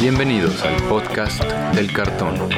[0.00, 1.44] Bienvenidos al podcast
[1.74, 2.48] del cartón.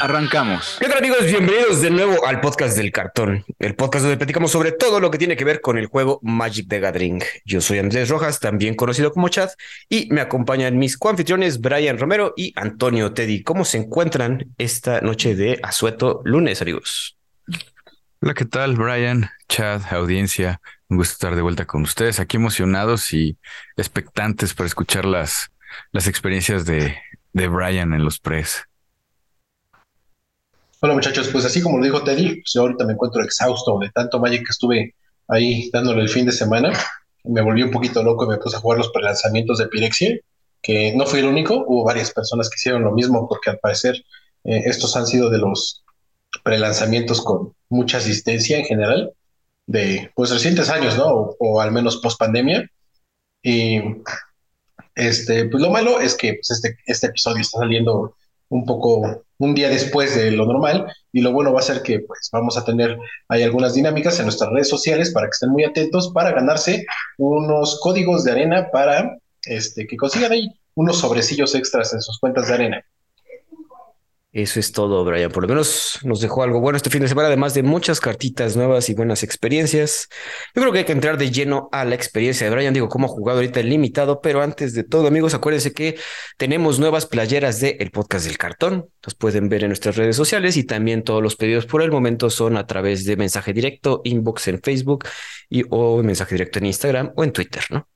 [0.00, 0.76] Arrancamos.
[0.80, 1.24] ¿Qué tal amigos?
[1.24, 5.18] Bienvenidos de nuevo al podcast del cartón, el podcast donde platicamos sobre todo lo que
[5.18, 7.22] tiene que ver con el juego Magic the Gathering.
[7.44, 9.50] Yo soy Andrés Rojas, también conocido como Chad,
[9.88, 13.42] y me acompañan mis coanfitriones Brian Romero y Antonio Teddy.
[13.42, 17.16] ¿Cómo se encuentran esta noche de asueto lunes, amigos?
[18.20, 20.60] Hola, ¿qué tal, Brian, Chad, audiencia?
[20.88, 23.36] Un gusto estar de vuelta con ustedes, aquí emocionados y
[23.76, 25.50] expectantes para escuchar las,
[25.92, 26.96] las experiencias de,
[27.32, 28.67] de Brian en los press.
[30.80, 33.90] Hola muchachos, pues así como lo dijo Teddy, pues yo ahorita me encuentro exhausto de
[33.90, 34.94] tanto Magic que estuve
[35.26, 36.72] ahí dándole el fin de semana.
[37.24, 40.20] Me volví un poquito loco y me puse a jugar los prelanzamientos de Pirexia,
[40.62, 43.96] que no fui el único, hubo varias personas que hicieron lo mismo porque al parecer
[44.44, 45.82] eh, estos han sido de los
[46.44, 49.12] prelanzamientos con mucha asistencia en general
[49.66, 51.08] de pues recientes años, ¿no?
[51.08, 52.70] O, o al menos post pandemia.
[53.42, 53.80] Y
[54.94, 58.14] este, pues lo malo es que pues, este, este episodio está saliendo
[58.48, 62.00] un poco un día después de lo normal y lo bueno va a ser que
[62.00, 65.64] pues vamos a tener hay algunas dinámicas en nuestras redes sociales para que estén muy
[65.64, 66.84] atentos para ganarse
[67.16, 72.48] unos códigos de arena para este que consigan ahí unos sobrecillos extras en sus cuentas
[72.48, 72.84] de arena.
[74.30, 75.32] Eso es todo, Brian.
[75.32, 78.56] Por lo menos nos dejó algo bueno este fin de semana, además de muchas cartitas
[78.56, 80.08] nuevas y buenas experiencias.
[80.54, 82.74] Yo creo que hay que entrar de lleno a la experiencia de Brian.
[82.74, 85.98] Digo, cómo ha jugado ahorita el limitado, pero antes de todo, amigos, acuérdense que
[86.36, 88.90] tenemos nuevas playeras de El Podcast del Cartón.
[89.02, 92.28] Las pueden ver en nuestras redes sociales y también todos los pedidos por el momento
[92.28, 95.06] son a través de mensaje directo, inbox en Facebook
[95.48, 97.88] y o mensaje directo en Instagram o en Twitter, ¿no?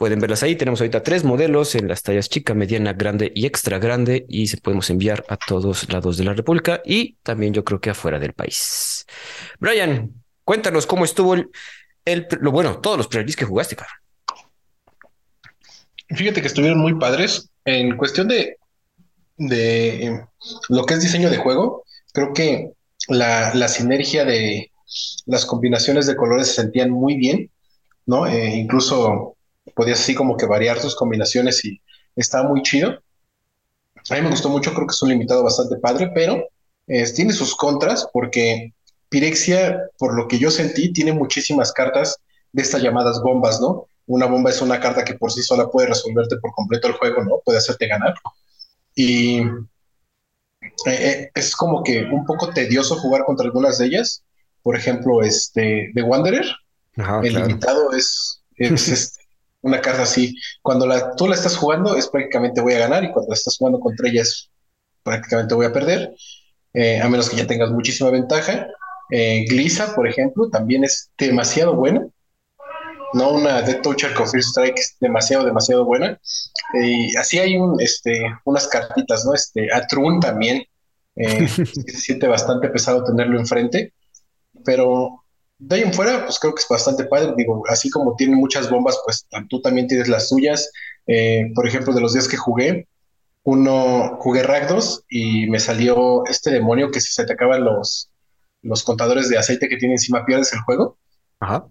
[0.00, 0.56] Pueden verlas ahí.
[0.56, 4.56] Tenemos ahorita tres modelos en las tallas chica, mediana, grande y extra grande y se
[4.56, 8.32] podemos enviar a todos lados de la República y también yo creo que afuera del
[8.32, 9.04] país.
[9.58, 10.10] Brian,
[10.42, 13.90] cuéntanos cómo estuvo el, lo bueno, todos los pre que jugaste, cara.
[16.08, 18.56] Fíjate que estuvieron muy padres en cuestión de,
[19.36, 20.18] de
[20.70, 21.84] lo que es diseño de juego.
[22.14, 22.70] Creo que
[23.08, 24.72] la, la sinergia de
[25.26, 27.50] las combinaciones de colores se sentían muy bien,
[28.06, 28.26] ¿no?
[28.26, 29.36] Eh, incluso
[29.80, 31.80] podías así como que variar tus combinaciones y
[32.14, 33.00] estaba muy chido.
[34.10, 36.44] A mí me gustó mucho, creo que es un limitado bastante padre, pero
[36.86, 38.74] eh, tiene sus contras porque
[39.08, 42.18] Pirexia, por lo que yo sentí, tiene muchísimas cartas
[42.52, 43.86] de estas llamadas bombas, ¿no?
[44.04, 47.24] Una bomba es una carta que por sí sola puede resolverte por completo el juego,
[47.24, 47.40] ¿no?
[47.42, 48.12] Puede hacerte ganar.
[48.94, 49.48] Y eh,
[50.84, 54.24] eh, es como que un poco tedioso jugar contra algunas de ellas.
[54.62, 56.44] Por ejemplo, este, The Wanderer.
[56.98, 57.46] Ajá, el claro.
[57.46, 59.19] limitado es, es este,
[59.62, 60.34] una carta así.
[60.62, 63.56] Cuando la, tú la estás jugando es prácticamente voy a ganar y cuando la estás
[63.58, 64.50] jugando contra ella es
[65.02, 66.14] prácticamente voy a perder,
[66.74, 68.66] eh, a menos que ya tengas muchísima ventaja.
[69.10, 69.44] Eh,
[69.96, 72.06] por ejemplo, también es demasiado buena.
[73.12, 76.18] No una Death Toucher con First Strike es demasiado, demasiado buena.
[76.74, 79.34] Y así hay este, unas cartitas, ¿no?
[79.34, 80.62] Este, Atrun también.
[81.16, 83.92] eh, se siente bastante pesado tenerlo enfrente.
[84.64, 85.24] Pero
[85.60, 87.34] de ahí en fuera, pues creo que es bastante padre.
[87.36, 90.70] Digo, así como tiene muchas bombas, pues tú también tienes las tuyas.
[91.06, 92.88] Eh, por ejemplo, de los días que jugué,
[93.42, 98.10] uno jugué Ragdos y me salió este demonio que si se te acaban los,
[98.62, 100.98] los contadores de aceite que tiene encima, pierdes el juego.
[101.40, 101.66] Ajá.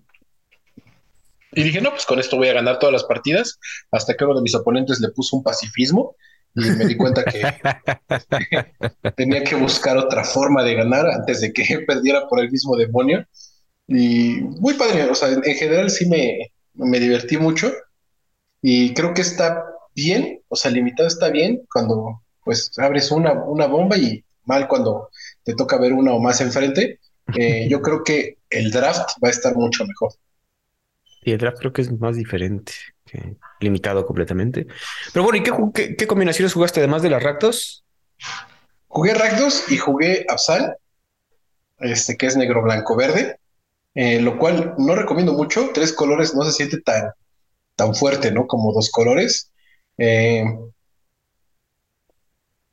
[1.52, 3.60] Y dije, no, pues con esto voy a ganar todas las partidas.
[3.92, 6.16] Hasta que uno de mis oponentes le puso un pacifismo
[6.54, 7.42] y me di cuenta que
[9.16, 13.26] tenía que buscar otra forma de ganar antes de que perdiera por el mismo demonio.
[13.90, 17.72] Y muy padre, o sea, en, en general sí me, me divertí mucho
[18.62, 23.68] y creo que está bien, o sea, limitado está bien cuando pues abres una, una
[23.68, 25.10] bomba y mal cuando
[25.44, 27.00] te toca ver una o más enfrente.
[27.36, 30.14] Eh, yo creo que el draft va a estar mucho mejor.
[31.22, 32.74] Y el draft creo que es más diferente,
[33.06, 34.68] que limitado completamente.
[35.14, 37.84] Pero bueno, ¿y qué, qué combinaciones jugaste además de las Rakdos?
[38.88, 40.78] Jugué Rakdos y jugué Absal,
[41.80, 43.38] este que es negro, blanco, verde,
[43.96, 45.70] eh, lo cual no recomiendo mucho.
[45.74, 47.12] Tres colores no se siente tan,
[47.76, 48.48] tan fuerte, ¿no?
[48.48, 49.52] Como dos colores.
[49.98, 50.44] Eh,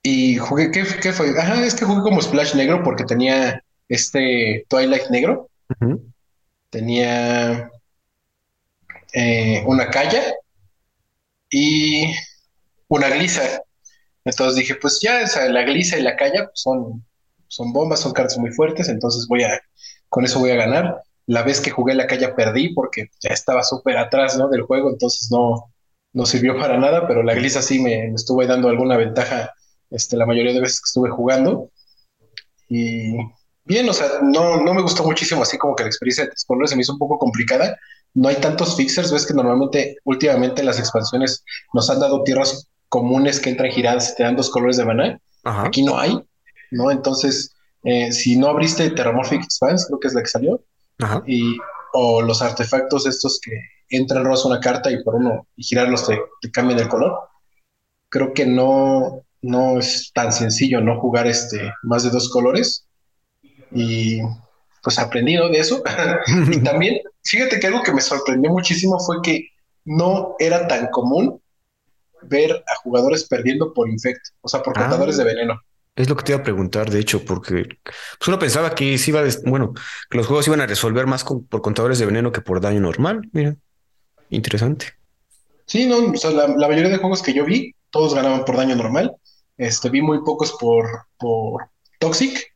[0.03, 1.31] y jugué, ¿qué, qué fue?
[1.39, 5.51] Ajá, es que jugué como Splash negro porque tenía este Twilight negro,
[6.71, 7.71] tenía
[9.13, 10.23] eh, una calla
[11.51, 12.15] y
[12.89, 13.63] una glisa.
[14.25, 17.05] Entonces dije, pues ya, o sea, la glisa y la calla pues, son,
[17.49, 19.61] son bombas, son cartas muy fuertes, entonces voy a,
[20.17, 21.03] con eso voy a ganar.
[21.27, 24.49] La vez que jugué la calla perdí porque ya estaba súper atrás, ¿no?
[24.49, 25.75] Del juego, entonces no,
[26.15, 29.53] no sirvió para nada, pero la glisa sí me, me estuvo dando alguna ventaja
[29.91, 31.69] este, la mayoría de veces que estuve jugando.
[32.71, 33.15] y
[33.67, 36.71] bien, o sea, no, no me gustó muchísimo así como que la experiencia de colores
[36.71, 37.77] se me hizo un poco complicada.
[38.15, 43.39] No hay tantos fixers, ves que normalmente últimamente las expansiones nos han dado tierras comunes
[43.39, 45.21] que entran giradas y te dan dos colores de maná.
[45.45, 46.19] Aquí no hay,
[46.71, 46.91] ¿no?
[46.91, 47.55] Entonces,
[47.87, 50.61] eh, si no abriste Terramorphic Expanse, creo que es la que salió,
[51.25, 51.57] y
[51.93, 53.53] o los artefactos estos que
[53.89, 57.17] entran rosa una carta y por uno y girarlos te, te cambian el color.
[58.09, 62.89] Creo que no, no es tan sencillo no jugar este más de dos colores
[63.71, 64.21] y
[64.83, 65.81] pues aprendí de eso
[66.51, 69.49] y también fíjate que algo que me sorprendió muchísimo fue que
[69.85, 71.41] no era tan común
[72.23, 74.81] ver a jugadores perdiendo por infecto, o sea, por ah.
[74.83, 75.61] contadores de veneno.
[75.97, 79.23] Es lo que te iba a preguntar, de hecho, porque pues uno pensaba que iba,
[79.47, 79.73] bueno,
[80.11, 83.23] que los juegos iban a resolver más por contadores de veneno que por daño normal.
[83.33, 83.57] Mira,
[84.29, 84.89] interesante.
[85.65, 88.77] Sí, no, o sea, la, mayoría de juegos que yo vi, todos ganaban por daño
[88.77, 89.17] normal.
[89.57, 90.87] Este, vi muy pocos por,
[91.19, 92.55] por Toxic.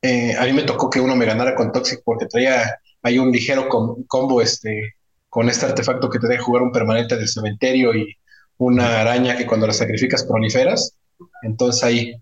[0.00, 3.30] Eh, a mí me tocó que uno me ganara con Toxic porque traía ahí un
[3.30, 4.94] ligero combo este,
[5.28, 8.16] con este artefacto que te deja jugar un permanente del cementerio y
[8.56, 10.96] una araña que cuando la sacrificas proliferas.
[11.42, 12.14] Entonces ahí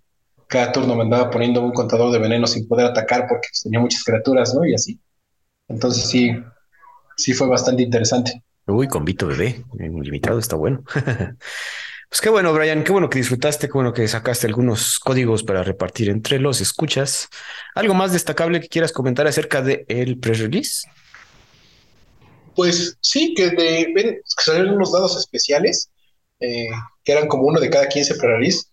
[0.49, 3.81] cada turno me andaba poniendo un contador de veneno sin poder atacar porque pues, tenía
[3.81, 4.65] muchas criaturas, ¿no?
[4.65, 5.01] Y así.
[5.69, 6.33] Entonces sí,
[7.17, 8.43] sí fue bastante interesante.
[8.67, 10.83] Uy, con Vito Bebé, limitado, está bueno.
[12.09, 15.63] pues qué bueno, Brian, qué bueno que disfrutaste, qué bueno que sacaste algunos códigos para
[15.63, 17.29] repartir entre los escuchas.
[17.75, 20.89] ¿Algo más destacable que quieras comentar acerca del el press release?
[22.55, 25.91] Pues sí, que, de, ven, salieron unos dados especiales,
[26.41, 26.69] eh,
[27.05, 28.67] que eran como uno de cada 15 pre-release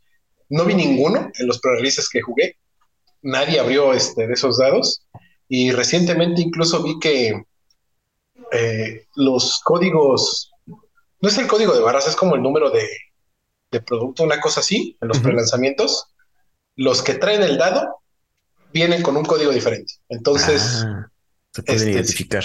[0.54, 2.58] no vi ninguno en los pre que jugué.
[3.24, 5.04] Nadie abrió este, de esos dados.
[5.48, 7.44] Y recientemente incluso vi que
[8.52, 12.88] eh, los códigos, no es el código de barras, es como el número de,
[13.88, 16.06] producto, una cosa así, en los prelanzamientos.
[16.76, 18.02] Los que traen el dado
[18.72, 19.96] vienen con un código diferente.
[20.10, 21.10] Entonces, ah,
[21.52, 22.44] se pueden este, identificar.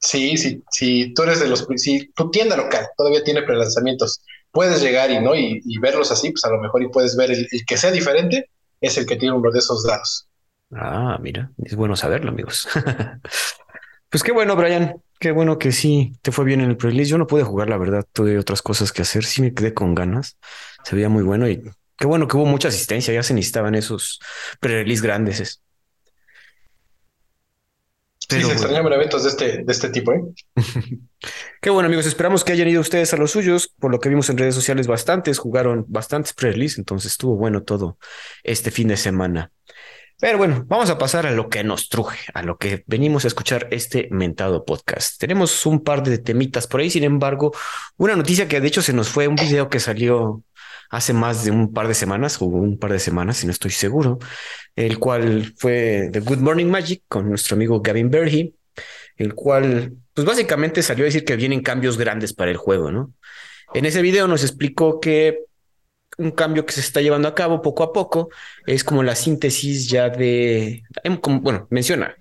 [0.00, 4.22] Sí, sí, sí, tú eres de los, si tu tienda local todavía tiene prelanzamientos
[4.58, 7.46] puedes llegar y no y, verlos así, pues a lo mejor y puedes ver el,
[7.64, 8.50] que sea diferente,
[8.80, 10.26] es el que tiene uno de esos dados.
[10.74, 12.66] Ah, mira, es bueno saberlo, amigos.
[14.10, 15.00] pues qué bueno, Brian.
[15.20, 17.08] Qué bueno que sí te fue bien en el pre-release.
[17.08, 19.24] Yo no pude jugar, la verdad, tuve otras cosas que hacer.
[19.24, 20.36] Sí me quedé con ganas.
[20.82, 21.62] Se veía muy bueno y
[21.96, 23.14] qué bueno que hubo mucha asistencia.
[23.14, 24.18] Ya se necesitaban esos
[24.58, 25.62] pre-release grandes.
[28.28, 30.20] Sí, se extrañaban eventos de este, de este tipo, ¿eh?
[31.60, 32.06] Qué bueno, amigos.
[32.06, 33.74] Esperamos que hayan ido ustedes a los suyos.
[33.78, 36.80] Por lo que vimos en redes sociales, bastantes jugaron bastantes pre-release.
[36.80, 37.98] Entonces estuvo bueno todo
[38.42, 39.50] este fin de semana.
[40.20, 43.28] Pero bueno, vamos a pasar a lo que nos truje, a lo que venimos a
[43.28, 45.16] escuchar este mentado podcast.
[45.20, 47.52] Tenemos un par de temitas por ahí, sin embargo,
[47.96, 50.42] una noticia que de hecho se nos fue, un video que salió
[50.90, 53.70] hace más de un par de semanas, o un par de semanas, si no estoy
[53.70, 54.18] seguro,
[54.76, 58.54] el cual fue The Good Morning Magic con nuestro amigo Gavin Berhe,
[59.16, 63.12] el cual, pues básicamente salió a decir que vienen cambios grandes para el juego, ¿no?
[63.74, 65.44] En ese video nos explicó que
[66.16, 68.30] un cambio que se está llevando a cabo poco a poco
[68.66, 72.16] es como la síntesis ya de, em, bueno, menciona,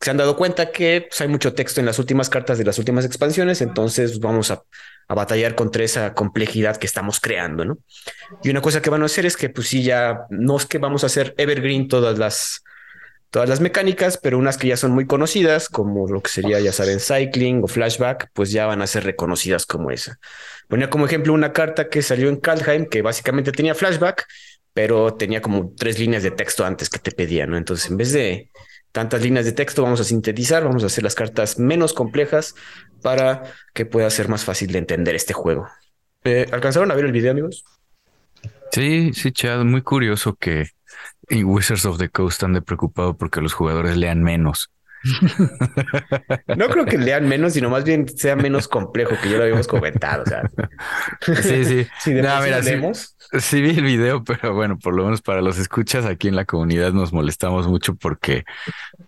[0.00, 2.78] se han dado cuenta que pues, hay mucho texto en las últimas cartas de las
[2.78, 4.62] últimas expansiones, entonces vamos a,
[5.08, 7.78] a, batallar contra esa complejidad que estamos creando, ¿no?
[8.42, 10.78] Y una cosa que van a hacer es que, pues sí, ya no es que
[10.78, 12.62] vamos a hacer evergreen todas las
[13.30, 16.72] todas las mecánicas, pero unas que ya son muy conocidas, como lo que sería, ya
[16.72, 20.18] saben, cycling o flashback, pues ya van a ser reconocidas como esa.
[20.66, 24.26] Ponía como ejemplo una carta que salió en Kaldheim, que básicamente tenía flashback,
[24.72, 27.56] pero tenía como tres líneas de texto antes que te pedían, ¿no?
[27.56, 28.50] Entonces, en vez de
[28.92, 32.54] tantas líneas de texto, vamos a sintetizar, vamos a hacer las cartas menos complejas
[33.02, 35.66] para que pueda ser más fácil de entender este juego.
[36.24, 37.64] Eh, ¿Alcanzaron a ver el video, amigos?
[38.72, 40.70] Sí, sí, Chad, muy curioso que
[41.30, 44.70] Wizards of the Coast están de preocupado porque los jugadores lean menos.
[46.56, 49.66] No creo que lean menos, sino más bien sea menos complejo, que ya lo habíamos
[49.66, 50.22] comentado.
[50.22, 50.42] O sea.
[51.20, 51.86] Sí, sí.
[52.00, 52.12] sí,
[53.40, 56.44] sí, vi el video, pero bueno, por lo menos para los escuchas aquí en la
[56.44, 58.44] comunidad nos molestamos mucho porque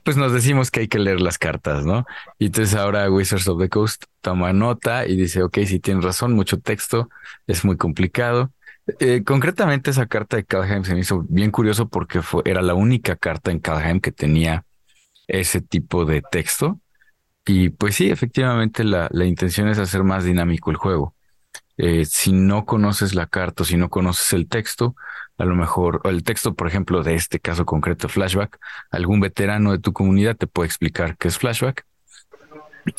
[0.03, 2.07] pues nos decimos que hay que leer las cartas, ¿no?
[2.39, 6.33] Y entonces ahora Wizards of the Coast toma nota y dice, ok, si tienes razón,
[6.33, 7.09] mucho texto,
[7.47, 8.53] es muy complicado
[8.99, 12.75] eh, concretamente esa carta de Kaldheim se me hizo bien curioso porque fue, era la
[12.75, 14.65] única carta en Kaldheim que tenía
[15.31, 16.81] ese tipo de texto.
[17.47, 21.15] Y pues sí, efectivamente la, la intención es hacer más dinámico el juego.
[21.77, 24.95] Eh, si no conoces la carta o si no conoces el texto,
[25.39, 28.59] a lo mejor, el texto, por ejemplo, de este caso concreto, flashback,
[28.91, 31.87] algún veterano de tu comunidad te puede explicar qué es flashback.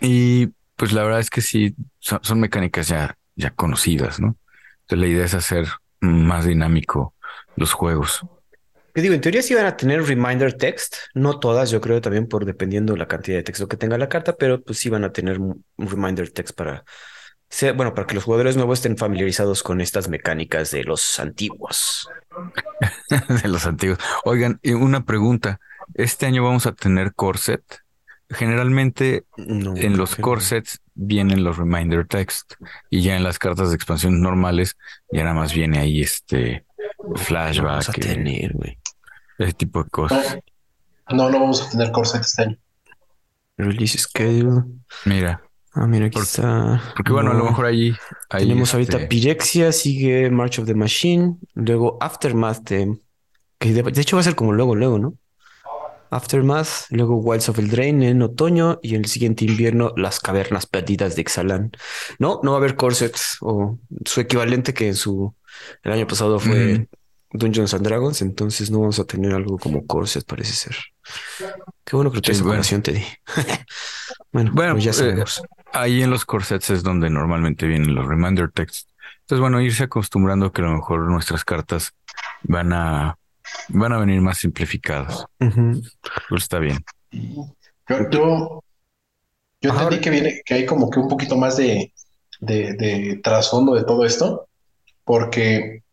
[0.01, 4.35] Y pues la verdad es que sí, son, son mecánicas ya, ya conocidas, ¿no?
[4.81, 5.67] Entonces la idea es hacer
[5.99, 7.13] más dinámico
[7.55, 8.25] los juegos.
[8.93, 12.27] Que digo, en teoría sí van a tener reminder text, no todas, yo creo también
[12.27, 15.11] por dependiendo la cantidad de texto que tenga la carta, pero pues sí van a
[15.11, 16.83] tener un reminder text para
[17.75, 22.09] bueno, para que los jugadores nuevos estén familiarizados con estas mecánicas de los antiguos.
[23.43, 23.99] de los antiguos.
[24.23, 25.59] Oigan, una pregunta.
[25.93, 27.61] ¿Este año vamos a tener corset?
[28.29, 32.53] Generalmente en los corsets vienen los reminder text
[32.89, 34.77] y ya en las cartas de expansión normales
[35.11, 36.65] ya nada más viene ahí este
[37.15, 37.65] flashback.
[37.65, 38.80] Vamos a tener, güey.
[39.41, 40.37] Ese tipo de cosas.
[41.09, 42.57] No, no vamos a tener corset este año.
[43.57, 44.63] Release schedule.
[45.05, 45.41] Mira.
[45.73, 46.81] Ah, mira, aquí está.
[46.95, 47.95] Porque bueno, a lo mejor ahí.
[48.29, 52.97] tenemos ahorita este Pyrexia, sigue March of the Machine, luego Aftermath, de,
[53.57, 55.15] que de, hecho va a ser como luego, luego, ¿no?
[56.09, 61.15] Aftermath, luego Wilds of Eldraine en otoño y en el siguiente invierno Las Cavernas Perdidas
[61.15, 61.71] de Ixalan.
[62.19, 65.33] No, no va a haber corsets o su equivalente que en su
[65.83, 66.87] el año pasado fue
[67.33, 70.75] Dungeons and Dragons, entonces no vamos a tener algo como corset, parece ser.
[71.85, 73.03] Qué bueno que tu información te di.
[74.31, 75.41] bueno, bueno, pues ya eh, sabemos.
[75.71, 78.87] ahí en los corsets es donde normalmente vienen los reminder texts.
[79.21, 81.93] Entonces, bueno, irse acostumbrando que a lo mejor nuestras cartas
[82.43, 83.17] van a
[83.69, 85.25] van a venir más simplificadas.
[85.37, 86.83] Pues está bien.
[87.11, 88.61] Yo,
[89.61, 91.93] yo, entendí que viene, que hay como que un poquito más de,
[92.39, 94.47] de, trasfondo de todo esto,
[95.03, 95.83] porque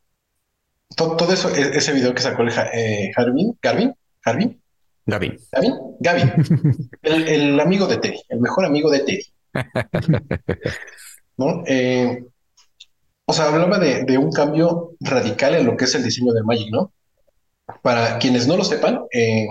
[0.96, 4.60] todo, eso, e, ese video que sacó el eh, Garvin, Garvin, Gavin.
[5.06, 5.38] Gavin,
[6.00, 6.32] Gavin,
[7.02, 9.24] el, amigo de Teddy, el mejor amigo de Teddy.
[11.38, 11.62] ¿No?
[11.66, 12.24] Eh,
[13.24, 16.70] o sea, hablaba de, un cambio radical en lo que es el diseño de Magic,
[16.70, 16.92] ¿no?
[17.82, 19.46] Para quienes no lo sepan, eh,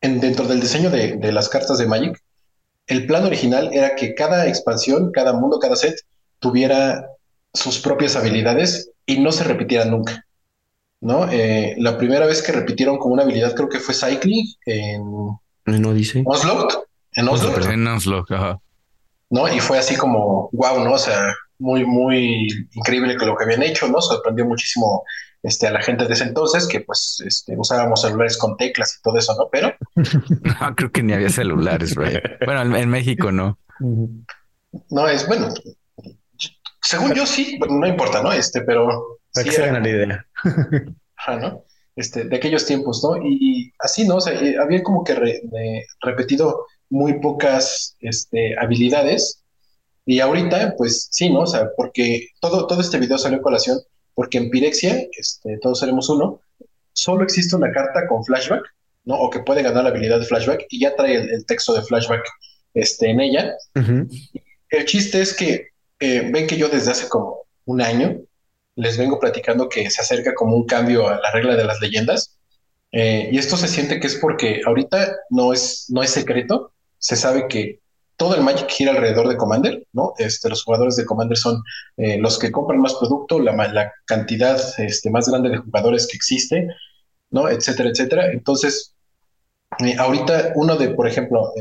[0.00, 2.22] en, dentro del diseño de, de, las cartas de Magic,
[2.86, 5.96] el plan original era que cada expansión, cada mundo, cada set
[6.38, 7.06] tuviera
[7.54, 10.24] sus propias habilidades y no se repitieran nunca.
[11.02, 11.28] ¿No?
[11.30, 15.02] Eh, la primera vez que repitieron como una habilidad creo que fue Cycling en...
[15.66, 16.22] No dice.
[16.24, 16.68] Oslo.
[17.12, 17.70] En Oslo.
[17.70, 18.24] En Oslo,
[19.30, 19.52] ¿No?
[19.52, 20.92] Y fue así como, wow, ¿no?
[20.92, 24.00] O sea, muy, muy increíble que lo que habían hecho, ¿no?
[24.00, 25.04] Sorprendió muchísimo
[25.42, 29.02] este, a la gente de ese entonces, que pues este, usábamos celulares con teclas y
[29.02, 29.48] todo eso, ¿no?
[29.50, 29.74] Pero...
[30.60, 32.20] no, creo que ni había celulares, güey.
[32.44, 33.58] Bueno, en, México no.
[34.90, 35.48] No, es bueno.
[36.80, 38.32] Según yo sí, no importa, ¿no?
[38.32, 40.26] Este, pero para que se hagan la idea.
[41.16, 41.64] Ajá, ¿no?
[41.94, 43.16] Este, de aquellos tiempos, ¿no?
[43.22, 44.16] Y, así, ¿no?
[44.16, 45.14] O sea, eh, había como que
[46.00, 49.42] repetido muy pocas este, habilidades.
[50.04, 51.40] Y ahorita, pues sí, ¿no?
[51.40, 53.78] O sea, porque todo, todo este video salió a colación
[54.14, 56.40] porque en Pirexia, este, todos seremos uno,
[56.92, 58.62] solo existe una carta con flashback,
[59.04, 59.16] ¿no?
[59.16, 62.22] O que puede ganar la habilidad de flashback y ya trae el, texto de flashback
[62.74, 63.54] este, en ella.
[64.68, 65.68] El chiste es que
[66.00, 68.20] eh, ven que yo desde hace como un año
[68.76, 72.38] les vengo platicando que se acerca como un cambio a la regla de las leyendas.
[72.92, 77.16] Eh, y esto se siente que es porque ahorita no es, no es secreto, se
[77.16, 77.80] sabe que
[78.16, 80.12] todo el Magic gira alrededor de Commander, ¿no?
[80.18, 81.62] Este, los jugadores de Commander son
[81.96, 86.16] eh, los que compran más producto, la, la cantidad este, más grande de jugadores que
[86.16, 86.68] existe,
[87.30, 87.48] ¿no?
[87.48, 88.30] Etcétera, etcétera.
[88.30, 88.94] Entonces,
[89.78, 91.52] eh, ahorita uno de, por ejemplo,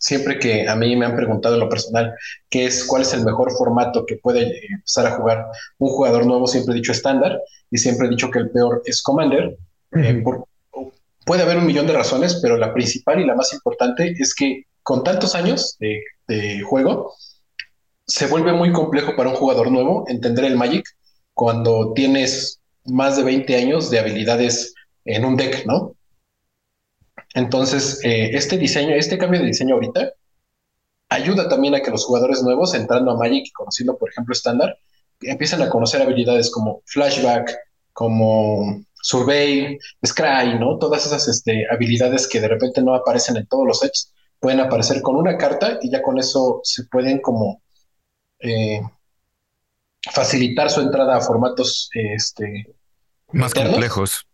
[0.00, 2.14] siempre que a mí me han preguntado en lo personal
[2.48, 5.46] qué es, cuál es el mejor formato que puede empezar a jugar
[5.78, 7.38] un jugador nuevo, siempre he dicho estándar
[7.70, 9.56] y siempre he dicho que el peor es Commander.
[9.92, 10.24] Eh,
[11.26, 14.64] puede haber un millón de razones, pero la principal y la más importante es que
[14.82, 17.12] con tantos años de, de juego,
[18.06, 20.84] se vuelve muy complejo para un jugador nuevo entender el Magic
[21.34, 25.94] cuando tienes más de 20 años de habilidades en un deck, ¿no?
[27.34, 30.12] Entonces, eh, este diseño, este cambio de diseño ahorita,
[31.08, 34.78] ayuda también a que los jugadores nuevos, entrando a Magic y conociendo, por ejemplo, estándar,
[35.20, 37.56] empiecen a conocer habilidades como Flashback,
[37.92, 40.78] como Survey, Scry, ¿no?
[40.78, 45.02] Todas esas este, habilidades que de repente no aparecen en todos los sets, pueden aparecer
[45.02, 47.62] con una carta y ya con eso se pueden como
[48.40, 48.80] eh,
[50.10, 52.74] facilitar su entrada a formatos este,
[53.32, 54.26] más complejos.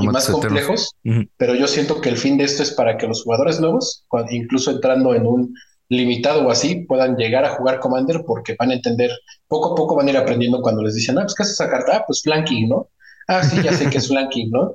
[0.00, 0.94] y más complejos,
[1.36, 4.70] pero yo siento que el fin de esto es para que los jugadores nuevos, incluso
[4.70, 5.54] entrando en un
[5.88, 9.10] limitado o así, puedan llegar a jugar Commander porque van a entender,
[9.46, 11.70] poco a poco van a ir aprendiendo cuando les dicen, ah, pues ¿qué hace esa
[11.70, 11.96] carta?
[11.96, 12.88] Ah, pues flanking, ¿no?
[13.28, 14.74] Ah, sí, ya sé que es flanking, ¿no?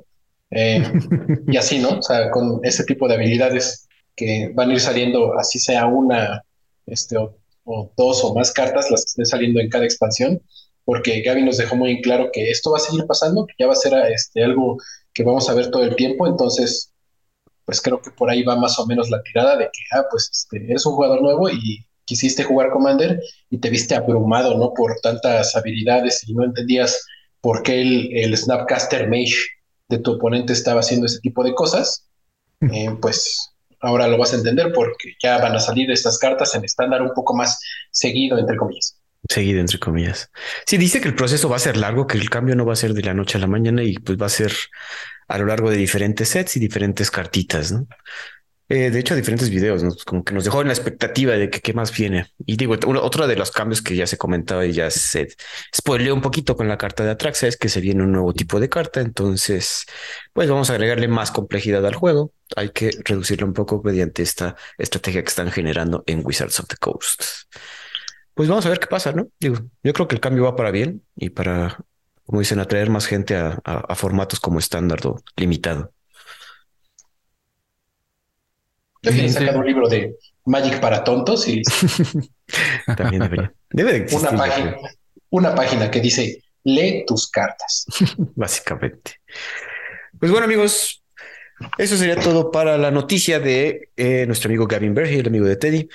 [0.50, 0.82] Eh,
[1.48, 1.98] y así, ¿no?
[1.98, 6.42] O sea, con ese tipo de habilidades que van a ir saliendo, así sea una,
[6.86, 10.40] este, o, o dos o más cartas las que estén saliendo en cada expansión,
[10.88, 13.66] porque Gaby nos dejó muy en claro que esto va a seguir pasando, que ya
[13.66, 14.78] va a ser este, algo
[15.12, 16.94] que vamos a ver todo el tiempo, entonces,
[17.66, 20.30] pues creo que por ahí va más o menos la tirada de que, ah, pues
[20.32, 24.72] este, eres un jugador nuevo y quisiste jugar Commander y te viste abrumado, ¿no?
[24.72, 27.04] Por tantas habilidades y no entendías
[27.42, 29.44] por qué el, el Snapcaster Mage
[29.90, 32.08] de tu oponente estaba haciendo ese tipo de cosas,
[32.62, 33.50] eh, pues
[33.82, 37.12] ahora lo vas a entender porque ya van a salir estas cartas en estándar un
[37.12, 38.97] poco más seguido, entre comillas.
[39.28, 40.30] Seguido, entre comillas.
[40.66, 42.76] Sí, dice que el proceso va a ser largo, que el cambio no va a
[42.76, 44.52] ser de la noche a la mañana y pues va a ser
[45.28, 47.86] a lo largo de diferentes sets y diferentes cartitas, ¿no?
[48.70, 51.72] Eh, de hecho, diferentes videos, como que nos dejó en la expectativa de que qué
[51.72, 52.26] más viene.
[52.44, 55.28] Y digo, otro de los cambios que ya se comentaba y ya se
[55.74, 58.60] spoileó un poquito con la carta de Atraxa es que se viene un nuevo tipo
[58.60, 59.00] de carta.
[59.00, 59.86] Entonces,
[60.34, 62.32] pues vamos a agregarle más complejidad al juego.
[62.56, 66.76] Hay que reducirlo un poco mediante esta estrategia que están generando en Wizards of the
[66.76, 67.22] Coast.
[68.38, 69.26] Pues vamos a ver qué pasa, ¿no?
[69.40, 71.76] Digo, yo creo que el cambio va para bien y para,
[72.24, 75.92] como dicen, atraer más gente a, a formatos como estándar o limitado.
[79.02, 80.14] Debería sacar un libro de
[80.44, 81.62] Magic para tontos y
[82.96, 83.52] también debería.
[83.70, 84.76] Debe de una página,
[85.30, 87.86] una página que dice lee tus cartas.
[88.36, 89.20] Básicamente.
[90.16, 91.02] Pues bueno, amigos,
[91.76, 95.56] eso sería todo para la noticia de eh, nuestro amigo Gavin Berge, el amigo de
[95.56, 95.88] Teddy.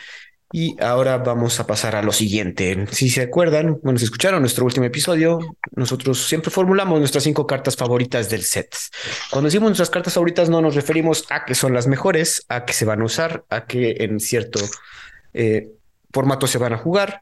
[0.55, 2.85] Y ahora vamos a pasar a lo siguiente.
[2.91, 5.39] Si se acuerdan, bueno, si escucharon nuestro último episodio,
[5.75, 8.71] nosotros siempre formulamos nuestras cinco cartas favoritas del set.
[9.31, 12.73] Cuando decimos nuestras cartas favoritas, no nos referimos a que son las mejores, a que
[12.73, 14.59] se van a usar, a que en cierto
[15.33, 15.69] eh,
[16.13, 17.19] formato se van a jugar.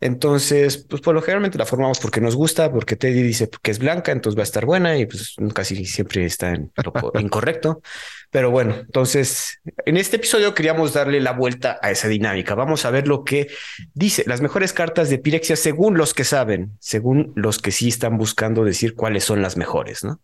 [0.00, 3.78] Entonces, pues por lo generalmente la formamos porque nos gusta, porque Teddy dice que es
[3.78, 7.82] blanca, entonces va a estar buena y pues casi siempre está en lo incorrecto.
[8.30, 12.54] Pero bueno, entonces en este episodio queríamos darle la vuelta a esa dinámica.
[12.54, 13.48] Vamos a ver lo que
[13.92, 18.16] dice las mejores cartas de Pirexia según los que saben, según los que sí están
[18.16, 20.20] buscando decir cuáles son las mejores, ¿no?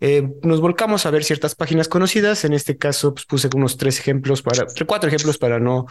[0.00, 2.44] Eh, nos volcamos a ver ciertas páginas conocidas.
[2.44, 5.86] En este caso, pues, puse unos tres ejemplos para, cuatro ejemplos para no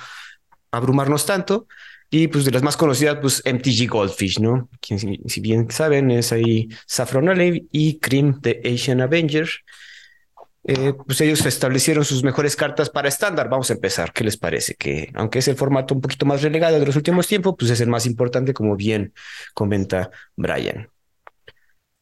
[0.72, 1.68] abrumarnos tanto.
[2.16, 4.70] Y pues de las más conocidas, pues MTG Goldfish, ¿no?
[4.80, 9.50] Quien, si bien saben, es ahí Saffron Olive y Cream de Asian Avenger.
[10.64, 13.50] Eh, pues ellos establecieron sus mejores cartas para estándar.
[13.50, 14.14] Vamos a empezar.
[14.14, 14.76] ¿Qué les parece?
[14.76, 17.82] Que aunque es el formato un poquito más relegado de los últimos tiempos, pues es
[17.82, 19.12] el más importante, como bien
[19.56, 20.88] comenta Brian.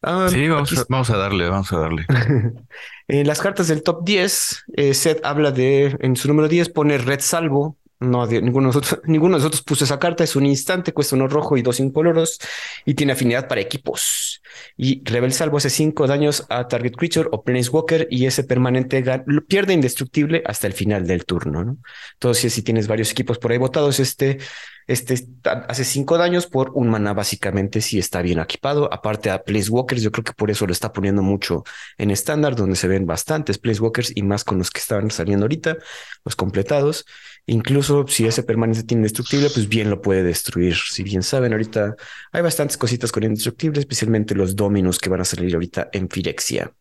[0.01, 2.05] Ah, sí, vamos, a, darle, vamos a darle.
[3.07, 6.97] en las cartas del top 10, eh, Seth habla de, en su número 10 pone
[6.97, 10.23] Red Salvo, no, ninguno de, nosotros, ninguno de nosotros puso esa carta.
[10.23, 12.39] Es un instante, cuesta uno rojo y dos incoloros
[12.83, 14.41] y tiene afinidad para equipos.
[14.75, 19.03] Y Rebel Salvo hace cinco daños a Target Creature o Planeswalker y ese permanente
[19.47, 21.63] pierde indestructible hasta el final del turno.
[21.63, 21.77] ¿no?
[22.13, 24.39] Entonces, si tienes varios equipos por ahí votados, este,
[24.87, 28.91] este hace cinco daños por un mana, básicamente, si está bien equipado.
[28.91, 31.63] Aparte a Planeswalkers, yo creo que por eso lo está poniendo mucho
[31.99, 35.77] en estándar, donde se ven bastantes Planeswalkers y más con los que estaban saliendo ahorita,
[36.25, 37.05] los completados.
[37.47, 40.75] Incluso si ese permanente tiene indestructible, pues bien lo puede destruir.
[40.75, 41.95] Si bien saben, ahorita
[42.31, 46.71] hay bastantes cositas con indestructible, especialmente los dominos que van a salir ahorita en Firexia.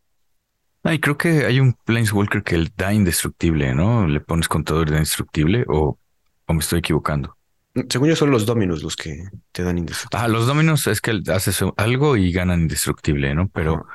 [0.82, 4.06] Ay, creo que hay un Planeswalker que da indestructible, ¿no?
[4.06, 5.98] Le pones contador de indestructible o,
[6.46, 7.36] o me estoy equivocando.
[7.88, 10.24] Según yo, son los dominos los que te dan indestructible.
[10.24, 13.48] Ah, los dominos es que haces algo y ganan indestructible, ¿no?
[13.48, 13.86] Pero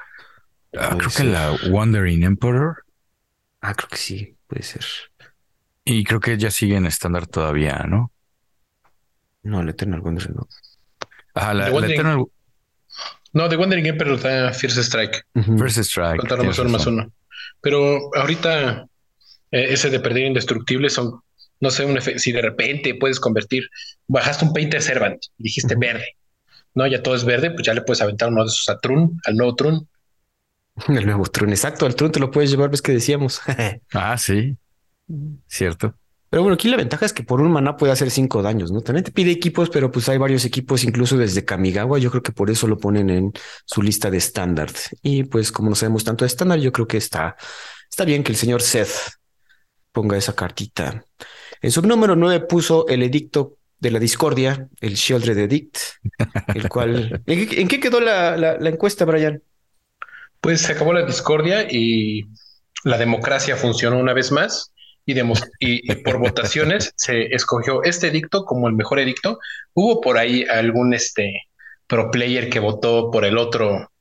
[0.77, 2.85] ah, creo que la Wandering Emperor.
[3.61, 4.85] Ah, creo que sí, puede ser.
[5.85, 8.11] Y creo que ya sigue en estándar todavía, ¿no?
[9.43, 10.47] No, el Eternal Wonder no.
[11.35, 12.25] Ajá, la, Eternal...
[13.33, 15.25] No, de Wandering Emperor está Fierce Strike.
[15.33, 16.17] First Strike.
[16.17, 17.11] Contar más uno más uno.
[17.61, 18.87] Pero ahorita
[19.51, 21.21] eh, ese de perder indestructible son,
[21.59, 23.69] no sé, un si de repente puedes convertir,
[24.07, 26.15] bajaste un Painter Servant y dijiste verde.
[26.73, 29.19] No, ya todo es verde, pues ya le puedes aventar uno de esos a Trun,
[29.25, 29.87] al nuevo Trun.
[30.87, 33.41] El nuevo Trun, exacto, al Trun te lo puedes llevar, ves que decíamos.
[33.93, 34.57] ah, sí.
[35.47, 35.95] Cierto.
[36.29, 38.81] Pero bueno, aquí la ventaja es que por un maná puede hacer cinco daños, ¿no?
[38.81, 41.99] También te pide equipos, pero pues hay varios equipos, incluso desde Kamigawa.
[41.99, 43.31] Yo creo que por eso lo ponen en
[43.65, 44.69] su lista de estándar.
[45.01, 47.37] Y pues, como no sabemos tanto de estándar, yo creo que está,
[47.89, 49.13] está bien que el señor Seth
[49.91, 51.05] ponga esa cartita.
[51.61, 55.77] En su número nueve puso el edicto de la discordia, el Shieldred Edict,
[56.53, 57.21] el cual.
[57.27, 59.41] ¿En qué, quedó la, la encuesta, Brian?
[60.41, 62.25] Pues se acabó la discordia y
[62.83, 64.73] la democracia funcionó una vez más
[65.05, 69.39] y, por votaciones se escogió este edicto como el mejor edicto.
[69.73, 71.43] Hubo por ahí algún este
[71.87, 73.91] pro player que votó por el otro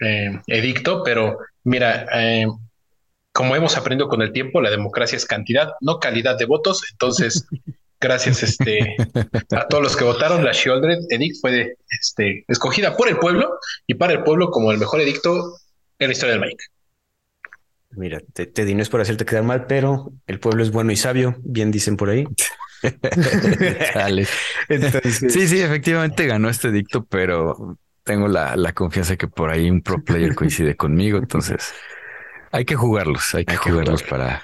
[0.00, 2.46] eh, edicto, pero mira, eh,
[3.32, 6.82] como hemos aprendido con el tiempo, la democracia es cantidad, no calidad de votos.
[6.90, 7.46] Entonces,
[8.00, 8.96] gracias este,
[9.52, 13.94] a todos los que votaron, la Shieldred Edict fue este, escogida por el pueblo y
[13.94, 15.58] para el pueblo como el mejor edicto
[15.98, 16.64] en la historia del Mike.
[17.92, 20.96] Mira, te, te no es por hacerte quedar mal, pero el pueblo es bueno y
[20.96, 22.26] sabio, bien dicen por ahí.
[25.28, 29.82] sí, sí, efectivamente ganó este dicto, pero tengo la, la confianza que por ahí un
[29.82, 31.74] pro player coincide conmigo, entonces
[32.52, 34.42] hay que jugarlos, hay que, jugarlos para,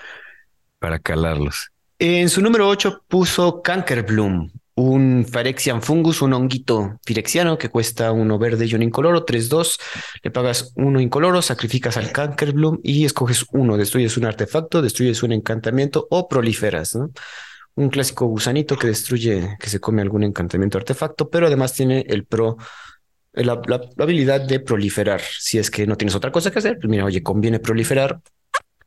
[0.78, 1.70] para calarlos.
[1.98, 8.38] En su número 8 puso Cankerbloom, un Phyrexian fungus, un honguito firexiano que cuesta uno
[8.38, 9.80] verde y uno incoloro, 3-2.
[10.22, 13.78] Le pagas uno incoloro, sacrificas al Cankerbloom y escoges uno.
[13.78, 17.10] Destruyes un artefacto, destruyes un encantamiento o proliferas, ¿no?
[17.74, 22.24] Un clásico gusanito que destruye, que se come algún encantamiento artefacto, pero además tiene el
[22.26, 22.58] pro,
[23.32, 25.22] la, la habilidad de proliferar.
[25.22, 28.20] Si es que no tienes otra cosa que hacer, pues mira, oye, conviene proliferar,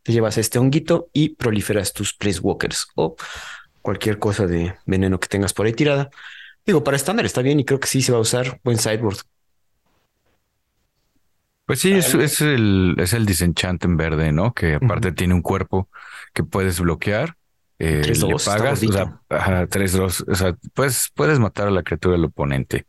[0.04, 3.16] te llevas este honguito y proliferas tus Place Walkers o
[3.82, 6.10] cualquier cosa de veneno que tengas por ahí tirada.
[6.66, 9.18] Digo, para estándar está bien y creo que sí se va a usar buen sideboard.
[11.66, 14.54] Pues sí, es, es el, es el disenchant en verde, ¿no?
[14.54, 15.88] Que aparte tiene un cuerpo
[16.34, 17.36] que puedes bloquear.
[17.78, 21.40] Eh, Tres, le dos, está pagas, o sea, ajá, tres, dos, o sea, puedes, puedes
[21.40, 22.86] matar a la criatura del oponente.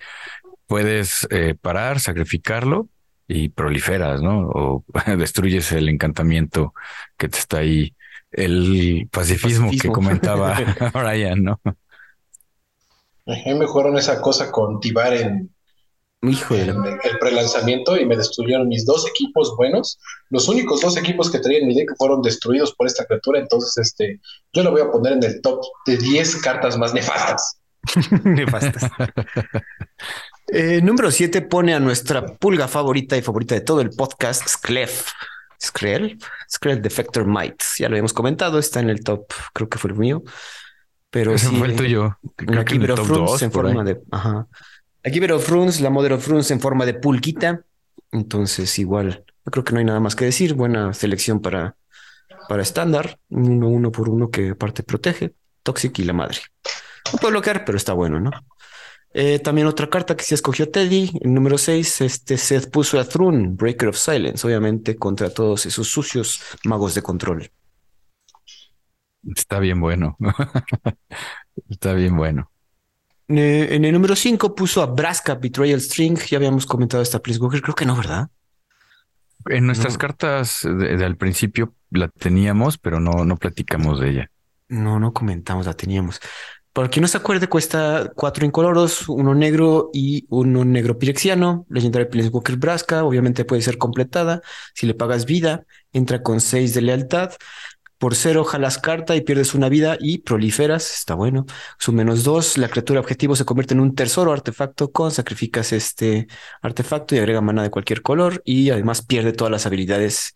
[0.67, 2.89] Puedes eh, parar, sacrificarlo
[3.29, 4.49] y proliferas, ¿no?
[4.49, 4.85] O
[5.19, 6.73] destruyes el encantamiento
[7.19, 7.95] que te está ahí.
[8.33, 10.57] El pacifismo, que comentaba
[10.95, 11.61] Brian, ¿no?
[13.27, 15.51] Me jugaron esa cosa con Tibar en,
[16.23, 16.73] Hijo de la...
[16.73, 19.99] en el prelanzamiento y me destruyeron mis dos equipos buenos.
[20.29, 23.41] Los únicos dos equipos que traía en mi deck fueron destruidos por esta criatura.
[23.41, 24.21] Entonces, este,
[24.53, 27.61] yo lo voy a poner en el top de 10 cartas más nefastas.
[28.25, 28.91] Nefastas.
[30.53, 35.13] Eh, número 7 pone a nuestra pulga favorita y favorita de todo el podcast, Sklef.
[35.63, 36.19] Skrell,
[36.51, 37.63] Skrell Defector Might.
[37.79, 40.23] Ya lo habíamos comentado, está en el top, creo que fue el mío.
[41.11, 42.19] Pero Ese sí, fue el tuyo.
[42.37, 43.53] Creo que en el top dos, en ahí.
[43.53, 44.01] forma de.
[44.11, 44.47] Ajá.
[45.03, 47.63] La Keeper of Runes, la Mother of Runes en forma de pulquita.
[48.13, 50.55] Entonces, igual, yo creo que no hay nada más que decir.
[50.55, 51.77] Buena selección para,
[52.49, 53.19] para estándar.
[53.29, 55.35] Uno, uno por uno que aparte protege.
[55.63, 56.39] Toxic y la madre.
[57.13, 58.31] No puede bloquear, pero está bueno, ¿no?
[59.13, 63.05] Eh, también otra carta que se escogió Teddy, el número 6, este Seth puso a
[63.05, 67.51] Thrun, Breaker of Silence, obviamente contra todos esos sucios magos de control.
[69.37, 70.17] Está bien bueno.
[71.69, 72.51] Está bien bueno.
[73.29, 77.63] Eh, en el número 5 puso a Braska Betrayal String, ya habíamos comentado esta Planeswalker,
[77.63, 78.29] creo que no, ¿verdad?
[79.51, 79.99] En nuestras No.
[79.99, 84.31] cartas de, de al principio la teníamos, pero no, no platicamos de ella.
[84.69, 86.21] No, no comentamos, la teníamos.
[86.73, 91.67] Para quien no se acuerde, cuesta cuatro incoloros, uno negro y uno negro pirexiano.
[91.69, 94.41] Legendaria Planeswalker Braska, obviamente puede ser completada.
[94.75, 97.33] Si le pagas vida, entra con seis de lealtad.
[97.99, 100.95] Por cero, jalas carta y pierdes una vida y proliferas.
[100.95, 101.45] Está bueno.
[101.79, 106.29] Su menos dos, la criatura objetivo se convierte en un tesoro artefacto con sacrificas este
[106.63, 110.35] artefacto y agrega mana de cualquier color y además pierde todas las habilidades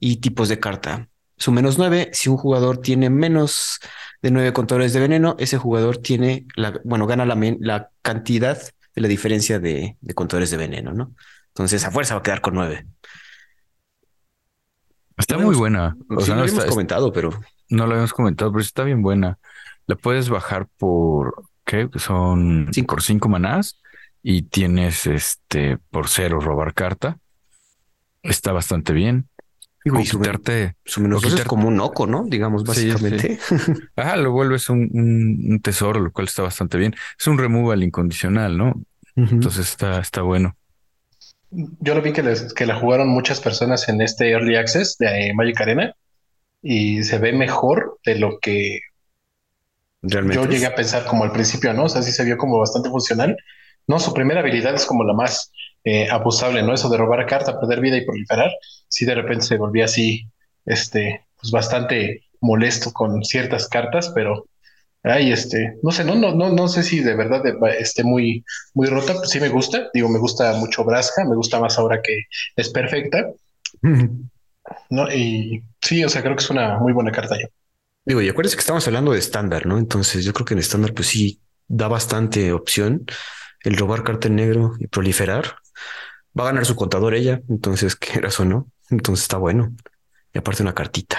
[0.00, 1.08] y tipos de carta.
[1.38, 3.78] Su menos nueve, si un jugador tiene menos
[4.22, 8.58] de nueve contadores de veneno, ese jugador tiene la, bueno, gana la, cantidad
[8.94, 11.14] de la diferencia de, de contadores de veneno, ¿no?
[11.48, 12.86] Entonces a fuerza va a quedar con nueve.
[15.16, 15.96] Está Lo muy buena.
[16.10, 17.30] O Sí, sea, lo no, habíamos está- comentado, pero
[17.70, 19.38] no lo habíamos comentado, pero está bien buena.
[19.86, 21.88] La puedes bajar por, ¿qué?
[21.96, 22.94] Son Cinco.
[22.94, 23.80] por cinco manás
[24.22, 27.18] y tienes este por cero robar carta.
[28.22, 29.28] Está bastante bien.
[29.90, 32.24] Digo, O quitarte, su menos o dos es como un oco, ¿no?
[32.26, 33.38] Digamos, Sí, básicamente.
[33.96, 36.94] ah, lo vuelves un, un- un tesoro, lo cual está bastante bien.
[37.18, 38.74] Es un removal incondicional, ¿no?
[39.14, 40.56] Entonces está, está bueno.
[41.50, 45.28] Yo lo vi que, les- que la jugaron muchas personas en este Early Access de
[45.28, 45.94] eh, Magic Arena
[46.62, 48.80] y se ve mejor de lo que
[50.02, 50.36] Realmente.
[50.36, 51.84] yo llegué a pensar como al principio, ¿no?
[51.84, 53.36] O sea, sí se vio como bastante funcional.
[53.86, 55.50] No, su primera habilidad es como la más
[55.86, 56.74] eh, abusable, ¿no?
[56.74, 58.50] Eso de robar carta, perder vida y proliferar.
[58.88, 60.28] Sí, de repente se volvía así,
[60.64, 64.46] este, pues bastante molesto con ciertas cartas, pero
[65.04, 67.40] ay, este, no sé, no, no, no, no sé si de verdad
[67.78, 68.44] esté muy,
[68.74, 69.14] muy rota.
[69.14, 72.22] Pues sí me gusta, digo, me gusta mucho Braska, me gusta más ahora que
[72.56, 73.24] es perfecta,
[74.90, 75.12] ¿no?
[75.12, 77.46] Y sí, o sea, creo que es una muy buena carta yo.
[78.04, 79.78] Digo, y acuérdense que estamos hablando de estándar, ¿no?
[79.78, 83.06] Entonces yo creo que en estándar, pues sí, da bastante opción
[83.62, 85.54] el robar carta en negro y proliferar.
[86.38, 88.70] Va a ganar su contador ella, entonces, quieras o no.
[88.90, 89.74] Entonces está bueno.
[90.32, 91.18] Y aparte una cartita.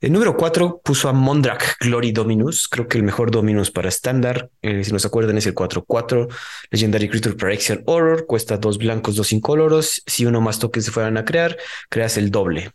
[0.00, 2.68] El número 4 puso a Mondrak Glory Dominus.
[2.68, 6.26] Creo que el mejor Dominus para estándar, eh, si nos acuerdan, es el 4-4.
[6.70, 8.24] Legendary Creature Protection Horror.
[8.26, 10.02] Cuesta dos blancos, dos incoloros.
[10.06, 11.58] Si uno más tokens se fueran a crear,
[11.90, 12.72] creas el doble.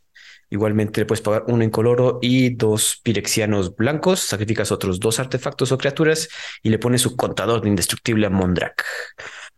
[0.52, 4.20] Igualmente puedes pagar uno incoloro y dos pirexianos blancos.
[4.20, 6.30] Sacrificas otros dos artefactos o criaturas
[6.62, 8.86] y le pones su contador de indestructible a Mondrak.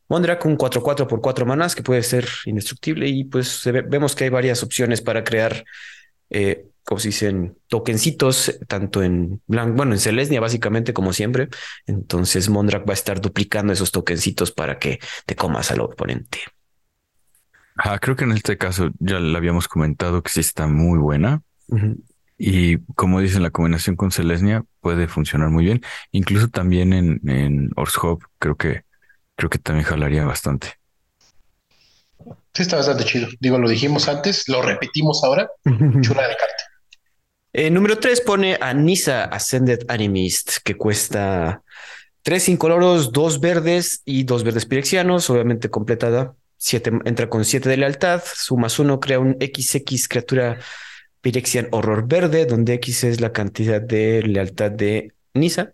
[0.10, 4.26] Mondrak, un 4-4 por 4 manas que puede ser indestructible y pues ve- vemos que
[4.26, 5.66] hay varias opciones para crear,
[6.30, 11.50] eh, como se dicen, tokencitos, tanto en blanco, bueno, en Celestia básicamente como siempre.
[11.86, 16.40] Entonces Mondrak va a estar duplicando esos tokencitos para que te comas al oponente.
[17.78, 21.42] Ah, creo que en este caso ya le habíamos comentado que sí está muy buena.
[22.40, 25.82] Y como dicen, la combinación con Selesnia puede funcionar muy bien.
[26.12, 28.84] Incluso también en, en Orshop creo que,
[29.38, 30.74] creo que también jalaría bastante.
[32.54, 33.28] Sí, está bastante chido.
[33.40, 35.50] Digo, lo dijimos antes, lo repetimos ahora.
[35.64, 36.64] Chula de carta.
[37.54, 41.62] Eh, número 3 pone a Nisa Ascended Animist, que cuesta
[42.24, 46.34] tres incoloros, dos verdes y dos verdes pirexianos, obviamente completada.
[46.58, 50.60] Siete, entra con 7 de lealtad, sumas uno, crea un XX criatura
[51.22, 55.74] Pirexian Horror Verde, donde X es la cantidad de lealtad de Nisa.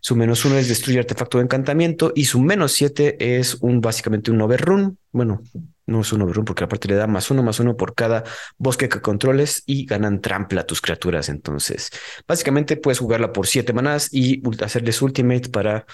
[0.00, 4.30] Su menos uno es destruye artefacto de encantamiento y su menos siete es un básicamente
[4.30, 4.98] un overrun.
[5.12, 5.42] Bueno,
[5.86, 8.24] no es un overrun porque aparte le da más uno más uno por cada
[8.56, 11.28] bosque que controles y ganan trampla a tus criaturas.
[11.28, 11.90] Entonces,
[12.26, 15.84] básicamente puedes jugarla por siete manás y hacerles ultimate para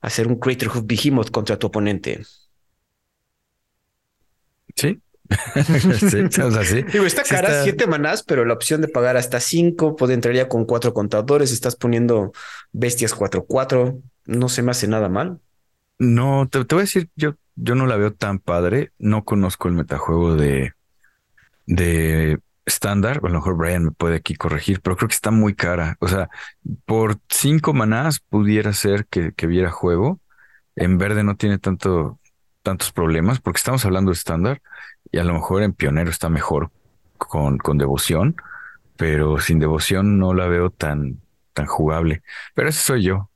[0.00, 2.22] hacer un Crater Hoof Behemoth contra tu oponente.
[4.76, 5.00] Sí,
[5.98, 10.34] sí, Digo, está cara, siete manás, pero la opción de pagar hasta cinco, puede entrar
[10.34, 11.52] ya con cuatro contadores.
[11.52, 12.32] Estás poniendo
[12.72, 14.00] bestias 4-4.
[14.26, 15.40] No se me hace nada mal.
[15.98, 18.92] No, te, voy a decir, yo, yo no la veo tan padre.
[18.98, 20.72] No conozco el metajuego de,
[21.66, 23.20] de estándar.
[23.22, 25.96] A lo mejor Brian me puede aquí corregir, pero creo que está muy cara.
[26.00, 26.28] O sea,
[26.84, 30.20] por cinco manás pudiera ser que, que viera juego.
[30.76, 32.18] En verde no tiene tanto,
[32.64, 34.60] tantos problemas porque estamos hablando de estándar
[35.12, 36.70] y a lo mejor en Pionero está mejor
[37.18, 38.34] con, con devoción,
[38.96, 41.20] pero sin devoción no la veo tan,
[41.52, 42.22] tan jugable.
[42.54, 43.30] Pero ese soy yo.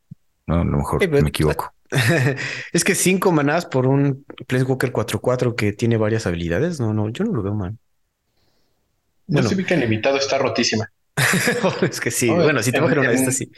[0.46, 1.72] No, a lo mejor me equivoco.
[2.72, 6.80] es que cinco manás por un Planeswalker 4-4 que tiene varias habilidades.
[6.80, 7.78] No, no, yo no lo veo mal.
[9.28, 10.90] No sé que el limitado está rotísima.
[11.82, 12.30] es que sí.
[12.30, 13.50] bueno, si te cogen una esta, sí.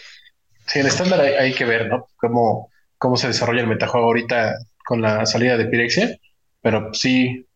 [0.67, 2.07] Sí, en estándar hay, que ver, ¿no?
[2.17, 4.57] Cómo, cómo se desarrolla el metajuego ahorita
[4.91, 6.19] con la salida de Pirexia.
[6.61, 7.47] Pero sí,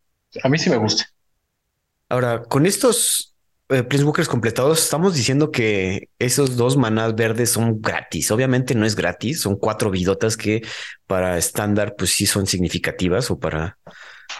[0.41, 1.05] a mí sí me gusta.
[2.09, 3.35] Ahora, con estos
[3.71, 3.83] eh,
[4.29, 8.31] completados, estamos diciendo que esos dos manás verdes son gratis.
[8.31, 10.63] Obviamente no es gratis, son cuatro vidotas que
[11.09, 13.79] para estándar, pues sí son significativas o para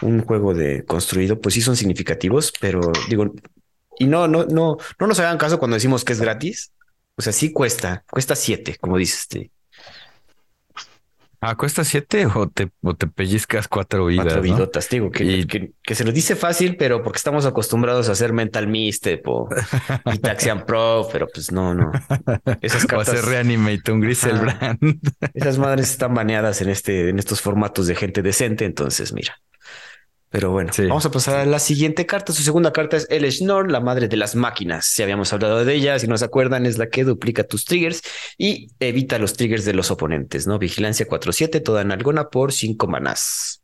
[0.01, 3.33] un juego de construido, pues sí son significativos, pero digo,
[3.99, 6.71] y no, no, no, no nos hagan caso cuando decimos que es gratis.
[7.17, 9.19] O sea, sí cuesta, cuesta siete, como dices.
[9.23, 9.51] Este.
[11.47, 14.25] Ah, cuesta siete o te, o te pellizcas cuatro vidas.
[14.25, 15.45] Cuatro vidotas, digo, que,
[15.83, 19.47] que, se nos dice fácil, pero porque estamos acostumbrados a hacer Mental Mistep o
[20.23, 21.91] Taxian Pro, pero pues no, no.
[22.61, 23.09] Esas cartas.
[23.09, 24.79] O hacer Reanimate, un Griselbrand.
[25.35, 29.39] Esas madres están baneadas en este, en estos formatos de gente decente, entonces mira.
[30.35, 32.33] Pero bueno, vamos a pasar a la siguiente carta.
[32.33, 34.83] Su segunda carta es El Schnorr, la madre de las máquinas.
[34.85, 38.01] Si habíamos hablado de ella, si no se acuerdan, es la que duplica tus triggers
[38.37, 40.59] y evita los triggers de los oponentes, ¿no?
[40.59, 43.63] Vigilancia 4-7, toda en algona por 5 manás.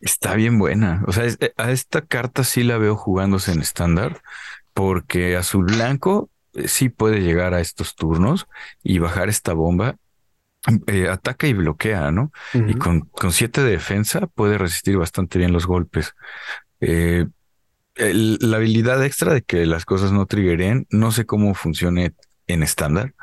[0.00, 1.02] Está bien buena.
[1.06, 4.20] O sea, eh, a esta carta sí la veo jugándose en estándar,
[4.74, 8.48] porque azul blanco eh, sí puede llegar a estos turnos
[8.82, 9.96] y bajar esta bomba
[10.86, 12.32] eh, ataca y bloquea, ¿no?
[12.54, 16.14] Y con, con siete de defensa puede resistir bastante bien los golpes.
[16.80, 17.26] Eh,
[17.96, 22.14] la habilidad extra de que las cosas no triggeren, no sé cómo funcione
[22.46, 23.14] en estándar,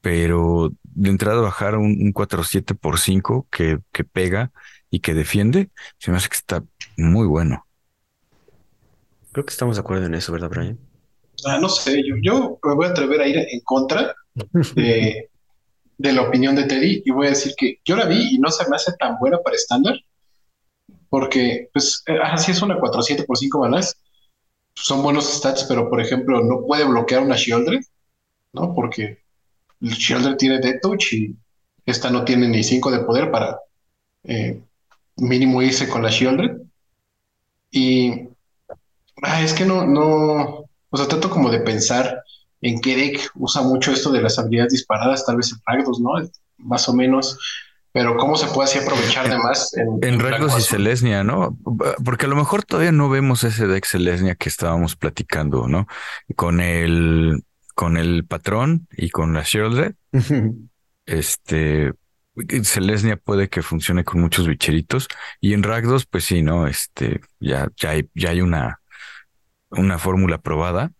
[0.00, 4.52] pero de entrada bajar un, un 4-7 por 5 que, que pega
[4.90, 6.62] y que defiende, se me hace que está
[6.96, 7.66] muy bueno.
[9.32, 10.78] Creo que estamos de acuerdo en eso, ¿verdad, Brian?
[11.44, 14.14] Ah, no sé, yo, yo me voy a atrever a ir en contra
[14.76, 15.28] de,
[15.98, 18.50] de la opinión de Teddy y voy a decir que yo la vi y no
[18.50, 19.94] se me hace tan buena para estándar,
[21.08, 23.96] porque pues así es una 4-7 por 5 balas,
[24.74, 27.82] son buenos stats, pero por ejemplo no puede bloquear una Shieldred,
[28.52, 28.74] ¿no?
[28.74, 29.18] Porque
[29.80, 31.36] el Shieldred tiene Death Touch y
[31.86, 33.60] esta no tiene ni 5 de poder para
[34.24, 34.60] eh,
[35.16, 36.58] mínimo irse con la Shieldred.
[37.70, 38.28] Y
[39.22, 42.23] ah, es que no, no, o sea, trato como de pensar
[42.64, 46.12] en qué deck usa mucho esto de las habilidades disparadas, tal vez en Ragdos, ¿no?
[46.56, 47.38] Más o menos.
[47.92, 51.56] Pero cómo se puede así aprovechar de más en, en, Ragdos y Celesnia, ¿no?
[52.02, 55.86] Porque a lo mejor todavía no vemos ese deck Celesnia que estábamos platicando, ¿no?
[56.34, 59.94] Con el con el patrón y con la Shieldred.
[61.06, 61.92] este
[62.62, 65.06] Celesnia puede que funcione con muchos bicheritos
[65.40, 68.80] y en Ragdos, pues sí, no, este ya ya hay, ya hay una
[69.68, 70.92] una fórmula probada.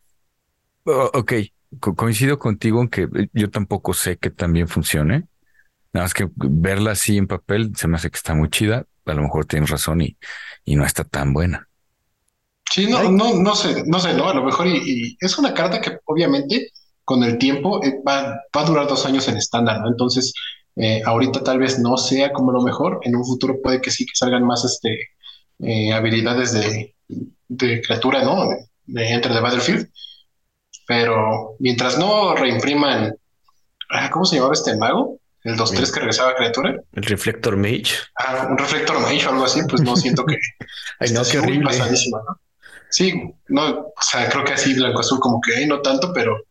[0.85, 1.33] ok,
[1.79, 5.27] coincido contigo en que eh, yo tampoco sé que también funcione.
[5.93, 8.87] Nada más que verla así en papel se me hace que está muy chida.
[9.07, 10.17] A lo mejor tienes razón y,
[10.65, 11.69] y no está tan buena.
[12.71, 15.81] Sí, no, no, no sé, no sé, no, a lo mejor y, es una carta
[15.81, 16.71] que obviamente
[17.05, 19.89] con el tiempo eh, va, va, a durar dos años en estándar, ¿no?
[19.89, 20.33] Entonces,
[20.77, 24.07] eh, ahorita tal vez no sea como lo mejor, en un futuro puede que sí
[24.07, 25.11] que salgan más este
[25.61, 26.97] eh, habilidades de,
[27.49, 28.49] de, criatura, ¿no?
[28.49, 28.57] De,
[28.87, 29.89] de Enter the Battlefield.
[30.87, 33.15] Pero mientras no reimpriman,
[33.91, 35.19] ah, ¿cómo se llamaba este mago?
[35.43, 36.75] El 2-3 que regresaba a criatura.
[36.93, 37.97] El Reflector Mage.
[38.19, 40.39] Ah, un Reflector Mage o algo así, pues no siento que.
[41.01, 41.71] Ay, no, qué horrible.
[41.79, 42.41] ¿no?
[42.89, 43.13] Sí,
[43.49, 46.45] no, o sea, creo que así blanco azul como que no tanto, pero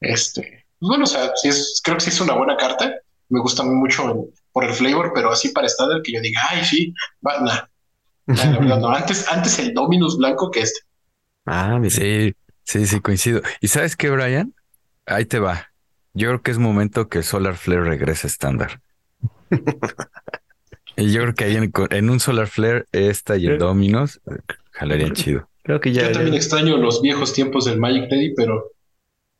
[0.00, 2.94] este, pues bueno, o sea, sí es, creo que sí es una buena carta.
[3.28, 6.94] Me gusta mucho por el flavor, pero así para estándar que yo diga, ay, sí,
[7.26, 8.76] va, nah.
[8.76, 8.88] no.
[8.94, 10.80] Antes, antes el Dominus blanco que este.
[11.46, 12.32] Ah, sí,
[12.66, 13.40] sí, sí, coincido.
[13.60, 14.54] ¿Y sabes qué, Brian?
[15.06, 15.70] Ahí te va.
[16.12, 18.80] Yo creo que es momento que Solar Flare regrese estándar.
[20.96, 24.20] y yo creo que ahí en, un Solar Flare, esta y el Dominus
[24.72, 25.48] jalarían chido.
[25.62, 26.08] Creo que ya.
[26.08, 28.72] Yo también extraño los viejos tiempos del Magic Lady, pero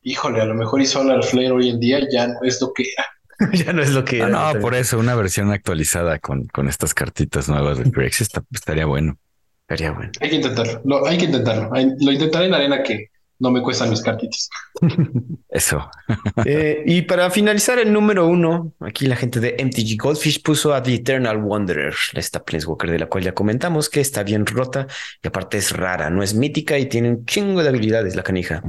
[0.02, 2.84] híjole, a lo mejor y Solar Flare hoy en día ya no es lo que
[2.92, 3.06] era.
[3.52, 4.52] ya no es lo que ah, era.
[4.54, 8.20] no, por eso una versión actualizada con, con estas cartitas nuevas de Grex
[8.52, 9.18] estaría bueno.
[9.62, 10.12] Estaría bueno.
[10.20, 11.70] Hay que intentarlo, hay que intentarlo.
[12.00, 14.49] Lo intentaré en arena que no me cuestan mis cartitas.
[15.49, 15.88] Eso.
[16.44, 20.83] Eh, y para finalizar el número uno, aquí la gente de MTG Goldfish puso a
[20.83, 24.87] The Eternal Wanderer, esta Planeswalker de la cual ya comentamos que está bien rota
[25.22, 28.62] y aparte es rara, no es mítica y tiene un chingo de habilidades la canija.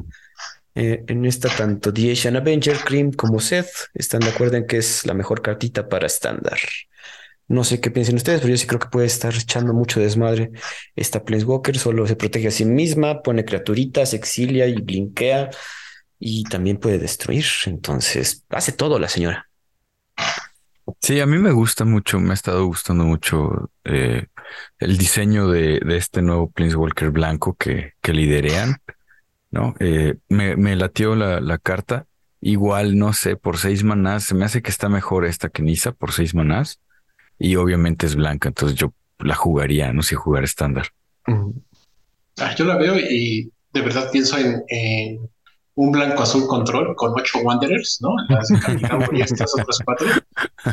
[0.73, 4.77] Eh, en esta tanto The Asian Avenger, Cream como Seth están de acuerdo en que
[4.77, 6.59] es la mejor cartita para estándar.
[7.49, 10.51] No sé qué piensen ustedes, pero yo sí creo que puede estar echando mucho desmadre.
[10.95, 15.49] Esta Planeswalker solo se protege a sí misma, pone criaturitas, exilia y blinkea
[16.19, 17.45] y también puede destruir.
[17.65, 19.47] Entonces hace todo la señora.
[21.01, 24.27] Sí, a mí me gusta mucho, me ha estado gustando mucho eh,
[24.79, 28.75] el diseño de, este nuevo Planeswalker blanco que, que liderean.
[29.51, 29.73] ¿no?
[29.79, 32.07] Eh, me, me, latió la, la, carta.
[32.41, 35.93] Igual, no sé, por seis manás, se me hace que está mejor esta que Nisa
[35.93, 36.81] por seis manás
[37.39, 40.87] y obviamente es blanca, entonces yo la jugaría, no sé jugar estándar.
[42.39, 45.19] Ah, yo la veo y de verdad pienso en,
[45.75, 48.09] un blanco azul control con ocho Wanderers, ¿no?
[48.29, 48.49] Las
[49.13, 50.07] y estas otras cuatro.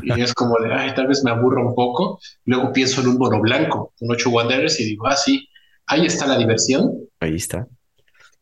[0.03, 2.19] Y es como de, ay, tal vez me aburro un poco.
[2.47, 5.47] Luego pienso en un mono blanco con ocho Wanderers y digo, ah, sí,
[5.87, 6.91] ahí está la diversión.
[7.21, 7.69] Ahí está.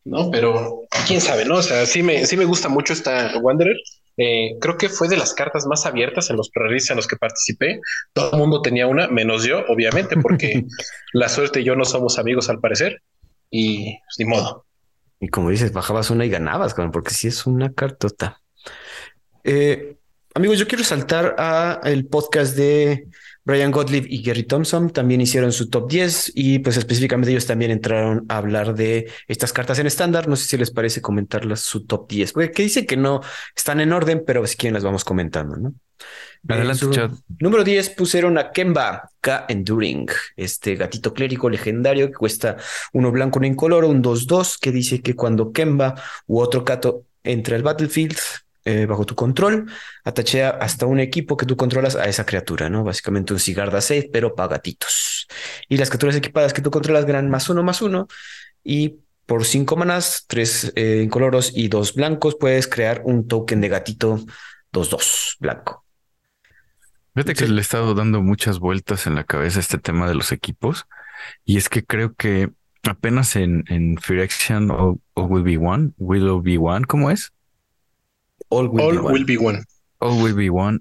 [0.04, 0.30] ¿No?
[0.30, 1.56] Pero quién sabe, ¿no?
[1.56, 3.76] O sea, sí me, sí me gusta mucho esta Wanderer.
[4.16, 7.16] Eh, creo que fue de las cartas más abiertas en los pre en los que
[7.16, 7.80] participé.
[8.12, 10.64] Todo el mundo tenía una, menos yo, obviamente, porque
[11.12, 13.02] la suerte y yo no somos amigos al parecer.
[13.50, 14.66] Y pues, ni modo.
[15.20, 18.40] Y como dices, bajabas una y ganabas, porque si es una cartota.
[19.44, 19.96] Eh,
[20.34, 23.06] amigos, yo quiero saltar a el podcast de
[23.44, 27.70] Brian Gottlieb y Gary Thompson también hicieron su top 10 y pues específicamente ellos también
[27.70, 30.28] entraron a hablar de estas cartas en estándar.
[30.28, 33.20] No sé si les parece comentarlas su top 10, porque que dice que no
[33.56, 35.74] están en orden, pero si quieren las vamos comentando, ¿no?
[36.48, 37.12] Adelante, chat.
[37.38, 39.46] Número 10 pusieron a Kemba K.
[39.48, 42.56] Enduring, este gatito clérigo legendario que cuesta
[42.92, 45.94] uno blanco, uno incoloro, un 2-2, que dice que cuando Kemba
[46.26, 48.16] u otro gato entra al battlefield,
[48.64, 49.70] eh, bajo tu control,
[50.04, 52.84] atachea hasta un equipo que tú controlas a esa criatura, ¿no?
[52.84, 55.26] Básicamente un Sigarda 6, pero para gatitos.
[55.68, 58.06] Y las criaturas equipadas que tú controlas ganan más uno, más uno.
[58.62, 63.68] Y por cinco manas, tres eh, incoloros y dos blancos, puedes crear un token de
[63.68, 64.20] gatito
[64.72, 65.84] 2-2 blanco.
[67.14, 70.32] Fíjate que le he estado dando muchas vueltas en la cabeza este tema de los
[70.32, 70.86] equipos.
[71.44, 72.50] Y es que creo que
[72.84, 77.32] apenas en, en Firection o, o Will Be One, Will Be One, ¿cómo es?
[78.48, 79.64] All will, be, one.
[79.98, 80.80] All will be one.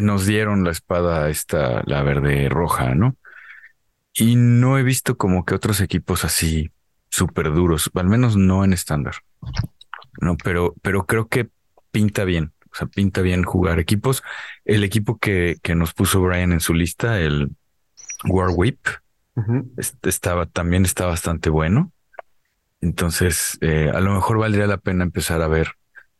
[0.00, 3.16] Nos dieron la espada esta, la verde roja, ¿no?
[4.14, 6.70] Y no he visto como que otros equipos así
[7.08, 9.16] súper duros, al menos no en estándar.
[10.20, 11.48] No, pero, pero creo que
[11.90, 12.52] pinta bien.
[12.72, 14.22] O sea, pinta bien jugar equipos.
[14.64, 17.50] El equipo que, que nos puso Brian en su lista, el
[18.24, 18.78] War Whip,
[20.04, 21.92] estaba, también está bastante bueno.
[22.80, 25.72] Entonces, eh, a lo mejor valdría la pena empezar a ver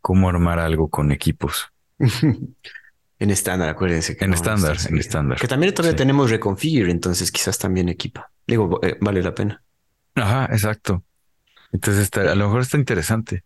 [0.03, 1.73] cómo armar algo con equipos.
[1.99, 4.17] en estándar, acuérdense.
[4.21, 5.39] en estándar, en estándar.
[5.39, 8.31] Que también todavía tenemos reconfigure, entonces quizás también equipa.
[8.47, 9.63] Digo, eh, vale la pena.
[10.17, 11.03] Ajá, exacto.
[11.73, 13.45] Entonces a lo mejor está interesante.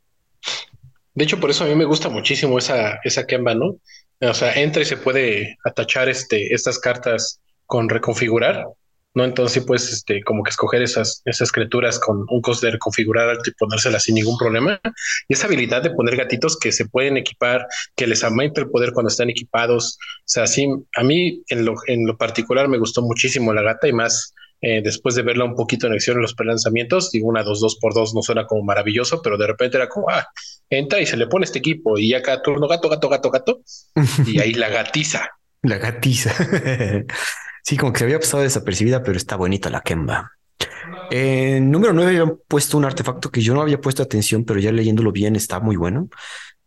[1.14, 3.76] De hecho, por eso a mí me gusta muchísimo esa, esa Kemba, ¿no?
[4.20, 8.66] O sea, entra y se puede atachar este, estas cartas con reconfigurar
[9.16, 9.24] ¿no?
[9.24, 13.48] Entonces, pues, este, como que escoger esas, esas criaturas con un coste de reconfigurar alto
[13.48, 14.78] y ponérselas sin ningún problema.
[15.26, 18.92] Y esa habilidad de poner gatitos que se pueden equipar, que les aumenta el poder
[18.92, 19.96] cuando están equipados.
[20.00, 23.88] O sea, sí, a mí en lo, en lo particular me gustó muchísimo la gata
[23.88, 27.42] y más eh, después de verla un poquito en acción en los prelanzamientos, digo, una
[27.42, 30.28] 2-2 por 2 no suena como maravilloso, pero de repente era como, ah,
[30.68, 33.60] entra y se le pone este equipo y ya cada turno gato, gato, gato, gato,
[34.26, 35.30] y ahí la gatiza.
[35.62, 36.32] La gatiza.
[37.66, 40.30] Sí, como que se había pasado desapercibida, pero está bonita la Kemba.
[41.10, 44.70] En número 9 habían puesto un artefacto que yo no había puesto atención, pero ya
[44.70, 46.08] leyéndolo bien está muy bueno.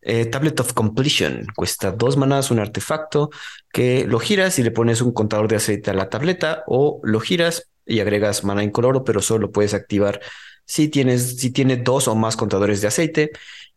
[0.01, 3.29] Eh, Tablet of Completion cuesta dos manadas un artefacto
[3.71, 7.21] que lo giras y le pones un contador de aceite a la tableta o lo
[7.21, 10.19] giras y agregas mana incoloro, pero solo lo puedes activar
[10.65, 13.31] si tienes, si tiene dos o más contadores de aceite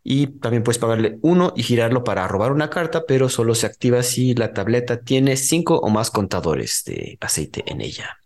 [0.05, 4.03] y también puedes pagarle uno y girarlo para robar una carta, pero solo se activa
[4.03, 8.19] si la tableta tiene cinco o más contadores de aceite en ella.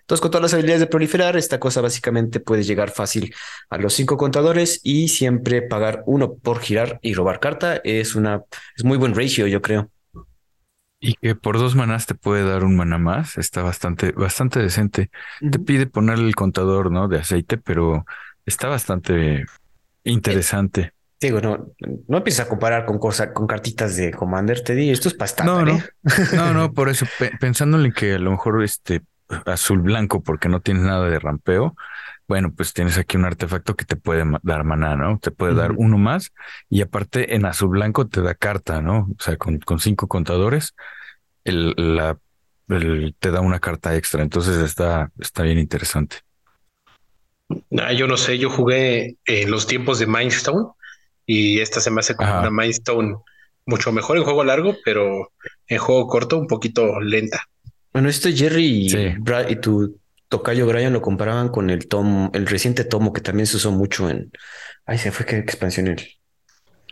[0.00, 3.32] Entonces, con todas las habilidades de proliferar, esta cosa básicamente puede llegar fácil
[3.68, 7.80] a los cinco contadores y siempre pagar uno por girar y robar carta.
[7.84, 8.42] Es una,
[8.76, 9.88] es muy buen ratio, yo creo.
[10.98, 15.10] Y que por dos manás te puede dar un maná más, está bastante, bastante decente.
[15.38, 17.06] Te pide ponerle el contador, ¿no?
[17.06, 18.04] De aceite, pero
[18.44, 19.44] está bastante
[20.02, 20.92] interesante.
[21.20, 21.74] Digo, no,
[22.08, 25.44] no empieces a comparar con cosas, con cartitas de Commander, te di, esto es para
[25.44, 25.84] No, no, ¿eh?
[26.34, 27.06] no, no, por eso,
[27.38, 29.02] pensándole que a lo mejor este
[29.44, 31.76] azul blanco porque no tienes nada de rampeo,
[32.26, 35.18] bueno, pues tienes aquí un artefacto que te puede dar maná, ¿no?
[35.18, 36.32] Te puede dar uno más
[36.70, 39.08] y aparte en azul blanco te da carta, ¿no?
[39.18, 40.74] O sea, con, cinco contadores,
[41.44, 42.16] el, la,
[43.18, 44.22] te da una carta extra.
[44.22, 46.18] Entonces está, está bien interesante.
[47.76, 50.68] Ah, yo no sé, yo jugué en los tiempos de Mindstone
[51.32, 53.14] y esta se me hace como una Mindstone
[53.64, 55.30] mucho mejor en juego largo, pero
[55.68, 57.46] en juego corto un poquito lenta.
[57.92, 63.12] Bueno, esto Jerry y, tu tocayo Brian lo comparaban con el tomo, el reciente tomo
[63.12, 64.32] que también se usó mucho en.
[64.84, 66.04] Ay, se fue qué expansión el.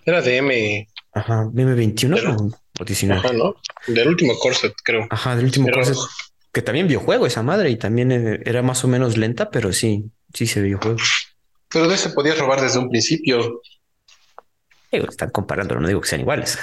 [0.04, 0.88] Era de M.
[1.14, 3.20] Ajá, M21 o 19.
[3.20, 3.56] Ajá, ¿no?
[3.88, 5.08] Del último corset, creo.
[5.10, 5.96] Ajá, del último corset.
[6.52, 9.72] Que también vio juego esa madre y también eh, era más o menos lenta, pero
[9.72, 10.98] sí, sí se vio juego.
[11.68, 13.62] Pero de ese podías robar desde un principio.
[14.90, 16.58] Están comparando, no digo que sean iguales.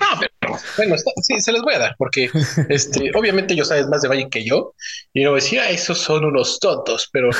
[0.00, 2.30] No, pero bueno, sí, se les voy a dar, porque
[2.68, 4.74] este, obviamente ellos saben más de Valle que yo,
[5.12, 7.30] y no decía, esos son unos tontos, pero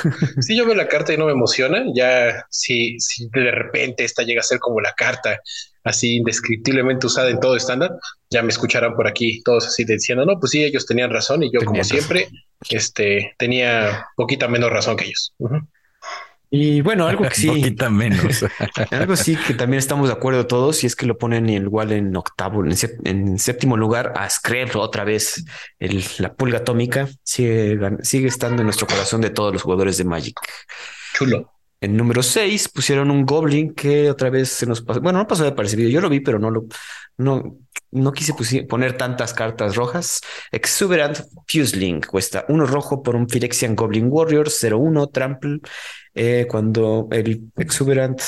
[0.41, 4.23] si yo veo la carta y no me emociona, ya si, si de repente esta
[4.23, 5.41] llega a ser como la carta
[5.85, 7.91] así indescriptiblemente usada en todo estándar,
[8.31, 11.53] ya me escucharán por aquí todos así diciendo, no, pues sí, ellos tenían razón y
[11.53, 12.29] yo como siempre,
[12.71, 15.35] este, tenía poquita menos razón que ellos.
[16.57, 17.77] Y bueno, algo que sí.
[17.91, 18.45] menos.
[18.93, 22.15] algo sí que también estamos de acuerdo todos, y es que lo ponen igual en
[22.15, 25.45] octavo, en, séptimo lugar a Scrap otra vez.
[25.81, 30.05] El, la pulga atómica sigue, sigue estando en nuestro corazón de todos los jugadores de
[30.05, 30.39] Magic.
[31.15, 31.51] Chulo.
[31.81, 35.01] En número 6 pusieron un Goblin que otra vez se nos pasó.
[35.01, 35.91] Bueno, no pasó de percibido.
[35.91, 36.67] Yo lo vi, pero no lo,
[37.19, 37.59] no,
[37.91, 38.33] no quise
[38.69, 40.21] poner tantas cartas rojas.
[40.53, 45.61] Exuberant Fuseling cuesta uno rojo por un Phyrexian Goblin Warrior 01 Trample.
[46.15, 48.21] Eh, cuando el Exuberant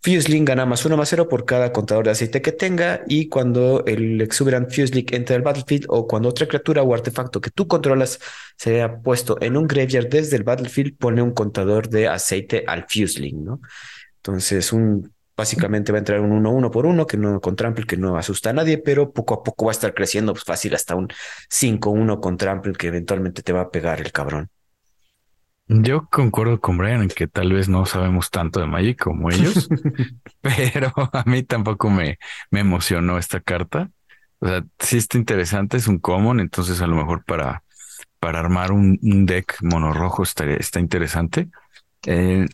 [0.00, 3.84] Fuseling gana más uno más cero por cada contador de aceite que tenga y cuando
[3.84, 8.20] el Exuberant Fuseling entra al battlefield o cuando otra criatura o artefacto que tú controlas
[8.56, 12.86] se ha puesto en un graveyard desde el battlefield, pone un contador de aceite al
[12.88, 13.60] Fuseling, ¿no?
[14.16, 17.86] Entonces, un, básicamente va a entrar un 1 uno por uno que no con trample
[17.86, 20.74] que no asusta a nadie, pero poco a poco va a estar creciendo pues, fácil
[20.74, 21.08] hasta un
[21.50, 24.50] 5-1 con trample que eventualmente te va a pegar el cabrón.
[25.70, 29.68] Yo concuerdo con Brian en que tal vez no sabemos tanto de Magic como ellos,
[30.40, 32.18] pero a mí tampoco me,
[32.50, 33.90] me emocionó esta carta.
[34.40, 37.64] O sea, sí está interesante, es un common, entonces a lo mejor para,
[38.18, 41.48] para armar un, deck mono rojo está, está interesante.
[42.06, 42.46] Eh,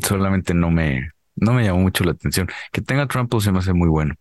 [0.00, 2.48] solamente no me, no me llamó mucho la atención.
[2.72, 4.14] Que tenga Trample se me hace muy bueno.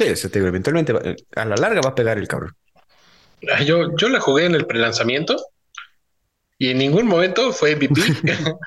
[0.00, 0.92] Sí, eventualmente
[1.36, 2.54] a la larga va a pegar el cabrón.
[3.52, 5.36] Ah, yo, yo la jugué en el prelanzamiento
[6.58, 8.00] y en ningún momento fue MVP.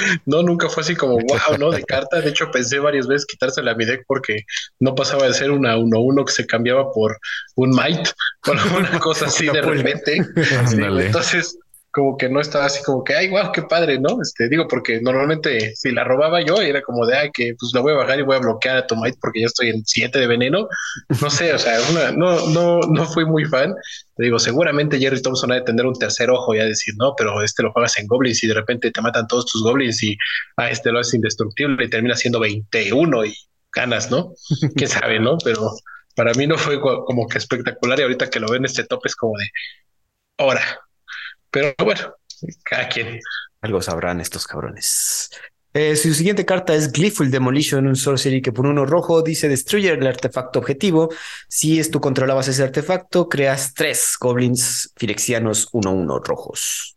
[0.26, 1.70] no, nunca fue así como wow, ¿no?
[1.70, 2.20] De carta.
[2.20, 4.44] De hecho, pensé varias veces quitársela a mi deck porque
[4.78, 7.18] no pasaba de ser una 1-1 que se cambiaba por
[7.56, 8.08] un Might
[8.46, 10.22] o alguna cosa así de repente.
[10.36, 11.58] entonces,
[11.92, 14.18] como que no estaba así como que, ay, wow, qué padre, ¿no?
[14.22, 17.80] Este, digo, porque normalmente si la robaba yo era como de, ay, que pues la
[17.80, 20.26] voy a bajar y voy a bloquear a Tomite porque ya estoy en 7 de
[20.26, 20.68] veneno.
[21.20, 21.78] No sé, o sea,
[22.16, 23.74] no, no, no fui muy fan.
[24.16, 27.14] Te digo, seguramente Jerry Thompson ha de tener un tercer ojo y a decir, no,
[27.16, 30.12] pero este lo juegas en goblins y de repente te matan todos tus goblins y
[30.56, 33.34] a ah, este lo es indestructible y termina siendo 21 y
[33.74, 34.32] ganas, ¿no?
[34.76, 35.38] Quién sabe, ¿no?
[35.44, 35.70] Pero
[36.14, 39.16] para mí no fue como que espectacular y ahorita que lo ven este top es
[39.16, 39.46] como de,
[40.38, 40.60] ahora,
[41.50, 42.14] pero bueno,
[42.64, 43.20] cada quien.
[43.60, 45.30] Algo sabrán estos cabrones.
[45.72, 49.90] Eh, su siguiente carta es Gleeful Demolition, un sorcery que por uno rojo dice destruye
[49.90, 51.10] el artefacto objetivo.
[51.48, 56.96] Si es tú controlabas ese artefacto, creas tres goblins firexianos 1-1 rojos.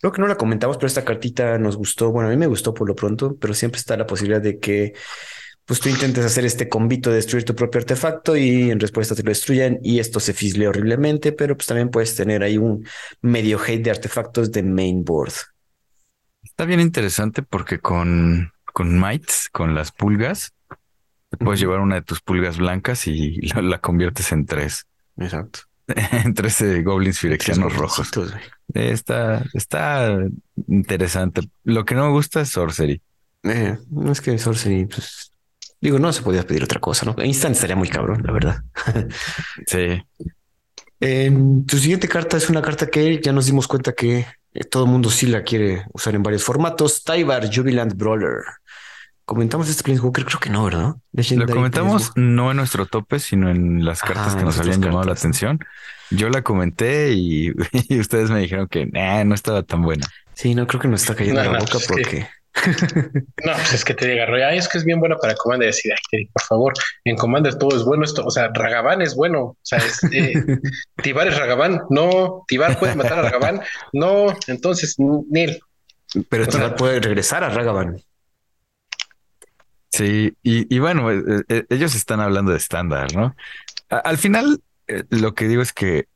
[0.00, 2.10] Creo que no la comentamos, pero esta cartita nos gustó.
[2.10, 4.94] Bueno, a mí me gustó por lo pronto, pero siempre está la posibilidad de que
[5.64, 9.22] pues tú intentas hacer este convito de destruir tu propio artefacto y en respuesta te
[9.22, 12.86] lo destruyen y esto se fislea horriblemente, pero pues también puedes tener ahí un
[13.20, 15.32] medio hate de artefactos de mainboard.
[16.42, 20.52] Está bien interesante porque con, con mites, con las pulgas,
[21.30, 24.86] te puedes llevar una de tus pulgas blancas y la, conviertes en tres.
[25.16, 25.60] Exacto.
[25.86, 28.10] en tres eh, goblins firexianos rojos.
[28.74, 30.18] Está, está
[30.68, 31.42] interesante.
[31.64, 33.00] Lo que no me gusta es Sorcery.
[33.44, 35.31] Eh, no es que Sorcery, pues
[35.82, 37.24] Digo, no se podía pedir otra cosa, ¿no?
[37.24, 38.62] Instant estaría muy cabrón, la verdad.
[39.66, 40.00] sí.
[41.66, 44.24] tu siguiente carta es una carta que ya nos dimos cuenta que
[44.54, 47.02] eh, todo el mundo sí la quiere usar en varios formatos.
[47.02, 48.44] Tybar Jubilant Brawler.
[49.24, 50.94] Comentamos este Planeswalker, creo que no, ¿verdad?
[51.12, 55.12] Lo comentamos no en nuestro tope, sino en las cartas que nos habían llamado la
[55.14, 55.58] atención.
[56.10, 57.50] Yo la comenté y,
[57.98, 60.06] ustedes me dijeron que no estaba tan buena.
[60.34, 62.28] Sí, no creo que nos está cayendo la boca porque
[63.44, 65.68] no, pues es que te diga, Roy, es que es bien buena para Commander.
[65.68, 65.92] Decir,
[66.32, 66.72] por favor,
[67.04, 68.04] en Commander todo es bueno.
[68.04, 69.40] Esto, o sea, Ragavan es bueno.
[69.40, 70.34] O sea, es, eh,
[71.02, 71.82] Tibar es Ragavan.
[71.90, 73.62] No, Tibar puede matar a Ragavan.
[73.92, 75.60] No, entonces, Neil.
[76.28, 78.00] Pero Tibar puede regresar a Ragavan.
[79.90, 83.36] Sí, y, bueno, eh, eh, ellos están hablando de estándar, ¿no?
[83.90, 84.62] al final,
[85.10, 86.06] lo que digo es que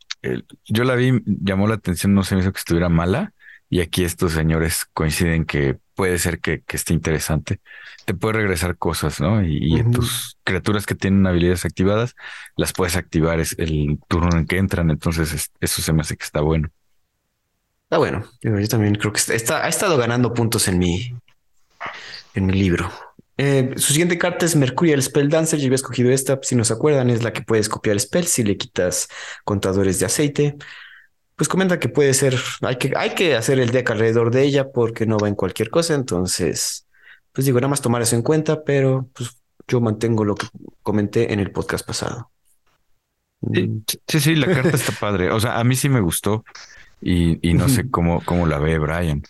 [0.67, 3.35] yo la vi, llamó la atención, no se me hizo que estuviera mala.
[3.69, 7.61] Y aquí estos señores coinciden que puede ser que, esté interesante.
[8.05, 9.43] Te puede regresar cosas, ¿no?
[9.43, 12.15] Y, tus criaturas que tienen habilidades activadas,
[12.55, 14.91] las puedes activar es el turno en que entran.
[14.91, 16.69] Entonces, eso se me hace que está bueno.
[17.85, 18.25] Está bueno.
[18.43, 21.17] Yo, también creo que está, ha estado ganando puntos en mi,
[22.35, 22.93] en mi libro.
[23.39, 25.59] Eh, su siguiente carta es Mercurial Spell Dancer.
[25.59, 28.45] Yo había escogido esta, si no se acuerdan, es la que puedes copiar spells si
[28.45, 29.09] le quitas
[29.45, 30.57] contadores de aceite
[31.37, 34.73] pues comenta que puede ser, hay que, hay que hacer el deck alrededor de ella
[34.73, 36.87] porque no va en cualquier cosa, entonces,
[37.33, 39.37] pues digo, nada más tomar eso en cuenta, pero pues
[39.69, 40.47] yo mantengo lo que
[40.83, 42.31] comenté en el podcast pasado.
[43.53, 43.85] Sí, mm.
[44.07, 45.31] sí, la carta está padre.
[45.31, 46.45] O sea, a mí sí me gustó
[47.01, 49.23] y, y no sé cómo, cómo la ve Brian.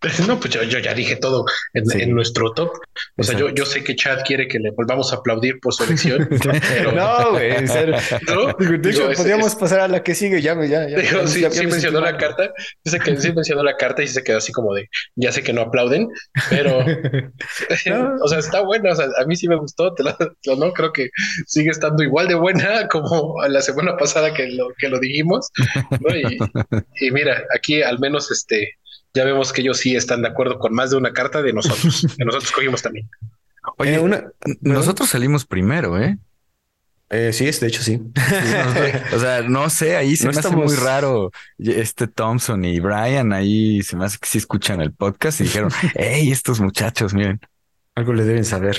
[0.26, 1.44] No, pues yo, ya dije todo
[1.74, 2.70] en, nuestro top.
[3.16, 5.84] O sea, yo, yo, sé que Chad quiere que le volvamos a aplaudir por su
[5.84, 6.28] elección.
[6.94, 7.96] no, güey, en serio.
[8.58, 10.40] De hecho, podríamos pasar a la que sigue.
[10.40, 11.26] Ya, ya, ya.
[11.26, 12.52] sí, mencionó la carta.
[12.84, 15.52] Dice que sí mencionó la carta y se quedó así como de, ya sé que
[15.52, 16.08] no aplauden,
[16.50, 18.92] pero, o sea, está buena.
[18.92, 19.94] O sea, a mí sí me gustó.
[19.94, 20.04] Te
[20.56, 21.10] no creo que
[21.46, 25.50] sigue estando igual de buena como la semana pasada que lo, que lo dijimos.
[26.14, 28.76] Y, y mira, aquí al menos este
[29.16, 32.06] ya vemos que ellos sí están de acuerdo con más de una carta de nosotros,
[32.18, 33.08] que nosotros cogimos también.
[33.78, 34.24] Oye, eh, una,
[34.60, 36.18] nosotros salimos primero, ¿eh?
[37.10, 37.32] ¿eh?
[37.32, 38.00] sí, es de hecho sí.
[39.14, 41.32] o sea, no sé, ahí se me hace muy raro.
[41.58, 45.70] Este Thompson y Brian ahí se me hace que sí escuchan el podcast y dijeron,
[45.94, 47.40] hey, estos muchachos, miren.
[47.94, 48.78] Algo le deben saber.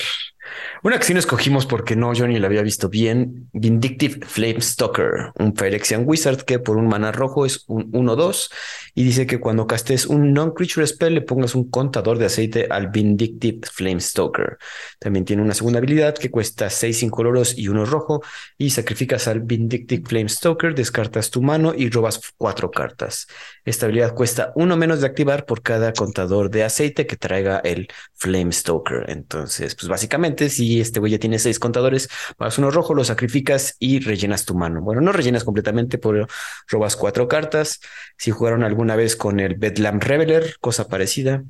[0.84, 3.50] Una sí escogimos porque no, yo ni la había visto bien.
[3.54, 8.50] Vindictive Flame Stalker, un Phyrexian Wizard que por un mana rojo es un 1-2
[8.94, 12.88] y dice que cuando castes un non-creature spell le pongas un contador de aceite al
[12.88, 14.58] Vindictive Flame Stalker.
[15.00, 18.22] También tiene una segunda habilidad que cuesta 6 incoloros y uno rojo
[18.58, 23.28] y sacrificas al Vindictive Flame Stalker, descartas tu mano y robas cuatro cartas.
[23.66, 27.88] Esta habilidad cuesta uno menos de activar por cada contador de aceite que traiga el
[28.14, 29.06] Flame Stalker.
[29.10, 33.76] Entonces, pues básicamente si este güey ya tiene seis contadores, vas uno rojo, lo sacrificas
[33.80, 34.82] y rellenas tu mano.
[34.82, 36.28] Bueno, no rellenas completamente, pero
[36.68, 37.80] robas cuatro cartas.
[38.18, 41.44] Si jugaron alguna vez con el Bedlam Reveler, cosa parecida,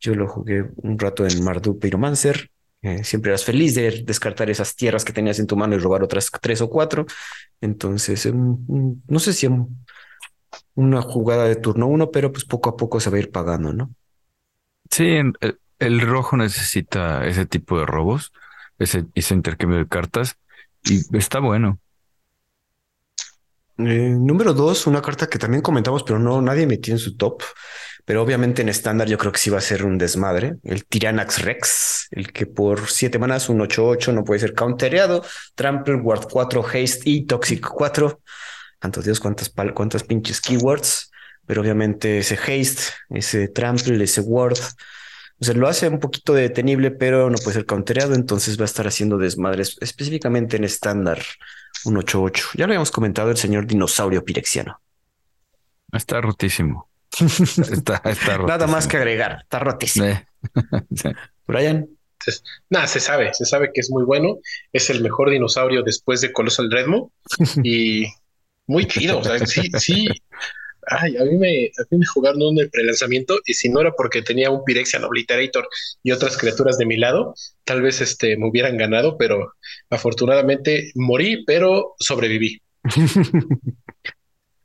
[0.00, 2.50] yo lo jugué un rato en Marduk Pyromancer.
[2.82, 6.02] Eh, siempre eras feliz de descartar esas tierras que tenías en tu mano y robar
[6.02, 7.04] otras tres o cuatro.
[7.60, 8.56] Entonces, em,
[9.06, 9.66] no sé si em,
[10.74, 13.72] una jugada de turno uno, pero pues poco a poco se va a ir pagando,
[13.72, 13.94] ¿no?
[14.90, 15.18] Sí,
[15.80, 18.32] el rojo necesita ese tipo de robos,
[18.78, 20.36] ese, intercambio de cartas,
[20.84, 21.78] y está bueno.
[23.78, 27.42] Eh, número dos, una carta que también comentamos, pero no nadie metió en su top.
[28.04, 30.56] Pero obviamente en estándar yo creo que sí va a ser un desmadre.
[30.64, 35.24] El Tiranax Rex, el que por siete manas, un 8-8, no puede ser countereado.
[35.54, 38.20] Trample, Ward 4, Haste y Toxic 4.
[38.78, 41.10] Tanto Dios, cuántas, cuántas pinches keywords.
[41.46, 44.58] Pero obviamente ese Haste, ese Trample, ese Ward
[45.44, 48.86] sea, lo hace un poquito detenible, pero no puede ser countereado, entonces va a estar
[48.86, 51.22] haciendo desmadres, específicamente en estándar
[51.82, 52.50] 188.
[52.54, 54.80] Ya lo habíamos comentado el señor dinosaurio pirexiano.
[55.92, 56.88] Está rotísimo.
[57.72, 58.02] está,
[58.46, 60.06] Nada más que agregar, está rotísimo.
[61.46, 61.88] Brian.
[62.68, 64.38] Nada, se sabe, se sabe que es muy bueno.
[64.72, 67.12] Es el mejor dinosaurio después de Colossal Redmo
[67.64, 68.04] y
[68.66, 69.18] muy chido.
[69.20, 70.06] O sea, sí, sí,
[70.90, 73.92] ay, a mí me, a mí me jugaron un el prelanzamiento y si no era
[73.92, 75.68] porque tenía un Pyrexian Obliterator
[76.02, 77.34] y otras criaturas de mi lado,
[77.64, 79.54] tal vez este, me hubieran ganado, pero
[79.88, 82.60] afortunadamente morí, pero sobreviví.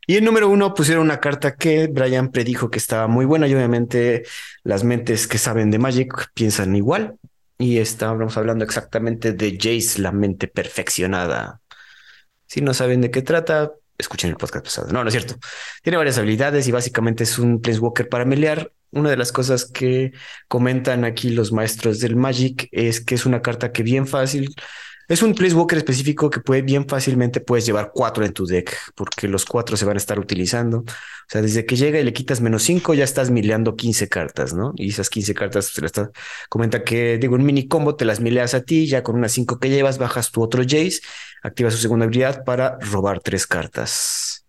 [0.08, 3.56] Y en número uno pusieron una carta que Brian predijo que estaba muy buena y
[3.56, 4.24] obviamente
[4.64, 7.18] las mentes que saben de Magic piensan igual.
[7.58, 11.62] Y estábamos hablando exactamente de Jace, la mente perfeccionada.
[12.46, 14.92] Si no saben de qué trata, escuchen el podcast pasado.
[14.92, 15.36] No, no es cierto.
[15.84, 18.72] Tiene varias habilidades y básicamente es un Planeswalker para melear.
[18.92, 20.14] Una de las cosas que
[20.48, 24.56] comentan aquí los maestros del Magic es que es una carta que bien fácil
[25.08, 29.28] es un Walker específico que puede bien fácilmente puedes llevar cuatro en tu deck, porque
[29.28, 30.80] los cuatro se van a estar utilizando.
[30.80, 34.54] O sea, desde que llega y le quitas menos cinco, ya estás mileando 15 cartas,
[34.54, 34.74] ¿no?
[34.76, 36.12] Y esas 15 cartas se las está,
[36.50, 39.60] comenta que, digo, un mini combo te las mileas a ti, ya con unas cinco
[39.60, 41.02] que llevas, bajas tu otro Jace,
[41.44, 44.46] activas su segunda habilidad para robar tres cartas.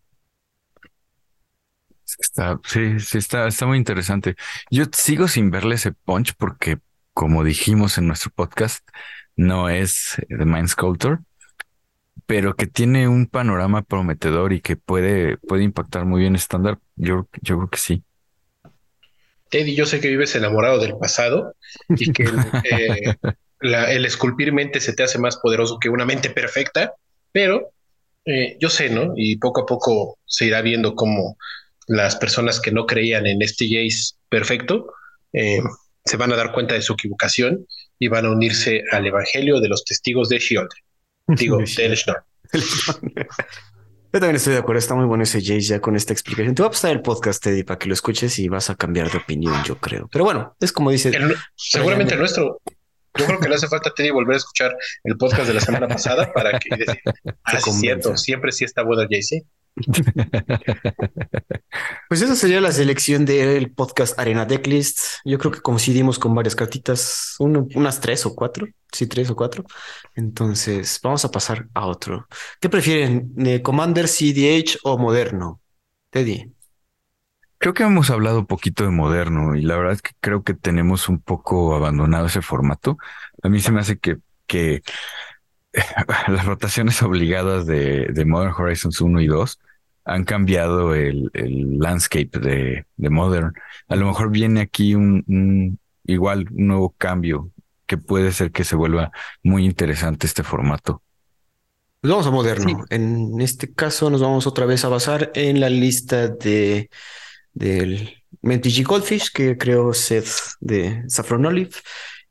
[2.18, 4.36] Está, sí, sí, está, está muy interesante.
[4.70, 6.78] Yo sigo sin verle ese punch porque,
[7.12, 8.86] como dijimos en nuestro podcast,
[9.36, 11.20] no es The Mind Sculptor,
[12.26, 17.28] pero que tiene un panorama prometedor y que puede, puede impactar muy bien estándar, yo,
[17.40, 18.02] yo creo que sí.
[19.48, 21.54] Teddy, yo sé que vives enamorado del pasado
[21.88, 22.24] y que
[22.64, 23.14] eh,
[23.60, 26.94] el esculpir mente se te hace más poderoso que una mente perfecta,
[27.30, 27.70] pero
[28.24, 29.12] eh, yo sé, ¿no?
[29.14, 31.36] Y poco a poco se irá viendo cómo
[31.86, 34.92] las personas que no creían en este Jace perfecto
[35.32, 35.60] eh,
[36.04, 37.66] se van a dar cuenta de su equivocación
[37.98, 40.68] y van a unirse al evangelio de los testigos de Shield.
[41.28, 42.16] Digo, de Snow.
[44.12, 46.54] Yo también estoy de acuerdo, está muy bueno ese Jace ya con esta explicación.
[46.54, 49.10] Te voy a pasar el podcast, Teddy, para que lo escuches y vas a cambiar
[49.10, 50.08] de opinión, yo creo.
[50.10, 51.12] Pero bueno, es como dice.
[51.54, 52.60] seguramente el nuestro.
[53.18, 55.60] Yo creo que le hace falta a Teddy volver a escuchar el podcast de la
[55.60, 57.02] semana pasada para que decir,
[57.44, 59.44] ah, cierto, siempre sí está bueno Jace.
[62.08, 64.98] Pues esa sería la selección del podcast Arena Decklist.
[65.24, 69.64] Yo creo que coincidimos con varias cartitas, unas tres o cuatro, sí, tres o cuatro.
[70.14, 72.26] Entonces, vamos a pasar a otro.
[72.60, 75.60] ¿Qué prefieren, Commander CDH o Moderno?
[76.10, 76.52] Teddy.
[77.58, 80.54] Creo que hemos hablado un poquito de moderno y la verdad es que creo que
[80.54, 82.98] tenemos un poco abandonado ese formato.
[83.42, 84.82] A mí se me hace que, que
[86.28, 89.58] las rotaciones obligadas de, de Modern Horizons 1 y 2
[90.06, 93.52] han cambiado el, el landscape de, de, Modern.
[93.88, 97.50] A lo mejor viene aquí un, igual un nuevo cambio
[97.86, 99.10] que puede ser que se vuelva
[99.42, 101.02] muy interesante este formato.
[102.00, 102.84] Pues vamos a Moderno.
[102.88, 106.88] En este caso nos vamos otra vez a basar en la lista de
[107.52, 110.28] del Mentigi Goldfish que creó Seth
[110.60, 111.74] de Saffron Olive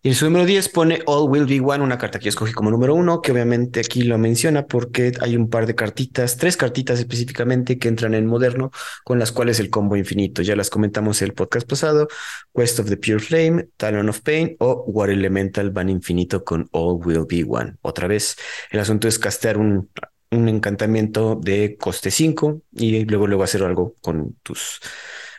[0.05, 2.53] y en su número 10 pone All Will Be One, una carta que yo escogí
[2.53, 6.57] como número uno, que obviamente aquí lo menciona porque hay un par de cartitas, tres
[6.57, 8.69] cartitas específicamente que entran en moderno,
[9.03, 10.43] con las cuales el combo infinito.
[10.43, 12.07] Ya las comentamos en el podcast pasado:
[12.53, 16.99] Quest of the Pure Flame, Talon of Pain o War Elemental Van Infinito con All
[17.03, 17.77] Will Be One.
[17.81, 18.35] Otra vez,
[18.69, 19.89] el asunto es castear un,
[20.29, 24.81] un encantamiento de coste 5 y luego luego hacer algo con tus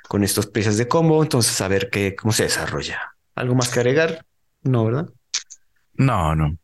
[0.08, 1.22] con estos piezas de combo.
[1.22, 3.14] Entonces, a ver qué, cómo se desarrolla.
[3.36, 4.26] ¿Algo más que agregar?
[4.66, 5.08] No, ¿verdad?
[5.94, 6.58] No, no.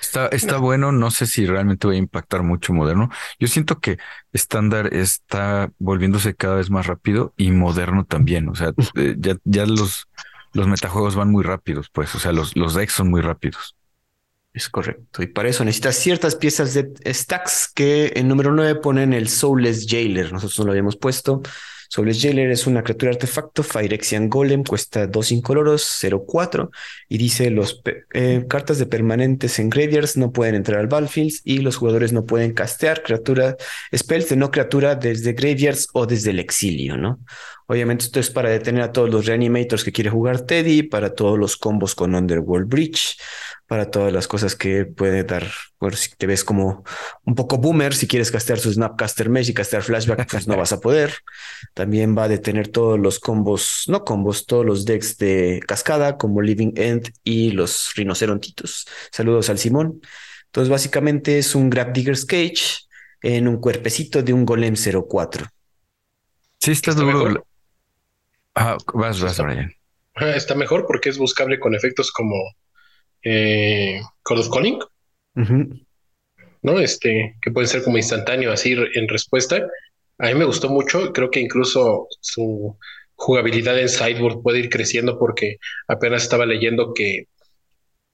[0.00, 3.10] Está, está bueno, no sé si realmente va a impactar mucho moderno.
[3.40, 3.98] Yo siento que
[4.32, 8.48] estándar está volviéndose cada vez más rápido y moderno también.
[8.48, 10.06] O sea, eh, ya, ya los,
[10.52, 12.14] los metajuegos van muy rápidos, pues.
[12.14, 13.74] O sea, los, los decks son muy rápidos.
[14.54, 15.22] Es correcto.
[15.22, 19.86] Y para eso necesitas ciertas piezas de stacks que en número 9 ponen el Soulless
[19.88, 20.32] Jailer.
[20.32, 21.42] Nosotros no lo habíamos puesto.
[21.88, 26.70] Soulless Jailer es una criatura artefacto, Phyrexian Golem, cuesta 2 incoloros, 0-4,
[27.08, 27.80] y dice los
[28.12, 32.26] eh, cartas de permanentes en graveyards no pueden entrar al battlefield y los jugadores no
[32.26, 33.56] pueden castear criatura,
[33.96, 37.20] spells de no criatura desde graveyards o desde el exilio, ¿no?
[37.66, 41.38] Obviamente esto es para detener a todos los reanimators que quiere jugar Teddy, para todos
[41.38, 43.18] los combos con Underworld Breach,
[43.68, 45.46] para todas las cosas que puede dar.
[45.78, 46.84] Bueno, si te ves como
[47.24, 50.72] un poco boomer, si quieres castear su Snapcaster Mesh y castear Flashback, pues no vas
[50.72, 51.12] a poder.
[51.74, 56.40] También va a detener todos los combos, no combos, todos los decks de cascada, como
[56.40, 58.86] Living End y los rinocerontitos.
[59.12, 60.00] Saludos al Simón.
[60.46, 62.86] Entonces, básicamente es un Grab Digger's Cage
[63.20, 65.46] en un cuerpecito de un Golem 04.
[66.58, 67.46] Sí, está, duro.
[68.54, 69.70] Ah, vas, vas, Brian.
[70.16, 72.34] Está mejor porque es buscable con efectos como
[73.22, 74.78] eh, Call of Calling,
[76.62, 76.78] ¿no?
[76.80, 79.66] Este, que puede ser como instantáneo, así en respuesta.
[80.18, 82.76] A mí me gustó mucho, creo que incluso su
[83.14, 85.56] jugabilidad en Sideboard puede ir creciendo porque
[85.86, 87.24] apenas estaba leyendo que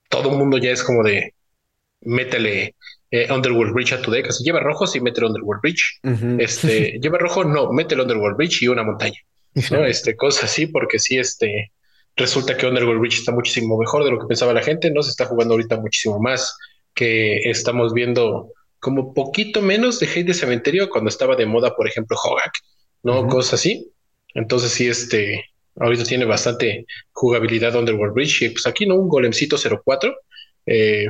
[0.09, 1.33] todo el mundo ya es como de
[2.01, 2.75] métele
[3.11, 4.27] eh, Underworld Bridge a tu deck.
[4.27, 5.99] Así, lleva rojo, sí, métele Underworld Bridge.
[6.39, 9.19] Este, lleva rojo, no, métele Underworld Bridge y una montaña.
[9.71, 9.85] ¿no?
[9.85, 11.71] Este, cosas así, porque sí, este,
[12.15, 15.03] resulta que Underworld Bridge está muchísimo mejor de lo que pensaba la gente, ¿no?
[15.03, 16.57] Se está jugando ahorita muchísimo más,
[16.93, 21.87] que estamos viendo como poquito menos de hate de cementerio cuando estaba de moda, por
[21.87, 22.53] ejemplo, Hogak,
[23.03, 23.27] ¿no?
[23.27, 23.91] Cosas así.
[24.33, 25.43] Entonces sí, este,
[25.75, 28.95] ahorita tiene bastante jugabilidad Underworld Bridge y pues aquí, ¿no?
[28.95, 30.15] Un golemcito 04,
[30.67, 31.07] eh,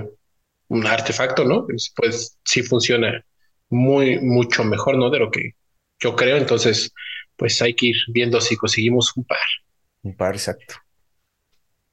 [0.69, 1.65] un artefacto, ¿no?
[1.65, 3.23] Pues, pues sí funciona
[3.69, 5.09] muy, mucho mejor, ¿no?
[5.09, 5.51] De lo que
[5.99, 6.37] yo creo.
[6.37, 6.91] Entonces,
[7.35, 9.37] pues hay que ir viendo si conseguimos un par.
[10.03, 10.75] Un par, exacto.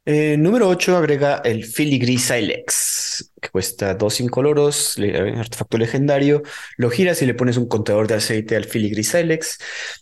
[0.05, 4.96] Eh, número 8 agrega el Filigree Silex, que cuesta dos incoloros,
[5.36, 6.42] artefacto legendario.
[6.76, 9.59] Lo giras y le pones un contador de aceite al Filigree Silex.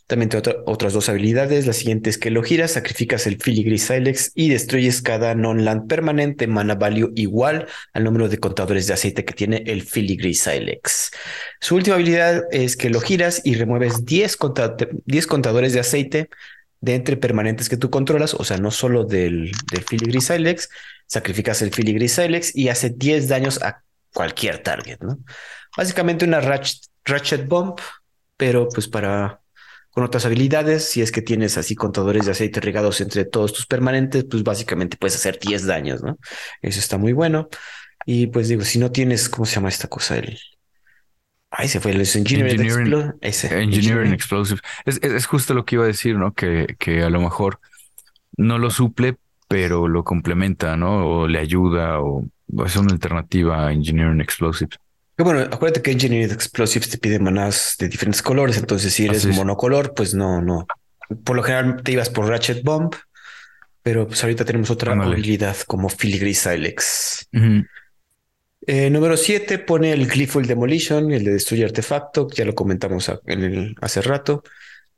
[0.07, 1.66] También tiene otras dos habilidades.
[1.66, 6.46] La siguiente es que lo giras, sacrificas el Filigree Silex y destruyes cada non-land permanente
[6.46, 11.11] mana value igual al número de contadores de aceite que tiene el Filigree Silex.
[11.61, 14.38] Su última habilidad es que lo giras y remueves 10
[15.26, 16.30] contadores de aceite
[16.81, 20.59] de entre permanentes que tú controlas, o sea, no solo del, del
[21.07, 25.18] sacrificas el Filigree Silex y hace 10 daños a cualquier target, ¿no?
[25.76, 27.78] Básicamente una ratchet, ratchet Bomb,
[28.37, 29.41] pero pues para
[29.91, 33.66] con otras habilidades, si es que tienes así contadores de aceite regados entre todos tus
[33.66, 36.16] permanentes, pues básicamente puedes hacer 10 daños, ¿no?
[36.62, 37.49] Eso está muy bueno.
[38.07, 40.16] Y pues digo, si no tienes, ¿cómo se llama esta cosa?
[40.16, 40.39] El,
[41.51, 44.61] Ay, se fue el Engineering, Engineering, Engineering Explosive.
[44.84, 46.32] Es, es, justo lo que iba a decir, ¿no?
[46.32, 47.59] Que, que a lo mejor
[48.36, 49.16] no lo suple,
[49.48, 51.07] pero lo complementa, ¿no?
[51.07, 52.24] O le ayuda, o,
[52.64, 54.78] es una alternativa a Engineering Explosives.
[55.18, 59.92] Bueno, acuérdate que Engineering Explosives te pide manás de diferentes colores, entonces si eres monocolor,
[59.92, 60.66] pues no, no.
[61.24, 62.94] Por lo general te ibas por Ratchet Bomb,
[63.82, 67.28] pero pues ahorita tenemos otra habilidad como Filigree Silex.
[68.67, 73.43] Eh, número 7 pone el Glyphol Demolition, el de destruye artefacto, ya lo comentamos en
[73.43, 74.43] el, hace rato.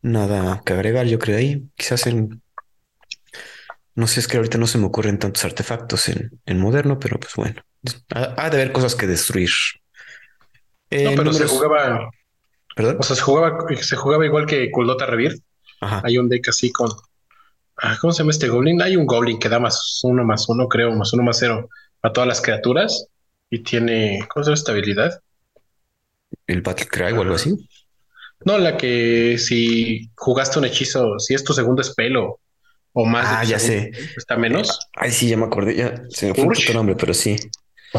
[0.01, 1.65] Nada que agregar, yo creo ahí.
[1.77, 2.43] Quizás en.
[3.95, 7.21] No sé, es que ahorita no se me ocurren tantos artefactos en, en moderno, pero
[7.21, 7.63] pues bueno.
[8.11, 9.51] Ha, de haber cosas que destruir.
[10.91, 12.11] no, eh, pero se jugaba.
[12.75, 12.97] ¿Perdón?
[12.99, 15.39] O sea, se jugaba, se jugaba igual que Kuldota Revir.
[15.81, 16.91] Hay un deck así con.
[17.77, 18.83] Ah, ¿Cómo se llama este Goblin?
[18.83, 21.69] Hay un Goblin que da más uno más uno, creo, más uno más cero
[22.03, 23.09] a todas las criaturas
[23.53, 25.23] y tiene, ¿cómo se llama esta habilidad?
[26.47, 27.55] ¿El Battle Cry o algo así?
[28.47, 32.41] No, la que si jugaste un hechizo, si es tu segundo spell o,
[33.05, 33.27] más.
[33.29, 33.91] Ah, ya sé.
[34.17, 34.89] Está menos.
[34.95, 35.77] Ay, sí, ya me acordé.
[35.77, 37.37] Ya se me fue un nombre, pero sí.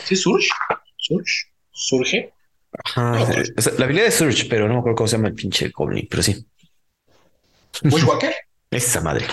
[0.03, 0.49] Sí, Surge.
[0.97, 1.51] Surge.
[1.71, 2.33] Surge.
[2.85, 3.11] Ajá.
[3.77, 6.23] la habilidad de Surge, pero no me acuerdo cómo se llama el pinche Goblin, pero
[6.23, 6.43] sí.
[7.83, 8.33] Bushwhacker.
[8.71, 9.27] Esa madre.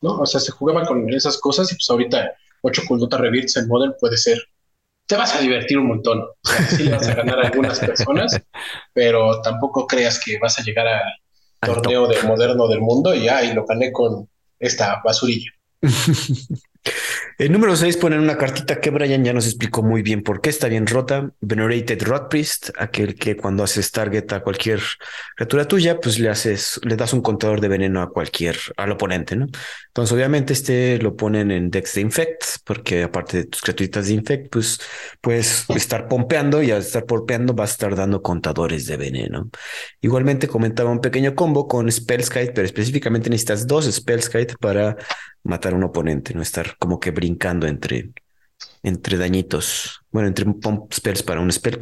[0.00, 3.68] No, o sea, se jugaba con esas cosas y pues ahorita 8 Kuldota Revirts en
[3.68, 4.44] Model puede ser
[5.10, 6.20] te vas a divertir un montón.
[6.20, 8.40] O sea, sí le vas a ganar a algunas personas,
[8.92, 11.02] pero tampoco creas que vas a llegar al
[11.60, 14.28] torneo de moderno del mundo y, ah, y lo gané con
[14.60, 15.50] esta basurilla.
[17.40, 20.50] El número 6 ponen una cartita que Brian ya nos explicó muy bien por qué
[20.50, 21.32] está bien rota.
[21.40, 24.82] Venerated Rot Priest, aquel que cuando haces target a cualquier
[25.34, 29.36] criatura tuya, pues le haces, le das un contador de veneno a cualquier, al oponente,
[29.36, 29.46] ¿no?
[29.86, 34.12] Entonces, obviamente, este lo ponen en Dex de Infect, porque aparte de tus criaturitas de
[34.12, 34.78] Infect, pues
[35.22, 39.48] puedes estar pompeando y al estar pompeando vas a estar dando contadores de veneno.
[40.02, 44.98] Igualmente comentaba un pequeño combo con Spellskite, pero específicamente necesitas dos Spellskite para
[45.42, 47.29] matar a un oponente, no estar como que brincando
[47.66, 48.10] entre,
[48.82, 50.00] entre dañitos.
[50.10, 51.78] Bueno, entre pump spells para un spell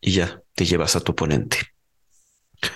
[0.00, 1.58] y ya te llevas a tu oponente.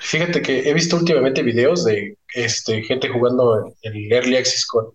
[0.00, 4.86] Fíjate que he visto últimamente videos de este, gente jugando el Early Access con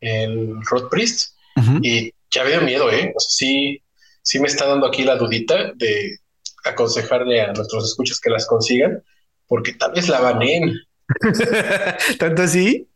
[0.00, 1.34] el Rod Priest
[1.82, 3.14] y ya veo miedo, ¿eh?
[3.16, 3.82] O sea, sí,
[4.22, 6.18] sí me está dando aquí la dudita de
[6.64, 9.02] aconsejarle a nuestros escuchas que las consigan,
[9.46, 10.74] porque tal vez la banen.
[12.18, 12.88] ¿Tanto así?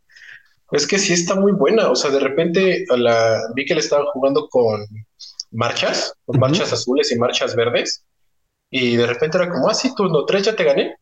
[0.71, 1.89] Es que sí está muy buena.
[1.89, 4.85] O sea, de repente la, vi que le estaban jugando con
[5.51, 8.05] marchas, con marchas azules y marchas verdes.
[8.69, 10.95] Y de repente era como, ah, sí, turno 3 ya te gané.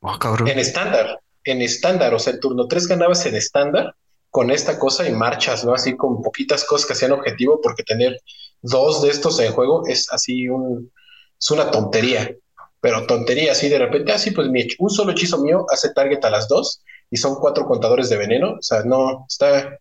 [0.00, 0.48] Oh, cabrón.
[0.48, 2.12] En estándar, en estándar.
[2.12, 3.94] O sea, en turno 3 ganabas en estándar
[4.30, 5.74] con esta cosa y marchas, ¿no?
[5.74, 8.20] Así con poquitas cosas que hacían objetivo, porque tener
[8.62, 10.92] dos de estos en juego es así un,
[11.38, 12.36] es una tontería.
[12.80, 16.24] Pero tontería, así de repente, así ah, pues mi, un solo hechizo mío hace target
[16.24, 18.52] a las dos y son cuatro contadores de veneno.
[18.52, 19.78] O sea, no, está,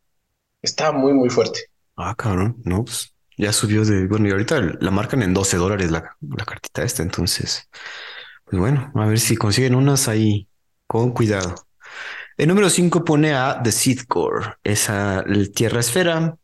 [0.61, 1.59] está muy, muy fuerte.
[1.95, 5.91] Ah, cabrón, no, pues ya subió de, bueno, y ahorita la marcan en 12 dólares
[5.91, 7.69] la, la cartita esta, entonces,
[8.45, 10.47] pues bueno, a ver si consiguen unas ahí
[10.87, 11.55] con cuidado.
[12.37, 15.23] El número 5 pone a The Seed Core, esa
[15.55, 16.37] tierra esfera,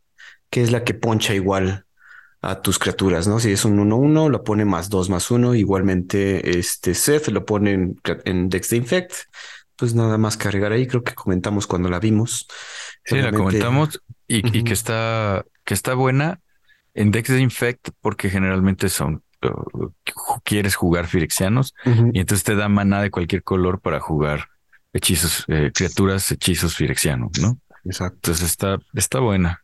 [0.49, 1.85] que es la que poncha igual
[2.41, 3.39] a tus criaturas, ¿no?
[3.39, 5.55] Si es un 1-1, lo pone más 2 más 1.
[5.55, 9.13] Igualmente, este Seth lo pone en, en Dex de Infect.
[9.75, 10.87] Pues nada más cargar ahí.
[10.87, 12.47] Creo que comentamos cuando la vimos.
[13.05, 16.39] Sí, la comentamos y, y, que está, que está buena
[16.93, 19.89] en Dex de Infect porque generalmente son uh,
[20.43, 24.49] quieres jugar firexianos y entonces te da maná de cualquier color para jugar
[24.93, 27.59] hechizos, eh, criaturas, hechizos firexianos, ¿no?
[27.83, 28.15] Exacto.
[28.15, 29.63] Entonces está, está buena.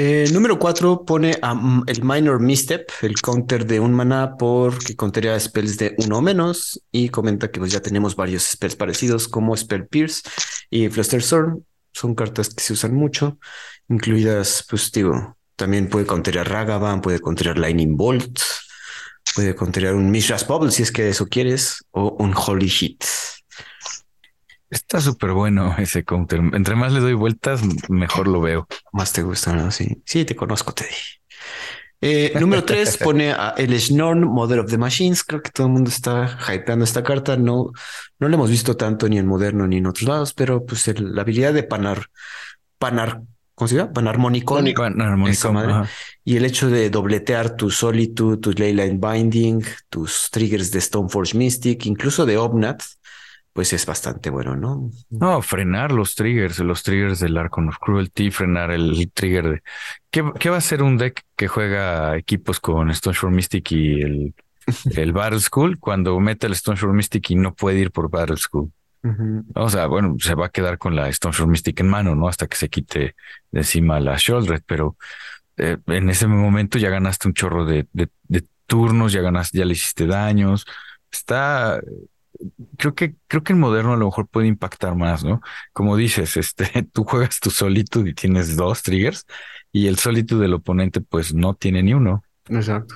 [0.00, 1.40] Eh, número 4 pone
[1.88, 6.80] el Minor Misstep, el counter de un mana porque contaría spells de uno o menos
[6.92, 10.22] y comenta que pues ya tenemos varios spells parecidos como Spell Pierce
[10.70, 11.64] y Fluster Storm.
[11.92, 13.40] Son cartas que se usan mucho,
[13.88, 18.38] incluidas, pues digo, también puede contener Ragavan, puede contener Lightning Bolt,
[19.34, 23.02] puede contener un Mishra's Bubble si es que eso quieres, o un Holy Shit.
[24.70, 26.40] Está súper bueno ese counter.
[26.52, 28.66] Entre más le doy vueltas, mejor lo veo.
[28.92, 29.70] Más te gusta, ¿no?
[29.70, 30.88] Sí, sí, te conozco, Teddy.
[32.00, 35.24] Eh, número tres pone a el Schnorn, Mother of the Machines.
[35.24, 37.36] Creo que todo el mundo está hypeando esta carta.
[37.36, 37.72] No,
[38.18, 41.22] no la hemos visto tanto ni en moderno ni en otros lados, pero pues la
[41.22, 42.06] habilidad de panar,
[42.78, 43.22] panar
[43.58, 43.92] ¿cómo se llama?
[43.92, 44.54] Panarmónico.
[46.24, 51.84] Y el hecho de dobletear tu Solitude, tu Leyline Binding, tus triggers de Stoneforge Mystic,
[51.86, 52.82] incluso de Obnat,
[53.58, 54.88] pues es bastante bueno, ¿no?
[55.10, 59.62] No, frenar los triggers, los triggers del Archon of Cruelty, frenar el trigger de...
[60.12, 64.34] ¿Qué, va a ser un deck que juega equipos con Stoneforge Mystic y el,
[64.94, 68.70] el Battle School cuando mete el Stoneforge Mystic y no puede ir por Battle School?
[69.56, 72.28] O sea, bueno, se va a quedar con la Stone Mystic en mano, ¿no?
[72.28, 73.16] Hasta que se quite
[73.50, 74.96] de encima la Shoulder, pero
[75.56, 77.88] eh, en ese momento ya ganaste un chorro de,
[78.66, 80.64] turnos, ya ganaste, ya le hiciste daños.
[81.10, 81.80] Está,
[82.76, 85.40] creo que, creo que el moderno a lo mejor puede impactar más, ¿no?
[85.72, 89.26] Como dices, este, tú juegas tu Solitude y tienes dos triggers
[89.72, 92.22] y el Solitude del oponente pues no tiene ni uno.
[92.48, 92.94] Exacto.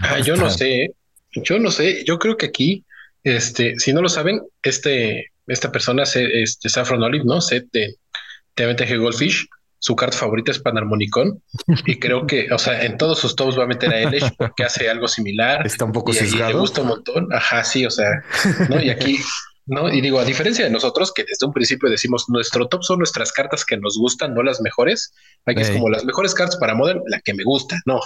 [0.00, 0.94] Ah, yo no sé, ¿eh?
[1.32, 2.84] yo no sé, yo creo que aquí
[3.24, 7.40] este, si no lo saben, este, esta persona, este, Saffron Olive, ¿no?
[7.40, 7.96] Set de
[8.54, 9.48] TMTG Goldfish,
[9.84, 11.42] su carta favorita es Panarmonicon
[11.84, 14.64] y creo que, o sea, en todos sus tops va a meter a Elish porque
[14.64, 15.66] hace algo similar.
[15.66, 16.52] Está un poco y, sesgado.
[16.52, 17.28] le gusta un montón.
[17.30, 18.08] Ajá, sí, o sea,
[18.70, 18.80] ¿no?
[18.80, 19.18] Y aquí,
[19.66, 19.92] ¿no?
[19.92, 23.30] Y digo, a diferencia de nosotros que desde un principio decimos nuestro top son nuestras
[23.30, 25.12] cartas que nos gustan, no las mejores.
[25.44, 28.00] Aquí es como las mejores cartas para Modern, la que me gusta, no.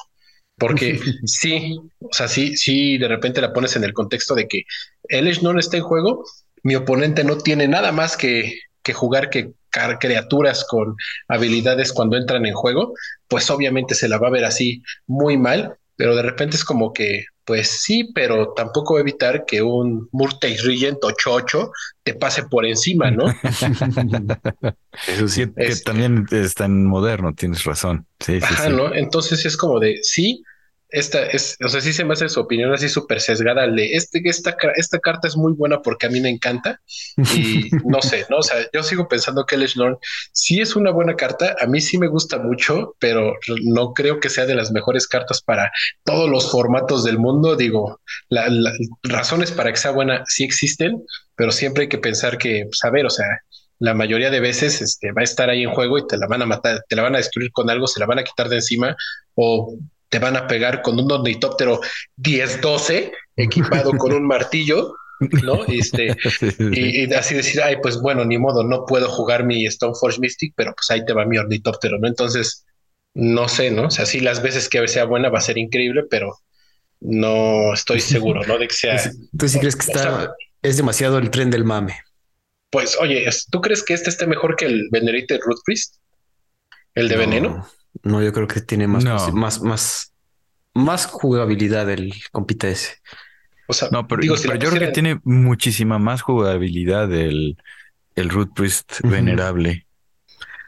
[0.57, 4.65] Porque sí, o sea, sí, sí, de repente la pones en el contexto de que
[5.05, 6.25] Elish no está en juego,
[6.65, 10.97] mi oponente no tiene nada más que, que jugar que criaturas con
[11.29, 12.95] habilidades cuando entran en juego,
[13.29, 16.93] pues obviamente se la va a ver así muy mal, pero de repente es como
[16.93, 21.71] que, pues sí, pero tampoco evitar que un Murtay Regent 8-8
[22.05, 23.27] te pase por encima, ¿no?
[25.09, 28.07] Eso sí, que también está en moderno, tienes razón.
[28.21, 28.71] Sí, sí, sí.
[28.71, 28.95] ¿no?
[28.95, 30.43] Entonces es como de, sí,
[30.91, 34.21] esta es, o sea, sí se me hace su opinión así súper sesgada de este,
[34.25, 36.81] esta, esta carta es muy buena porque a mí me encanta
[37.17, 39.99] y no sé, no, o sea, yo sigo pensando que el Norn
[40.33, 43.35] sí es una buena carta, a mí sí me gusta mucho, pero
[43.65, 45.71] no creo que sea de las mejores cartas para
[46.05, 47.57] todos los formatos del mundo.
[47.57, 48.51] Digo, las
[49.03, 52.91] razones para que sea buena sí existen, pero siempre hay que pensar que, pues, a
[52.91, 53.27] ver, o sea,
[53.79, 56.43] la mayoría de veces este, va a estar ahí en juego y te la van
[56.43, 58.57] a matar, te la van a destruir con algo, se la van a quitar de
[58.57, 58.97] encima
[59.35, 59.77] o
[60.09, 61.81] te van a pegar con un ornitóptero
[62.17, 65.65] 10-12 equipado con un martillo, ¿no?
[65.67, 66.17] Este,
[66.73, 70.75] y, así decir, ay, pues bueno, ni modo, no puedo jugar mi Stoneforge Mystic, pero
[70.75, 72.09] pues ahí te va mi ornitóptero, ¿no?
[72.09, 72.65] Entonces,
[73.15, 73.87] no sé, ¿no?
[73.87, 76.39] O sea, sí, las veces que sea buena va a ser increíble, pero
[77.01, 78.59] no estoy seguro, ¿no?
[78.59, 79.13] De que sea.
[79.37, 81.97] ¿Tú sí crees que está, es demasiado el tren del mame?
[82.71, 85.97] Pues, oye, ¿tú crees que este esté mejor que el Venerated Root Priest?
[86.95, 87.67] ¿El de veneno?
[88.03, 90.13] No, yo creo que tiene más, más, más,
[90.75, 92.97] más jugabilidad el compita ese.
[93.67, 97.59] O sea, no, pero, yo creo que tiene muchísima más jugabilidad el,
[98.15, 99.87] el Root Priest venerable.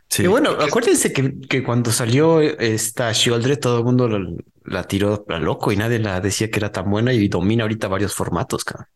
[0.09, 0.25] Sí.
[0.25, 4.09] Y bueno, acuérdense que, que, cuando salió esta Shieldred, todo el mundo
[4.65, 7.89] la tiró a loco y nadie la decía que era tan buena y domina ahorita
[7.89, 8.89] varios formatos, cabrón.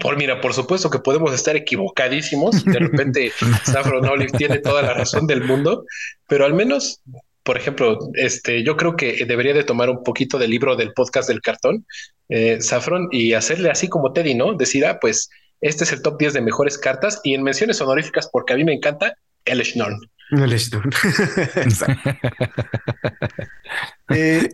[0.00, 2.64] Por mira, por supuesto que podemos estar equivocadísimos.
[2.64, 3.32] De repente
[3.64, 5.84] Saffron Olive tiene toda la razón del mundo,
[6.28, 7.00] pero al menos,
[7.42, 11.28] por ejemplo, este, yo creo que debería de tomar un poquito del libro del podcast
[11.28, 11.86] del cartón,
[12.28, 14.54] eh, Saffron, y hacerle así como Teddy, ¿no?
[14.54, 15.28] Decir, ah, pues
[15.60, 18.64] este es el top 10 de mejores cartas y en menciones honoríficas, porque a mí
[18.64, 19.14] me encanta
[19.44, 19.98] el Schnorn.
[20.30, 20.90] El Schnorn.
[24.10, 24.48] eh,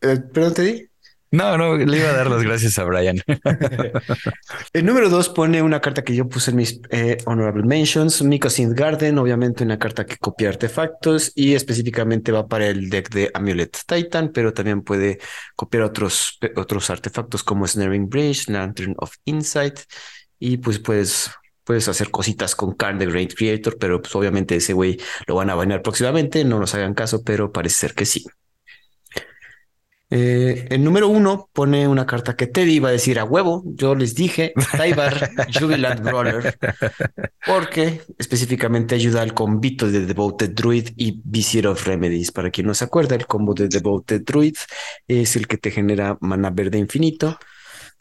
[0.00, 0.88] eh, perdón, Teddy.
[1.32, 3.16] No, no, le iba a dar las gracias a Brian.
[4.74, 8.78] El número dos pone una carta que yo puse en mis eh, honorable mentions, Mycosynth
[8.78, 13.74] Garden, obviamente una carta que copia artefactos y específicamente va para el deck de Amulet
[13.86, 15.20] Titan, pero también puede
[15.56, 19.80] copiar otros, otros artefactos como Snaring Bridge, Lantern of Insight
[20.38, 21.30] y pues puedes
[21.64, 25.48] puedes hacer cositas con Karn the Great Creator, pero pues obviamente ese güey lo van
[25.48, 28.26] a banear próximamente, no nos hagan caso, pero parece ser que sí.
[30.14, 33.62] Eh, el número uno pone una carta que Teddy iba a decir a huevo.
[33.64, 36.58] Yo les dije Taibar Jubilant Brawler,
[37.46, 42.30] porque específicamente ayuda al combito de Devoted Druid y Vizier of Remedies.
[42.30, 44.56] Para quien no se acuerda, el combo de Devoted Druid
[45.08, 47.38] es el que te genera mana verde infinito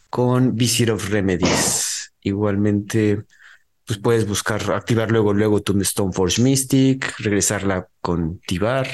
[0.09, 2.11] con Vizier of Remedies.
[2.23, 3.23] Igualmente,
[3.85, 8.89] pues puedes buscar, activar luego, luego tu Stoneforge Mystic, regresarla con Tibar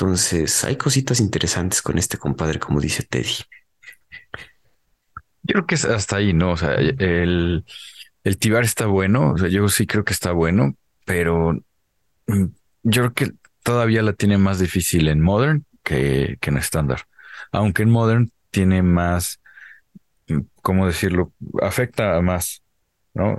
[0.00, 3.34] entonces, hay cositas interesantes con este compadre, como dice Teddy.
[5.42, 6.52] Yo creo que es hasta ahí, ¿no?
[6.52, 7.66] O sea, el,
[8.24, 10.74] el Tibar está bueno, o sea, yo sí creo que está bueno,
[11.04, 11.52] pero
[12.28, 12.44] mm,
[12.84, 13.32] yo creo que
[13.62, 17.02] todavía la tiene más difícil en Modern que, que en estándar.
[17.52, 19.38] Aunque en Modern tiene más,
[20.28, 21.34] mm, ¿cómo decirlo?
[21.60, 22.62] Afecta a más,
[23.12, 23.38] ¿no?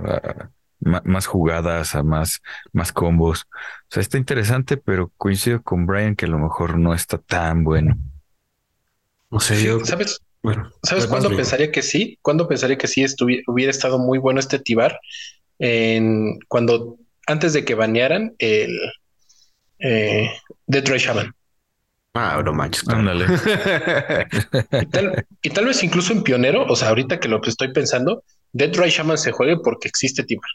[0.82, 2.40] Más jugadas, a más,
[2.72, 3.46] más combos.
[3.52, 7.64] O sea, está interesante, pero coincido con Brian que a lo mejor no está tan
[7.64, 7.96] bueno.
[9.30, 9.84] No sé, yo...
[9.84, 10.20] ¿Sabes?
[10.42, 12.18] Bueno, ¿sabes cuándo pensaría que sí?
[12.20, 13.04] ¿Cuándo pensaría que sí
[13.46, 14.98] hubiera estado muy bueno este Tibar?
[15.60, 18.76] En, cuando antes de que banearan el
[19.78, 20.30] eh,
[20.66, 21.32] Detroit Shaman.
[22.14, 22.86] Ah, no manches.
[22.88, 23.26] Ándale.
[24.80, 27.72] y, tal, y, tal, vez incluso en pionero, o sea, ahorita que lo que estoy
[27.72, 30.50] pensando, Detroit Shaman se juegue porque existe Tibar.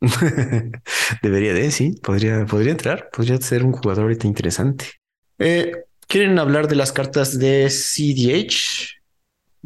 [1.22, 4.86] Debería de, sí, podría, podría entrar, podría ser un jugador ahorita interesante.
[5.38, 5.72] Eh,
[6.06, 8.98] ¿Quieren hablar de las cartas de CDH?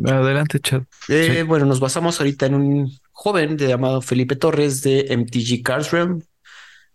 [0.05, 0.85] Adelante, chat.
[1.09, 5.91] Eh, bueno, nos basamos ahorita en un joven llamado Felipe Torres de MTG Cards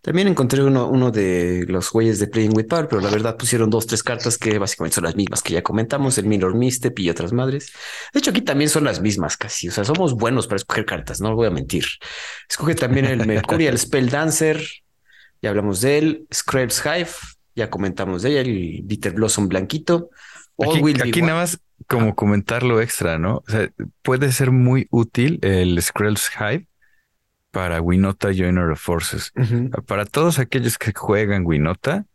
[0.00, 3.68] también encontré uno, uno de los güeyes de Playing with Power, pero la verdad pusieron
[3.68, 7.10] dos, tres cartas que básicamente son las mismas que ya comentamos, el Minor Mistep y
[7.10, 7.72] otras madres.
[8.12, 9.68] De hecho, aquí también son las mismas casi.
[9.68, 11.84] O sea, somos buenos para escoger cartas, no voy a mentir.
[12.48, 14.62] Escoge también el Mercurial Spell Dancer,
[15.42, 17.10] ya hablamos de él, Scraps Hive,
[17.56, 20.10] ya comentamos de ella, el Bitter Blossom Blanquito.
[20.58, 23.38] Aquí, aquí nada más como comentarlo extra, ¿no?
[23.38, 23.68] O sea,
[24.02, 26.67] puede ser muy útil el Scraps Hive
[27.50, 29.32] para Winota Joiner of Forces.
[29.86, 32.06] Para todos aquellos que juegan Winota,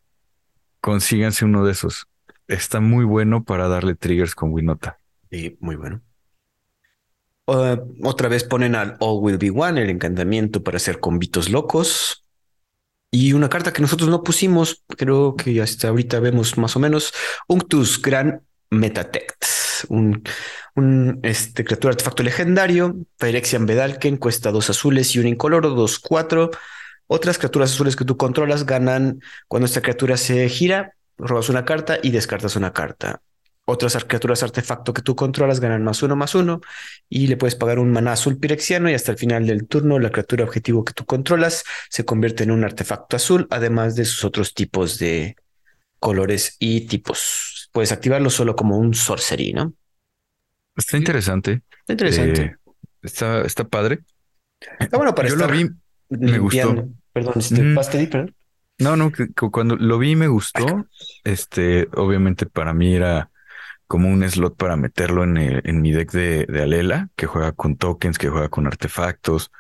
[0.82, 2.08] consíganse uno de esos.
[2.48, 5.00] Está muy bueno para darle triggers con Winota.
[5.32, 6.02] Sí, muy bueno.
[7.46, 12.26] otra vez ponen al All Will Be One, el encantamiento para hacer convitos locos.
[13.12, 17.14] Y una carta que nosotros no pusimos, creo que hasta ahorita vemos más o menos,
[17.48, 19.44] Unctus Gran Metatect
[19.90, 20.24] un,
[20.76, 26.52] un este, criatura artefacto legendario, Phyrexian Bedalken, cuesta dos azules y un incoloro, dos, cuatro.
[27.08, 31.98] Otras criaturas azules que tú controlas ganan cuando esta criatura se gira, robas una carta
[32.02, 33.22] y descartas una carta.
[33.66, 36.60] Otras criaturas artefacto que tú controlas ganan más uno, más uno,
[37.08, 40.10] y le puedes pagar un maná azul pirexiano y hasta el final del turno la
[40.10, 44.54] criatura objetivo que tú controlas se convierte en un artefacto azul, además de sus otros
[44.54, 45.38] tipos de
[46.00, 49.74] colores y tipos puedes activarlo solo como un sorcery, ¿no?
[50.76, 51.62] Está interesante.
[51.80, 52.42] Está interesante.
[52.42, 52.56] Eh,
[53.02, 54.00] está, está padre.
[54.80, 55.70] Está bueno para Yo lo vi,
[56.10, 56.88] me gustó.
[57.12, 58.10] Perdón, este, mm.
[58.10, 58.36] perdón.
[58.80, 59.12] No, no,
[59.52, 60.88] cuando lo vi me gustó.
[61.24, 63.30] Este, obviamente para mí era
[63.88, 67.78] como un slot para meterlo en, en mi deck de, de, Alela, que juega con
[67.78, 69.52] tokens, que juega con artefactos.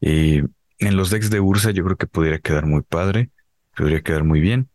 [0.00, 0.40] Y
[0.78, 3.30] en los decks de Ursa yo creo que podría quedar muy padre,
[3.74, 4.68] podría quedar muy bien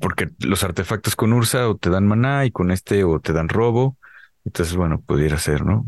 [0.00, 3.48] porque los artefactos con Ursa o te dan maná y con este o te dan
[3.48, 3.96] robo.
[4.46, 5.84] Entonces, bueno, pudiera ser, ¿no?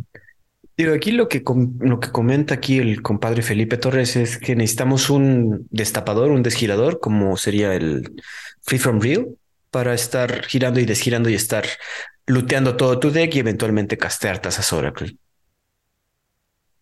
[0.77, 1.43] Digo, aquí lo que,
[1.81, 7.01] lo que comenta aquí el compadre Felipe Torres es que necesitamos un destapador, un desgirador,
[7.01, 8.23] como sería el
[8.63, 9.27] Free From Real,
[9.71, 11.65] para estar girando y desgirando y estar
[12.27, 15.17] looteando todo tu deck y eventualmente castear tasas Oracle.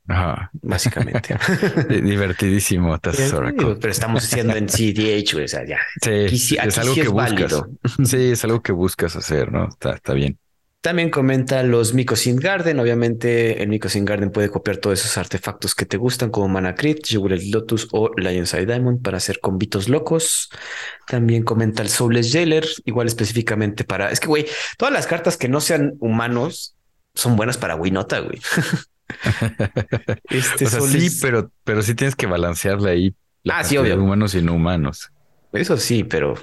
[0.09, 0.51] Ajá.
[0.53, 1.37] Básicamente.
[1.89, 5.79] Divertidísimo, Pero estamos haciendo en CDH, o sea, ya.
[6.03, 7.63] Sí, es algo que buscas.
[8.05, 9.69] Sí, es algo que buscas hacer, ¿no?
[9.69, 10.39] Está, está bien.
[10.87, 12.79] También comenta los Mycosynth Garden.
[12.79, 17.05] Obviamente, el Mycosynth Garden puede copiar todos esos artefactos que te gustan, como Mana Crit,
[17.11, 20.49] Lotus o Lion's Eye Diamond, para hacer convitos locos.
[21.09, 24.13] También comenta el Soulless Jailer, igual específicamente para.
[24.13, 24.47] Es que, güey,
[24.79, 26.77] todas las cartas que no sean humanos
[27.15, 28.41] son buenas para Winota, güey.
[30.31, 33.15] este o sea, sí, pero, pero sí tienes que balancearle ahí.
[33.49, 34.01] Ah, sí, obvio.
[34.01, 35.11] Humanos y no humanos.
[35.53, 36.37] Eso sí, pero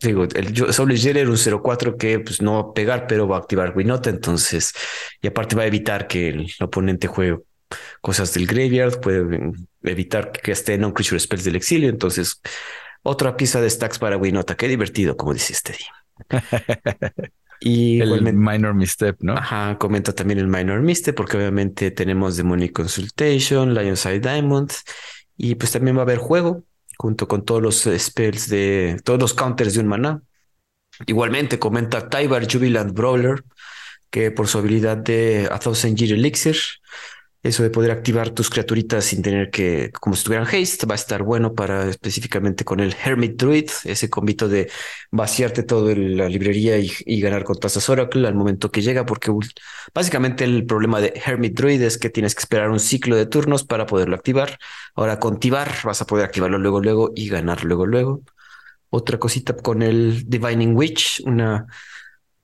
[0.00, 3.40] Digo, el Soul Jailer un 0-4 que pues, no va a pegar, pero va a
[3.40, 4.10] activar Winota.
[4.10, 4.72] Entonces,
[5.22, 7.38] y aparte va a evitar que el oponente juegue
[8.00, 11.88] cosas del graveyard, puede evitar que esté non-creature spells del exilio.
[11.88, 12.40] Entonces,
[13.02, 14.56] otra pieza de stacks para Winota.
[14.56, 15.76] Qué divertido, como dice este
[17.60, 19.32] Y el minor misstep, ¿no?
[19.34, 24.70] Ajá, comenta también el minor misstep, porque obviamente tenemos Demonic Consultation, Lionside Diamond,
[25.38, 26.64] y pues también va a haber juego
[26.96, 30.22] junto con todos los spells de todos los counters de un maná.
[31.06, 33.44] Igualmente comenta Tybar Jubilant Brawler,
[34.10, 36.56] que por su habilidad de A Thousand Year Elixir
[37.42, 40.96] eso de poder activar tus criaturitas sin tener que, como si tuvieran haste, va a
[40.96, 44.70] estar bueno para específicamente con el Hermit Druid, ese convito de
[45.10, 49.32] vaciarte toda la librería y, ganar con tasas Oracle al momento que llega, porque
[49.94, 53.64] básicamente el problema de Hermit Druid es que tienes que esperar un ciclo de turnos
[53.64, 54.58] para poderlo activar.
[54.94, 58.22] Ahora con Tibar vas a poder activarlo luego, luego y ganar luego, luego.
[58.90, 61.66] Otra cosita con el Divining Witch, una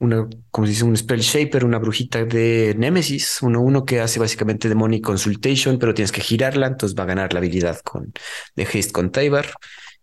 [0.03, 4.19] una, como se dice, un spell shaper, una brujita de Nemesis, uno uno que hace
[4.19, 8.13] básicamente Demonic Consultation, pero tienes que girarla, entonces va a ganar la habilidad con
[8.57, 9.47] de haste con Tybar.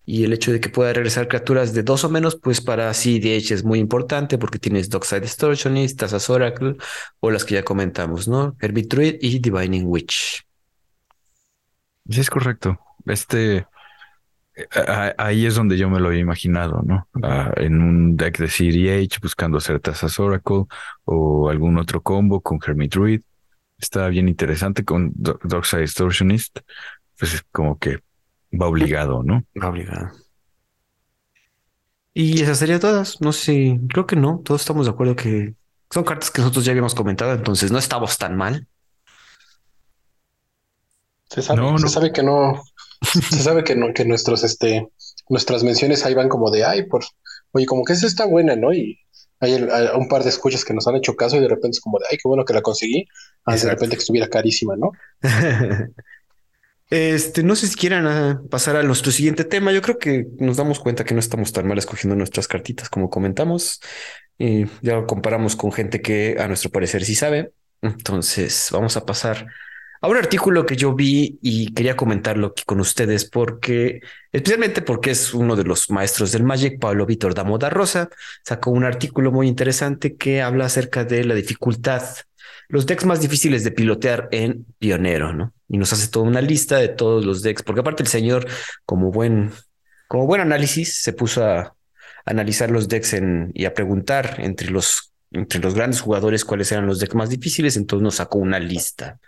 [0.06, 3.52] Y el hecho de que pueda regresar criaturas de dos o menos, pues para CDH
[3.52, 6.78] es muy importante porque tienes Dockside Distortionist, Tazas Oracle
[7.20, 8.56] o las que ya comentamos, ¿no?
[8.60, 10.44] Herbitruid y Divining Witch.
[12.10, 12.80] Sí, es correcto.
[13.06, 13.68] Este,
[15.18, 17.08] ahí es donde yo me lo había imaginado, ¿no?
[17.24, 20.66] Ah, en un deck de CDH buscando hacer Tazas Oracle
[21.06, 23.22] o algún otro combo con Hermit Druid.
[23.78, 26.60] Está bien interesante con Darkside Distortionist.
[27.18, 28.00] Pues es como que
[28.52, 29.44] va obligado, ¿no?
[29.62, 30.12] Va obligado.
[32.14, 33.22] Y esas serían todas.
[33.22, 34.42] No sé, creo que no.
[34.44, 35.56] Todos estamos de acuerdo que
[35.92, 38.68] son cartas que nosotros ya habíamos comentado, entonces no estamos tan mal.
[41.30, 42.64] Se sabe, no, se sabe que no,
[43.02, 44.90] se sabe que, no, que nuestros, este,
[45.30, 47.04] nuestras menciones ahí van como de, ay, por,
[47.52, 48.74] oye, como que esa está buena, ¿no?
[48.74, 49.00] Y
[49.40, 49.54] hay
[49.96, 52.06] un par de escuchas que nos han hecho caso y de repente es como de,
[52.12, 53.08] ay, qué bueno que la conseguí,
[53.46, 54.92] de repente que estuviera carísima, ¿no?
[56.92, 59.72] Este, no sé si quieran ah, pasar a nuestro siguiente tema.
[59.72, 63.12] Yo creo que nos damos cuenta que no estamos tan mal escogiendo nuestras cartitas como
[63.12, 63.80] comentamos.
[64.40, 67.52] Y ya lo comparamos con gente que a nuestro parecer sí sabe.
[67.82, 69.46] Entonces, vamos a pasar
[70.02, 75.12] a un artículo que yo vi y quería comentarlo aquí con ustedes porque, especialmente porque
[75.12, 78.10] es uno de los maestros del Magic, Pablo Víctor Damoda Rosa,
[78.44, 82.04] sacó un artículo muy interesante que habla acerca de la dificultad,
[82.70, 85.54] los decks más difíciles de pilotear en Pionero, ¿no?
[85.68, 88.48] Y nos hace toda una lista de todos los decks, porque aparte el señor,
[88.86, 89.52] como buen,
[90.08, 91.76] como buen análisis, se puso a
[92.26, 93.16] analizar los decks
[93.54, 97.76] y a preguntar entre los, entre los grandes jugadores cuáles eran los decks más difíciles,
[97.76, 99.20] entonces nos sacó una lista.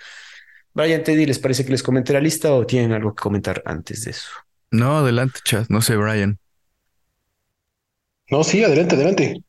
[0.74, 4.06] Brian, Teddy, ¿les parece que les comente la lista o tienen algo que comentar antes
[4.06, 4.30] de eso?
[4.72, 5.70] No, adelante, chat.
[5.70, 6.40] No sé, Brian.
[8.30, 9.44] No, sí, adelante, adelante.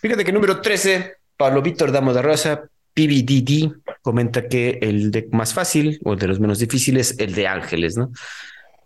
[0.00, 5.52] Fíjate que número 13, Pablo Víctor Damo de Rosa, PBDD, comenta que el deck más
[5.52, 8.12] fácil o de los menos difíciles, el de Ángeles, ¿no?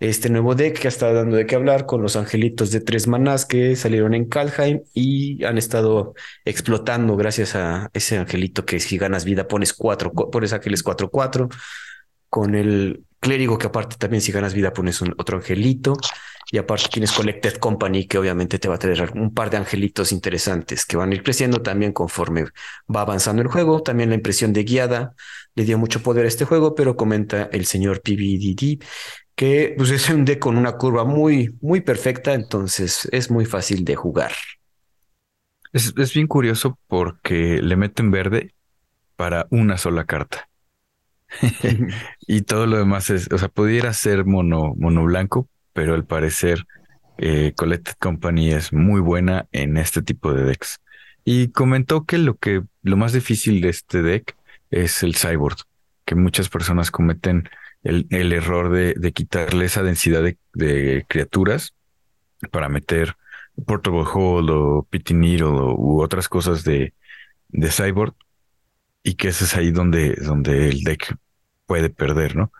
[0.00, 3.46] Este nuevo deck que estado dando de qué hablar con los angelitos de tres manás
[3.46, 9.24] que salieron en Kalheim y han estado explotando gracias a ese angelito que si ganas
[9.24, 11.48] vida pones cuatro, pones ángeles 4-4,
[12.28, 15.96] con el clérigo que aparte también si ganas vida pones un, otro angelito
[16.50, 20.12] y aparte tienes Collected Company que obviamente te va a traer un par de angelitos
[20.12, 22.44] interesantes que van a ir creciendo también conforme
[22.94, 23.82] va avanzando el juego.
[23.82, 25.14] También la impresión de guiada
[25.54, 28.82] le dio mucho poder a este juego, pero comenta el señor PBDD
[29.38, 33.84] que pues, es un deck con una curva muy, muy perfecta, entonces es muy fácil
[33.84, 34.32] de jugar.
[35.72, 38.52] Es, bien curioso porque le meten verde
[39.14, 40.48] para una sola carta.
[42.26, 46.64] y todo lo demás es, o sea, pudiera ser mono, mono blanco, pero al parecer
[47.18, 50.80] eh, Collected Company es muy buena en este tipo de decks.
[51.24, 54.36] Y comentó que lo que lo más difícil de este deck
[54.70, 55.58] es el cyborg,
[56.04, 57.48] que muchas personas cometen
[57.88, 61.74] el, error de, quitarle esa densidad de, criaturas
[62.50, 63.16] para meter
[63.66, 66.94] Portable o Pity Needle u otras cosas de,
[67.48, 68.14] de Cyborg
[69.02, 71.16] y que ese es ahí donde, donde el deck
[71.66, 72.52] puede perder, ¿no?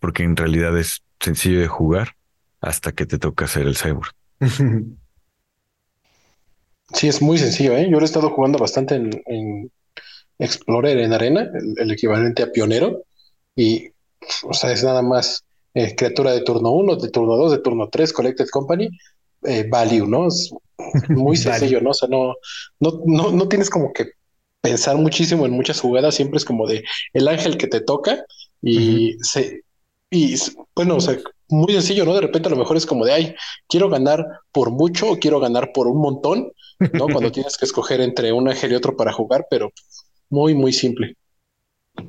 [0.00, 2.16] Porque en realidad es sencillo de jugar
[2.60, 4.12] hasta que te toca hacer el Cyborg.
[6.94, 7.88] Sí, es muy sencillo, ¿eh?
[7.90, 9.70] Yo lo he estado jugando bastante en,
[10.38, 13.04] Explorer en arena, el, equivalente a pionero,
[13.54, 13.90] y
[14.44, 15.44] o sea, es nada más
[15.74, 18.88] eh, criatura de turno 1, de turno 2, de turno 3, Collected Company,
[19.44, 20.28] eh, value, ¿no?
[20.28, 20.52] Es
[21.08, 21.90] muy sencillo, ¿no?
[21.90, 22.34] O sea, no,
[22.80, 24.10] no, no, tienes como que
[24.60, 28.24] pensar muchísimo en muchas jugadas, siempre es como de el ángel que te toca
[28.60, 29.62] y se,
[30.10, 30.36] y
[30.74, 31.18] bueno, o sea,
[31.48, 32.14] muy sencillo, ¿no?
[32.14, 33.34] De repente a lo mejor es como de, ay,
[33.68, 36.52] quiero ganar por mucho o quiero ganar por un montón,
[36.92, 37.06] ¿no?
[37.06, 39.72] Cuando tienes que escoger entre un ángel y otro para jugar, pero
[40.28, 41.16] muy, muy simple.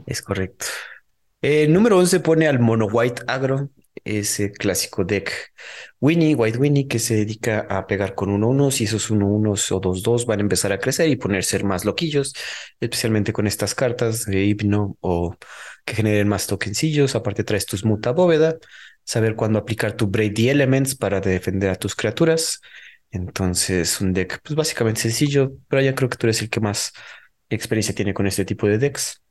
[0.06, 0.66] Es correcto.
[1.46, 3.70] Eh, número 11 pone al Mono White Agro,
[4.06, 5.52] ese clásico deck
[6.00, 8.72] Winnie, White Winnie, que se dedica a pegar con 1-1.
[8.72, 12.34] Si esos 1-1 o 2-2 van a empezar a crecer y ponerse más loquillos,
[12.80, 15.36] especialmente con estas cartas de hipno o
[15.84, 17.14] que generen más tokencillos.
[17.14, 18.58] Aparte, traes tus muta bóveda,
[19.04, 22.62] saber cuándo aplicar tu Brady Elements para defender a tus criaturas.
[23.12, 26.94] Entonces, un deck, pues básicamente sencillo, pero ya creo que tú eres el que más
[27.50, 29.23] experiencia tiene con este tipo de decks.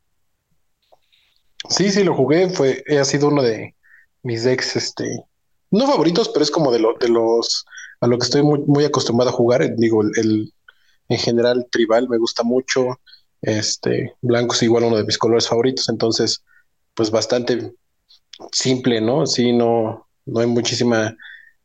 [1.68, 3.74] Sí, sí, lo jugué, fue, ha sido uno de
[4.22, 5.04] mis decks, este,
[5.70, 7.64] no favoritos, pero es como de, lo, de los
[8.00, 9.76] a lo que estoy muy, muy acostumbrado a jugar.
[9.76, 10.52] Digo, el,
[11.08, 13.00] en general tribal me gusta mucho.
[13.42, 16.44] Este, blanco es igual uno de mis colores favoritos, entonces,
[16.94, 17.72] pues bastante
[18.52, 19.26] simple, ¿no?
[19.26, 21.16] Sí, no, no hay muchísima,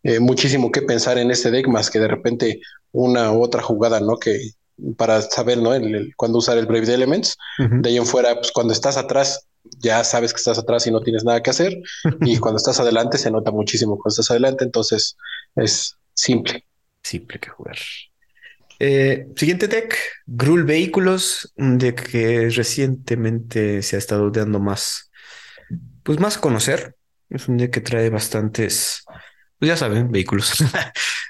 [0.03, 2.61] eh, muchísimo que pensar en este deck más que de repente
[2.91, 4.17] una u otra jugada, ¿no?
[4.17, 4.51] Que
[4.95, 5.73] para saber, ¿no?
[5.73, 7.37] El, cuándo usar el Brave Elements.
[7.57, 9.47] De ahí en fuera, pues cuando estás atrás,
[9.79, 11.77] ya sabes que estás atrás y no tienes nada que hacer.
[12.21, 14.63] y cuando estás adelante, se nota muchísimo cuando estás adelante.
[14.63, 15.17] Entonces,
[15.55, 16.65] es simple.
[17.03, 17.77] Simple que jugar.
[18.79, 19.97] Eh, siguiente deck,
[20.27, 25.09] Grul Vehículos, deck que recientemente se ha estado dando más,
[26.03, 26.95] pues más a conocer.
[27.29, 29.03] Es un deck que trae bastantes,
[29.57, 30.53] pues ya saben, vehículos.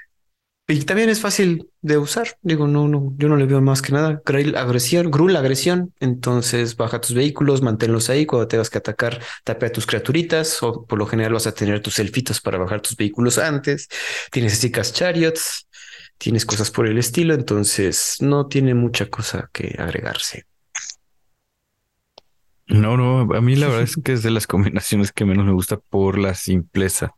[0.70, 2.36] Y también es fácil de usar.
[2.42, 4.20] Digo, no, no, yo no le veo más que nada.
[4.22, 5.94] Grul agresión, Grul agresión.
[5.98, 8.26] Entonces baja tus vehículos, manténlos ahí.
[8.26, 10.62] Cuando tengas que atacar, tapea tus criaturitas.
[10.62, 13.88] O por lo general vas a tener tus elfitos para bajar tus vehículos antes.
[14.30, 15.66] Tienes chicas chariots,
[16.18, 17.32] tienes cosas por el estilo.
[17.32, 20.44] Entonces no tiene mucha cosa que agregarse.
[22.66, 25.52] No, no, a mí la verdad es que es de las combinaciones que menos me
[25.52, 27.14] gusta por la simpleza.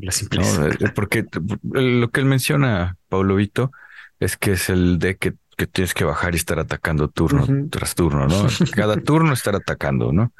[0.00, 0.68] La simpleza.
[0.68, 1.24] Eh, porque
[1.62, 3.72] lo que él menciona, Paulo Vito,
[4.20, 5.34] es que es el de que,
[5.72, 8.46] tienes que bajar y estar atacando turno tras turno, ¿no?
[8.74, 10.32] Cada turno estar atacando, ¿no?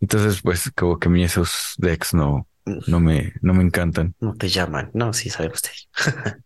[0.00, 4.14] Entonces, pues, como que a mí esos decks no, no me, no me encantan.
[4.20, 4.90] No te llaman.
[4.94, 5.72] No, sí, sabe usted.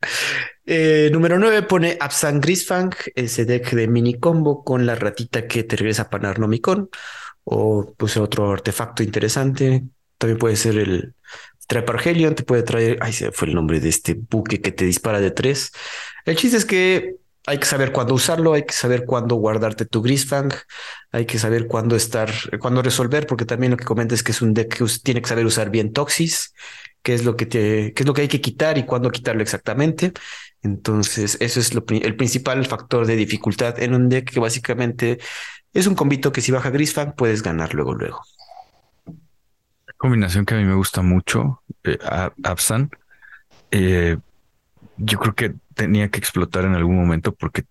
[0.64, 5.64] eh, número 9 pone Absan Grisfang, ese deck de mini combo con la ratita que
[5.64, 6.88] te regresa a Panarnomicon
[7.44, 9.84] o pues otro artefacto interesante.
[10.18, 11.14] También puede ser el
[11.66, 14.84] trae Pargelion, te puede traer, ay, se fue el nombre de este buque que te
[14.84, 15.72] dispara de tres.
[16.24, 17.16] El chiste es que
[17.46, 20.52] hay que saber cuándo usarlo, hay que saber cuándo guardarte tu Grisfang,
[21.12, 24.42] hay que saber cuándo estar, cuándo resolver, porque también lo que comentas es que es
[24.42, 26.54] un deck que tiene que saber usar bien Toxis,
[27.02, 30.12] qué es lo que qué es lo que hay que quitar y cuándo quitarlo exactamente.
[30.62, 35.18] Entonces, eso es el principal factor de dificultad en un deck que básicamente
[35.72, 38.22] es un combito que si baja Grisfang puedes ganar luego, luego
[39.96, 41.98] combinación que a mí me gusta mucho, eh,
[42.44, 42.90] Absan.
[43.70, 44.16] Eh,
[44.96, 47.64] yo creo que tenía que explotar en algún momento porque,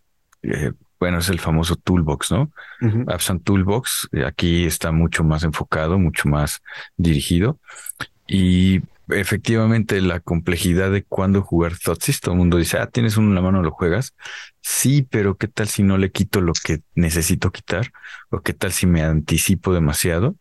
[0.43, 2.51] eh, bueno, es el famoso toolbox, ¿no?
[3.07, 6.61] Absan Toolbox, aquí está mucho más enfocado, mucho más
[6.97, 7.59] dirigido.
[8.27, 13.29] Y efectivamente la complejidad de cuándo jugar Thoughtsys, todo el mundo dice, ah, tienes uno
[13.29, 14.13] en la mano, lo juegas.
[14.61, 17.91] Sí, pero ¿qué tal si no le quito lo que necesito quitar?
[18.29, 20.35] ¿O qué tal si me anticipo demasiado?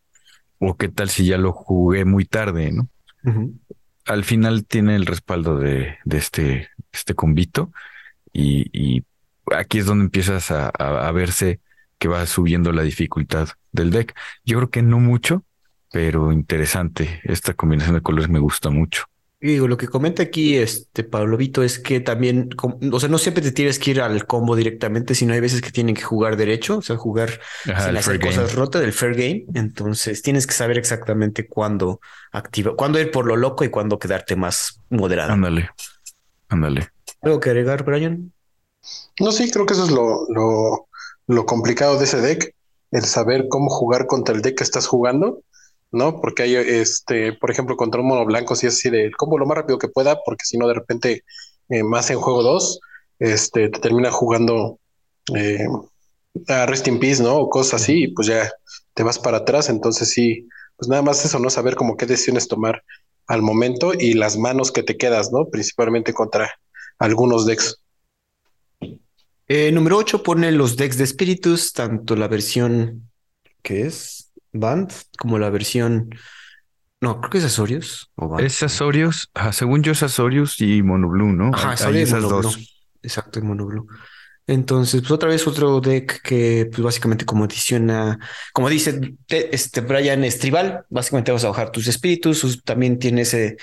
[0.67, 2.89] O qué tal si ya lo jugué muy tarde, ¿no?
[4.07, 7.73] Al final tiene el respaldo de, este, este convito
[8.33, 9.05] y,
[9.55, 11.61] aquí es donde empiezas a, verse
[11.99, 14.15] que va subiendo la dificultad del deck.
[14.45, 15.45] Yo creo que no mucho,
[15.93, 17.21] pero interesante.
[17.25, 19.05] Esta combinación de colores me gusta mucho.
[19.51, 22.49] Digo, lo que comenta aquí este Pablo Vito es que también,
[22.91, 25.71] o sea, no siempre te tienes que ir al combo directamente, sino hay veces que
[25.71, 29.45] tienen que jugar derecho, o sea, jugar sin hacer cosas rotas del fair game.
[29.53, 32.01] Entonces tienes que saber exactamente cuándo
[32.33, 35.33] activa, cuándo ir por lo loco y cuándo quedarte más moderado.
[35.33, 35.69] Ándale,
[36.49, 36.89] ándale.
[37.21, 38.33] ¿Algo que agregar, Brian?
[39.21, 40.89] No, sí, creo que eso es lo, lo,
[41.27, 42.55] lo complicado de ese deck,
[42.93, 45.43] el saber cómo jugar contra el deck que estás jugando
[45.95, 46.21] ¿no?
[46.21, 49.47] Porque hay, este, por ejemplo, contra un mono blanco, si es así de combo lo
[49.47, 51.25] más rápido que pueda, porque si no, de repente,
[51.69, 52.81] eh, más en juego 2,
[53.19, 54.79] este, te termina jugando
[55.35, 55.67] eh,
[56.49, 57.37] a Rest in Peace, ¿no?
[57.37, 58.51] O cosas así, y pues ya
[58.95, 59.69] te vas para atrás.
[59.69, 61.51] Entonces, sí, pues nada más eso, ¿no?
[61.51, 62.83] Saber como qué decisiones tomar
[63.27, 65.49] al momento y las manos que te quedas, ¿no?
[65.49, 66.51] Principalmente contra
[66.99, 67.79] algunos decks.
[69.47, 73.11] Eh, número 8 pone los decks de espíritus, tanto la versión
[73.63, 74.24] que es
[74.55, 76.11] Band, como la versión.
[77.01, 78.11] No, creo que es Azorius.
[78.15, 81.51] O Es Azorius, según yo es Azorius y Monoblue, ¿no?
[81.53, 82.83] Ajá, Hay esas dos.
[83.03, 83.87] Exacto, y Monoblue.
[84.47, 88.19] Entonces, pues otra vez otro deck que pues básicamente como adiciona,
[88.53, 93.57] como dice este Brian es tribal, básicamente vas a bajar tus espíritus, también tiene ese,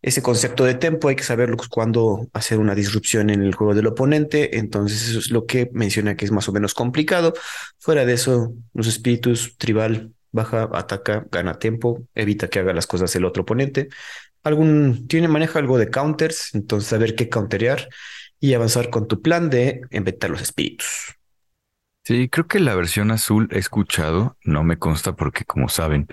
[0.00, 3.88] ese concepto de tempo, hay que saber cuándo hacer una disrupción en el juego del
[3.88, 7.34] oponente, entonces eso es lo que menciona que es más o menos complicado.
[7.78, 13.14] Fuera de eso, los espíritus tribal baja, ataca, gana tiempo, evita que haga las cosas
[13.16, 13.88] el otro oponente.
[14.44, 17.88] Algún, tiene, maneja algo de counters, entonces saber qué counterear
[18.40, 21.18] y avanzar con tu plan de inventar los espíritus.
[22.04, 26.06] Sí, creo que la versión azul he escuchado, no me consta porque como saben,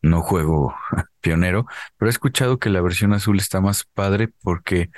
[0.00, 0.76] no juego
[1.20, 1.66] pionero,
[1.96, 4.90] pero he escuchado que la versión azul está más padre porque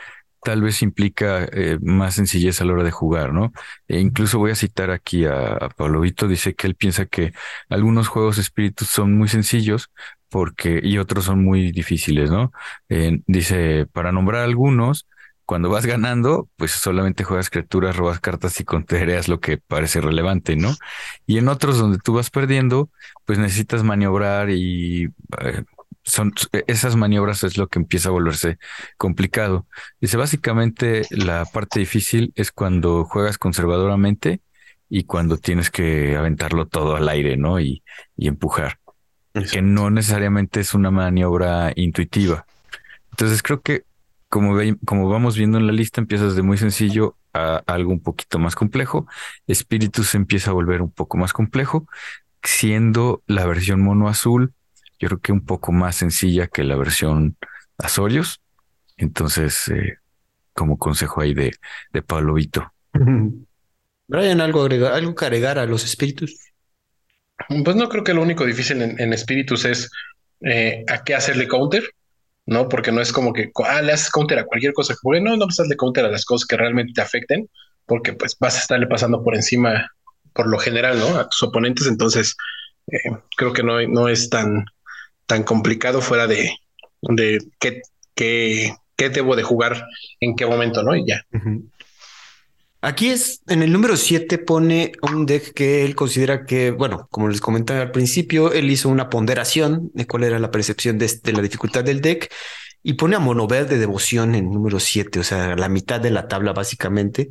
[0.42, 3.52] tal vez implica eh, más sencillez a la hora de jugar, ¿no?
[3.88, 7.32] E incluso voy a citar aquí a, Pablo Vito, dice que él piensa que
[7.68, 9.90] algunos juegos espíritus son muy sencillos
[10.28, 12.52] porque y otros son muy difíciles, ¿no?
[12.88, 15.06] Eh, dice, para nombrar algunos,
[15.44, 20.56] cuando vas ganando, pues solamente juegas criaturas, robas cartas y contereas lo que parece relevante,
[20.56, 20.74] ¿no?
[21.26, 22.90] Y en otros donde tú vas perdiendo,
[23.26, 25.10] pues necesitas maniobrar y
[25.40, 25.64] eh,
[26.04, 26.32] son
[26.66, 28.58] esas maniobras es lo que empieza a volverse
[28.96, 29.66] complicado.
[30.00, 34.40] Dice, básicamente la parte difícil es cuando juegas conservadoramente
[34.88, 37.60] y cuando tienes que aventarlo todo al aire, ¿no?
[37.60, 37.82] Y,
[38.16, 38.78] y empujar.
[39.50, 42.44] Que no necesariamente es una maniobra intuitiva.
[43.10, 43.84] Entonces creo que
[44.28, 48.38] como, como vamos viendo en la lista, empiezas de muy sencillo a algo un poquito
[48.38, 49.06] más complejo.
[49.46, 51.86] Espíritus empieza a volver un poco más complejo,
[52.42, 54.54] siendo la versión mono azul,
[55.02, 57.36] yo creo que un poco más sencilla que la versión
[57.76, 58.40] Azorios.
[58.96, 59.98] Entonces, eh,
[60.52, 61.50] como consejo ahí de,
[61.92, 62.72] de Pablo Vito.
[64.06, 66.38] Brian, ¿algo, agregar, ¿algo que agregar a los espíritus?
[67.64, 69.90] Pues no creo que lo único difícil en, espíritus es
[70.42, 71.82] eh, a qué hacerle counter.
[72.46, 72.68] ¿no?
[72.68, 75.36] Porque no es como que ah, le haces counter a cualquier cosa que juegue, no,
[75.36, 77.48] no pues de counter a las cosas que realmente te afecten,
[77.86, 79.90] porque pues vas a estarle pasando por encima,
[80.32, 81.16] por lo general, ¿no?
[81.16, 82.36] A tus oponentes, entonces
[82.88, 82.98] eh,
[83.36, 84.64] creo que no, no es tan,
[85.26, 86.56] tan complicado fuera de,
[87.02, 87.82] de qué,
[88.14, 89.86] qué, qué debo de jugar
[90.20, 90.94] en qué momento, ¿no?
[90.94, 91.24] Y ya.
[92.84, 97.28] Aquí es, en el número 7 pone un deck que él considera que, bueno, como
[97.28, 101.42] les comentaba al principio, él hizo una ponderación de cuál era la percepción de, la
[101.42, 102.32] dificultad del deck
[102.82, 106.26] y pone a Monover de devoción en número 7, o sea, la mitad de la
[106.26, 107.28] tabla básicamente.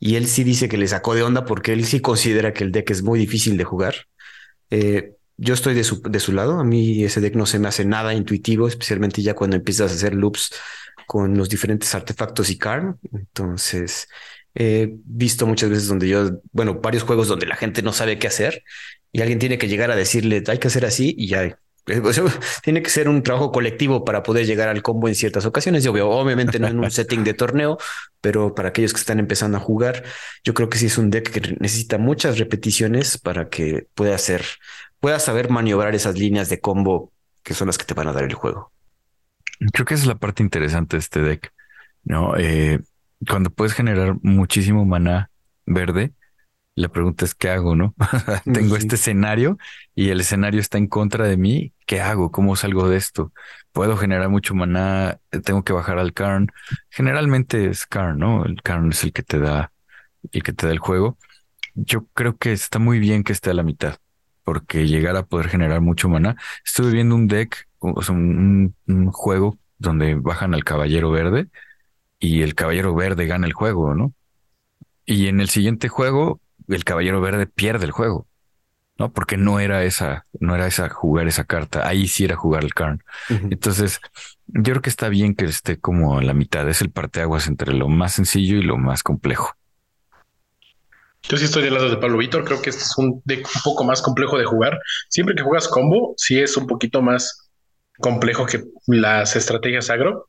[0.00, 2.72] Y él sí dice que le sacó de onda porque él sí considera que el
[2.72, 3.94] deck es muy difícil de jugar.
[4.70, 7.68] Eh, yo estoy de su, de su lado, a mí ese deck no se me
[7.68, 10.52] hace nada intuitivo, especialmente ya cuando empiezas a hacer loops
[11.06, 12.98] con los diferentes artefactos y Karn.
[13.12, 14.08] Entonces,
[14.54, 18.28] He visto muchas veces donde yo, bueno, varios juegos donde la gente no sabe qué
[18.28, 18.62] hacer
[19.10, 21.44] y alguien tiene que llegar a decirle, hay que hacer así y ya.
[21.44, 21.58] Eh,
[22.62, 25.82] tiene que ser un trabajo colectivo para poder llegar al combo en ciertas ocasiones.
[25.82, 27.78] Yo veo, obviamente no en un setting de torneo,
[28.20, 30.04] pero para aquellos que están empezando a jugar,
[30.44, 34.44] yo creo que sí es un deck que necesita muchas repeticiones para que pueda hacer,
[35.04, 37.12] pueda saber maniobrar esas líneas de combo
[37.42, 38.72] que son las que te van a dar el juego.
[39.74, 41.52] Creo que esa es la parte interesante de este deck.
[42.04, 42.80] No, eh,
[43.28, 45.30] cuando puedes generar muchísimo maná
[45.66, 46.14] verde,
[46.74, 47.94] la pregunta es qué hago, ¿no?
[48.50, 49.58] Tengo este escenario
[49.94, 51.74] y el escenario está en contra de mí.
[51.84, 52.30] ¿Qué hago?
[52.30, 53.30] ¿Cómo salgo de esto?
[53.72, 56.50] Puedo generar mucho maná, tengo que bajar al Karn.
[56.88, 58.46] Generalmente es Karn, ¿no?
[58.46, 59.70] El Karn es el que te da,
[60.32, 61.18] el que te da el juego.
[61.74, 63.98] Yo creo que está muy bien que esté a la mitad,
[64.44, 66.36] porque llegar a poder generar mucho maná.
[66.64, 68.74] Estuve viendo un deck, o sea, un
[69.12, 71.48] juego donde bajan al caballero verde
[72.18, 74.12] y el caballero verde gana el juego, ¿no?
[75.06, 78.26] Y en el siguiente juego, el caballero verde pierde el juego,
[78.98, 79.12] ¿no?
[79.12, 82.72] Porque no era esa, no era esa jugar esa carta, ahí sí era jugar el
[82.72, 83.02] Karn.
[83.28, 84.00] Entonces,
[84.46, 87.74] yo creo que está bien que esté como a la mitad, es el parteaguas entre
[87.74, 89.54] lo más sencillo y lo más complejo.
[91.26, 93.62] Yo sí estoy del lado de Pablo Víctor, creo que este es un deck un
[93.62, 94.78] poco más complejo de jugar.
[95.08, 97.48] Siempre que juegas combo, sí es un poquito más
[97.98, 100.28] complejo que las estrategias agro,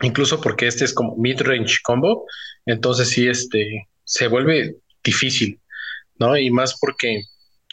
[0.00, 2.24] incluso porque este es como mid-range combo,
[2.64, 5.60] entonces sí este, se vuelve difícil,
[6.18, 6.36] ¿no?
[6.38, 7.24] Y más porque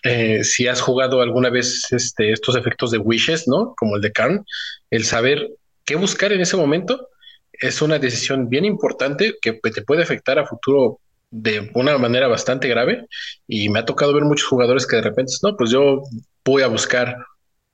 [0.03, 3.73] eh, si has jugado alguna vez este, estos efectos de wishes, ¿no?
[3.77, 4.45] Como el de Karn,
[4.89, 5.49] el saber
[5.85, 7.07] qué buscar en ese momento
[7.53, 10.99] es una decisión bien importante que te puede afectar a futuro
[11.31, 13.05] de una manera bastante grave
[13.47, 16.03] y me ha tocado ver muchos jugadores que de repente, no, pues yo
[16.43, 17.15] voy a buscar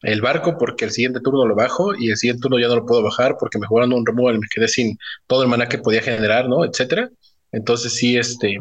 [0.01, 2.85] el barco porque el siguiente turno lo bajo y el siguiente turno ya no lo
[2.85, 5.77] puedo bajar porque me jugaron un removal y me quedé sin todo el maná que
[5.77, 6.65] podía generar, ¿no?
[6.65, 7.09] Etcétera.
[7.51, 8.59] Entonces sí, este,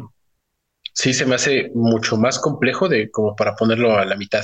[0.93, 4.43] sí se me hace mucho más complejo de como para ponerlo a la mitad.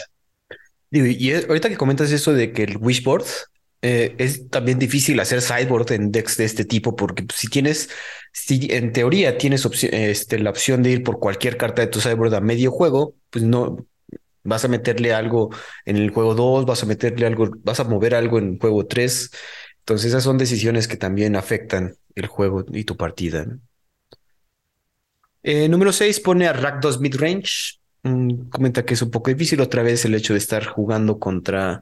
[0.91, 3.23] Y, ahorita que comentas eso de que el wishboard,
[3.83, 7.89] Eh, es también difícil hacer sideboard en decks de este tipo porque pues, si tienes,
[8.31, 12.35] si en teoría tienes este, la opción de ir por cualquier carta de tu sideboard
[12.35, 13.87] a medio juego, pues no
[14.43, 15.49] vas a meterle algo
[15.85, 18.85] en el juego 2, vas a meterle algo, vas a mover algo en el juego
[18.85, 19.31] 3.
[19.79, 23.47] Entonces esas son decisiones que también afectan el juego y tu partida.
[25.43, 27.79] Eh, número 6 pone a Rakdos Midrange.
[28.03, 31.81] Mm, comenta que es un poco difícil otra vez el hecho de estar jugando contra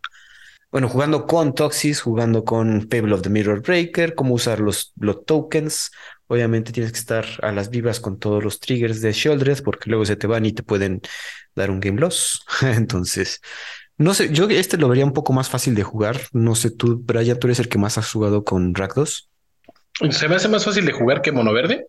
[0.72, 5.26] bueno, jugando con Toxis, jugando con Pebble of the Mirror Breaker, cómo usar los, los
[5.26, 5.92] tokens.
[6.28, 10.06] Obviamente tienes que estar a las vivas con todos los triggers de Shieldred porque luego
[10.06, 11.02] se te van y te pueden
[11.56, 12.46] dar un game loss.
[12.62, 13.42] Entonces,
[13.98, 16.22] no sé, yo este lo vería un poco más fácil de jugar.
[16.34, 19.30] No sé, tú, Brian, tú eres el que más has jugado con Rakdos.
[20.12, 21.88] Se me hace más fácil de jugar que Mono Verde.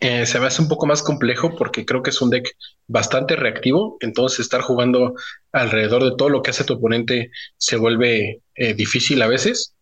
[0.00, 2.48] Eh, se me hace un poco más complejo porque creo que es un deck
[2.86, 5.14] bastante reactivo, entonces estar jugando
[5.52, 9.74] alrededor de todo lo que hace tu oponente se vuelve eh, difícil a veces.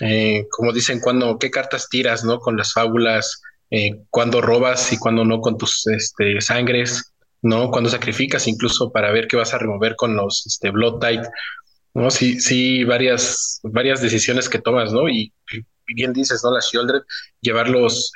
[0.00, 2.38] Eh, como dicen, cuando, qué cartas tiras, ¿no?
[2.38, 3.42] Con las fábulas,
[4.08, 7.12] cuando robas y cuando no con tus este, sangres,
[7.42, 7.70] ¿no?
[7.70, 11.28] Cuando sacrificas incluso para ver qué vas a remover con los este, Blood Tide,
[11.94, 12.10] ¿no?
[12.10, 15.08] Sí, sí, varias, varias decisiones que tomas, ¿no?
[15.08, 15.32] Y,
[15.94, 16.52] bien dices, ¿no?
[16.52, 17.02] La Shieldred,
[17.40, 18.12] llevarlos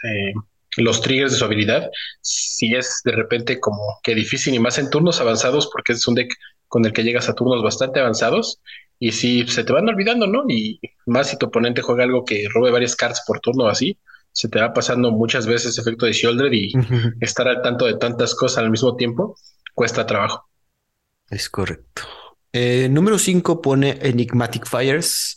[0.76, 1.90] los triggers de su habilidad,
[2.20, 6.14] si es de repente como que difícil y más en turnos avanzados, porque es un
[6.14, 6.34] deck
[6.68, 8.60] con el que llegas a turnos bastante avanzados
[8.98, 10.44] y si se te van olvidando, ¿no?
[10.48, 13.98] Y más si tu oponente juega algo que robe varias cartas por turno así,
[14.32, 16.72] se te va pasando muchas veces efecto de Shieldred y
[17.20, 19.36] estar al tanto de tantas cosas al mismo tiempo
[19.74, 20.48] cuesta trabajo.
[21.30, 22.02] Es correcto.
[22.52, 25.36] Eh, número 5 pone Enigmatic Fires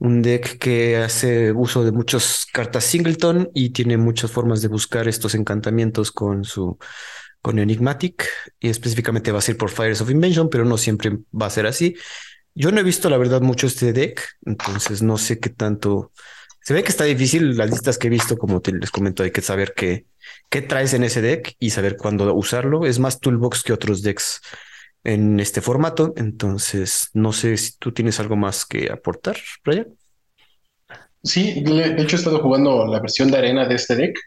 [0.00, 5.06] un deck que hace uso de muchas cartas singleton y tiene muchas formas de buscar
[5.06, 6.78] estos encantamientos con su
[7.42, 8.26] con Enigmatic
[8.58, 11.66] y específicamente va a ser por Fires of Invention, pero no siempre va a ser
[11.66, 11.96] así.
[12.54, 16.12] Yo no he visto la verdad mucho este deck, entonces no sé qué tanto.
[16.62, 19.30] Se ve que está difícil las listas que he visto, como te les comento, hay
[19.30, 20.06] que saber qué,
[20.50, 22.84] qué traes en ese deck y saber cuándo usarlo.
[22.84, 24.40] Es más toolbox que otros decks
[25.04, 26.12] en este formato.
[26.16, 29.88] Entonces, no sé si tú tienes algo más que aportar, Brian.
[31.22, 34.18] Sí, de hecho he estado jugando la versión de arena de este deck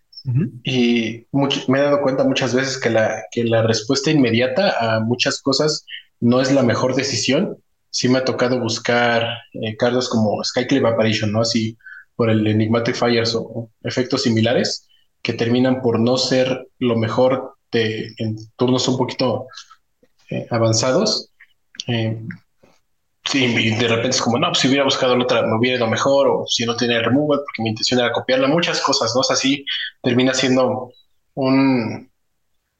[0.63, 1.25] y
[1.67, 5.85] me he dado cuenta muchas veces que la, que la respuesta inmediata a muchas cosas
[6.21, 7.57] no es la mejor decisión.
[7.89, 11.41] Sí me ha tocado buscar eh, cartas como Skyclave Apparition, ¿no?
[11.41, 11.77] Así
[12.15, 14.87] por el Enigmatic Fires o efectos similares
[15.21, 19.47] que terminan por no ser lo mejor de, en turnos un poquito
[20.33, 21.29] eh, avanzados.
[21.87, 22.19] Eh,
[23.25, 25.87] sí, de repente es como, no, pues si hubiera buscado la otra, me hubiera ido
[25.87, 29.21] mejor, o si no tenía el removal, porque mi intención era copiarla, muchas cosas, ¿no?
[29.21, 29.37] O
[30.01, 30.91] termina siendo
[31.35, 32.09] un,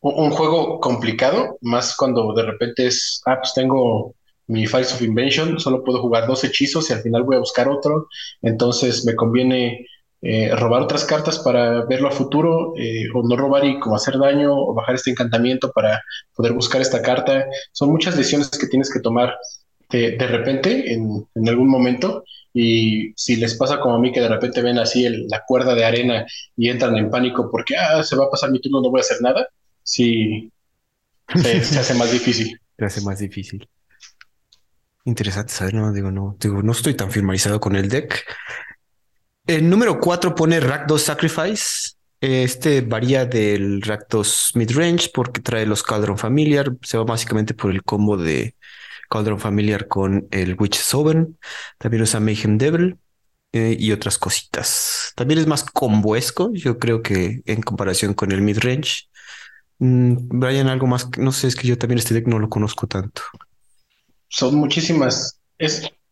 [0.01, 4.15] un juego complicado, más cuando de repente es, ah, pues tengo
[4.47, 7.69] mi Files of Invention, solo puedo jugar dos hechizos y al final voy a buscar
[7.69, 8.07] otro,
[8.41, 9.85] entonces me conviene
[10.25, 14.17] eh, robar otras cartas para verlo a futuro, eh, o no robar y como hacer
[14.17, 16.01] daño, o bajar este encantamiento para
[16.33, 17.45] poder buscar esta carta.
[17.73, 19.35] Son muchas decisiones que tienes que tomar
[19.89, 22.23] de, repente en, algún momento.
[22.53, 25.85] Y si les pasa como a mí que de repente ven así la cuerda de
[25.85, 26.25] arena
[26.55, 29.01] y entran en pánico porque ah, se va a pasar mi turno, no voy a
[29.01, 29.47] hacer nada,
[29.83, 30.51] sí
[31.35, 32.59] se, hace más difícil.
[32.77, 33.67] Se hace más difícil.
[35.05, 35.73] Interesante, ¿sabes?
[35.73, 38.23] No, digo, no, digo, no estoy tan firmalizado con el deck.
[39.45, 41.91] El número 4 pone Rakdos Sacrifice.
[42.21, 46.71] Este varía del Rakdos Midrange porque trae los Cauldron Familiar.
[46.81, 48.55] Se va básicamente por el combo de
[49.09, 51.37] Cauldron Familiar con el Witch Soven.
[51.77, 52.97] También usa Mayhem Devil
[53.51, 55.11] eh, y otras cositas.
[55.17, 59.09] También es más comboesco, yo creo que en comparación con el Midrange.
[59.79, 61.09] Mm, Brian, algo más.
[61.17, 63.21] No sé, es que yo también este deck no lo conozco tanto.
[64.29, 65.37] Son muchísimas.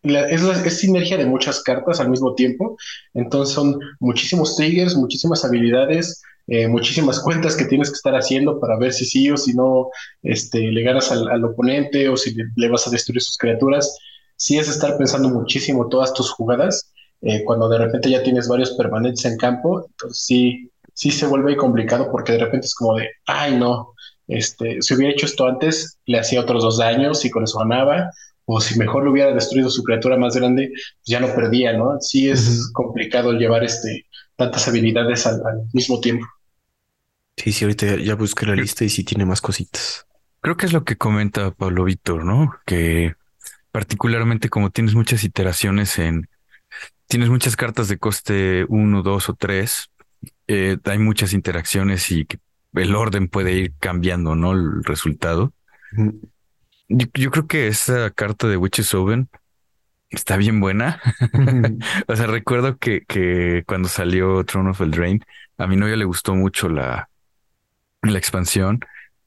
[0.03, 2.77] Es, sinergia de muchas cartas al mismo tiempo.
[3.13, 8.77] Entonces son muchísimos triggers, muchísimas habilidades, eh, muchísimas cuentas que tienes que estar haciendo para
[8.77, 9.89] ver si sí o si no
[10.23, 13.97] este, le ganas al, oponente o si le, vas a destruir sus criaturas.
[14.35, 16.91] Sí es estar pensando muchísimo todas tus jugadas.
[17.21, 21.55] Eh, cuando de repente ya tienes varios permanentes en campo, entonces sí, sí se vuelve
[21.55, 23.93] complicado porque de repente es como de, ay no,
[24.27, 28.09] este, si hubiera hecho esto antes, le hacía otros dos daños y con eso ganaba,
[28.45, 31.99] o si mejor le hubiera destruido su criatura más grande, pues ya no perdía, ¿no?
[31.99, 35.41] Sí es complicado llevar este, tantas habilidades al,
[35.73, 36.25] mismo tiempo.
[37.37, 40.05] Sí, sí, ahorita ya, busqué la lista y sí tiene más cositas.
[40.41, 42.53] Creo que es lo que comenta Pablo Víctor, ¿no?
[42.65, 43.13] Que
[43.71, 46.27] particularmente como tienes muchas iteraciones en,
[47.07, 49.89] tienes muchas cartas de coste 1, 2 o 3,
[50.47, 52.27] eh, hay muchas interacciones y
[52.73, 54.51] el orden puede ir cambiando, ¿no?
[54.53, 55.53] El resultado.
[57.13, 59.29] Yo, creo que esa carta de Witch's Oven
[60.09, 61.01] está bien buena.
[62.07, 65.21] o sea, recuerdo que, que cuando salió Throne of Eldraine,
[65.57, 67.09] a mi novia le gustó mucho la,
[68.01, 68.81] la expansión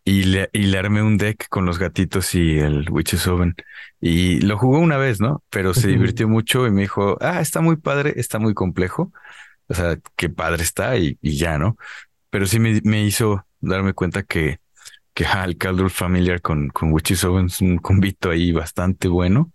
[0.05, 3.55] y le, y le armé un deck con los gatitos y el Witch's Oven.
[3.99, 5.43] Y lo jugó una vez, ¿no?
[5.49, 9.11] Pero se divirtió mucho y me dijo, ah, está muy padre, está muy complejo.
[9.69, 11.79] O sea, qué padre está y, y ya, ¿no?
[12.29, 14.59] Pero sí me, me hizo darme cuenta que,
[15.15, 19.53] que el Caldur Familiar con, con Witch's Oven es un convito ahí bastante bueno.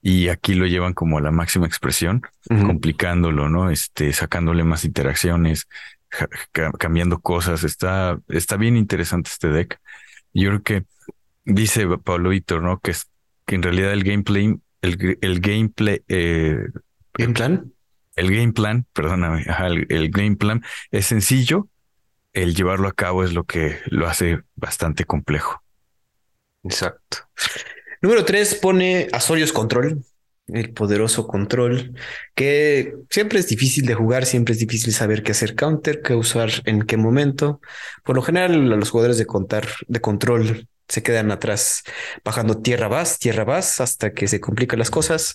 [0.00, 3.70] Y aquí lo llevan como a la máxima expresión, complicándolo, ¿no?
[3.70, 5.66] Este, sacándole más interacciones,
[6.78, 7.64] cambiando cosas.
[7.64, 9.80] Está, está bien interesante este deck.
[10.32, 10.84] Yo creo que
[11.44, 12.78] dice Pablo Víctor, ¿no?
[12.78, 13.08] Que es
[13.46, 16.68] que en realidad el gameplay, el, el gameplay, eh,
[17.14, 17.72] ¿Game plan?
[18.14, 19.44] El game plan, perdóname,
[19.88, 21.68] el, game plan es sencillo.
[22.36, 25.62] El llevarlo a cabo es lo que lo hace bastante complejo.
[26.62, 27.18] Exacto.
[28.02, 30.04] Número tres pone Azorius Control
[30.48, 31.94] el poderoso control,
[32.34, 36.50] que siempre es difícil de jugar, siempre es difícil saber qué hacer counter, qué usar
[36.64, 37.60] en qué momento.
[38.04, 41.82] Por lo general, los jugadores de contar, de control se quedan atrás
[42.24, 45.34] bajando tierra vas, tierra vas, hasta que se complican las cosas.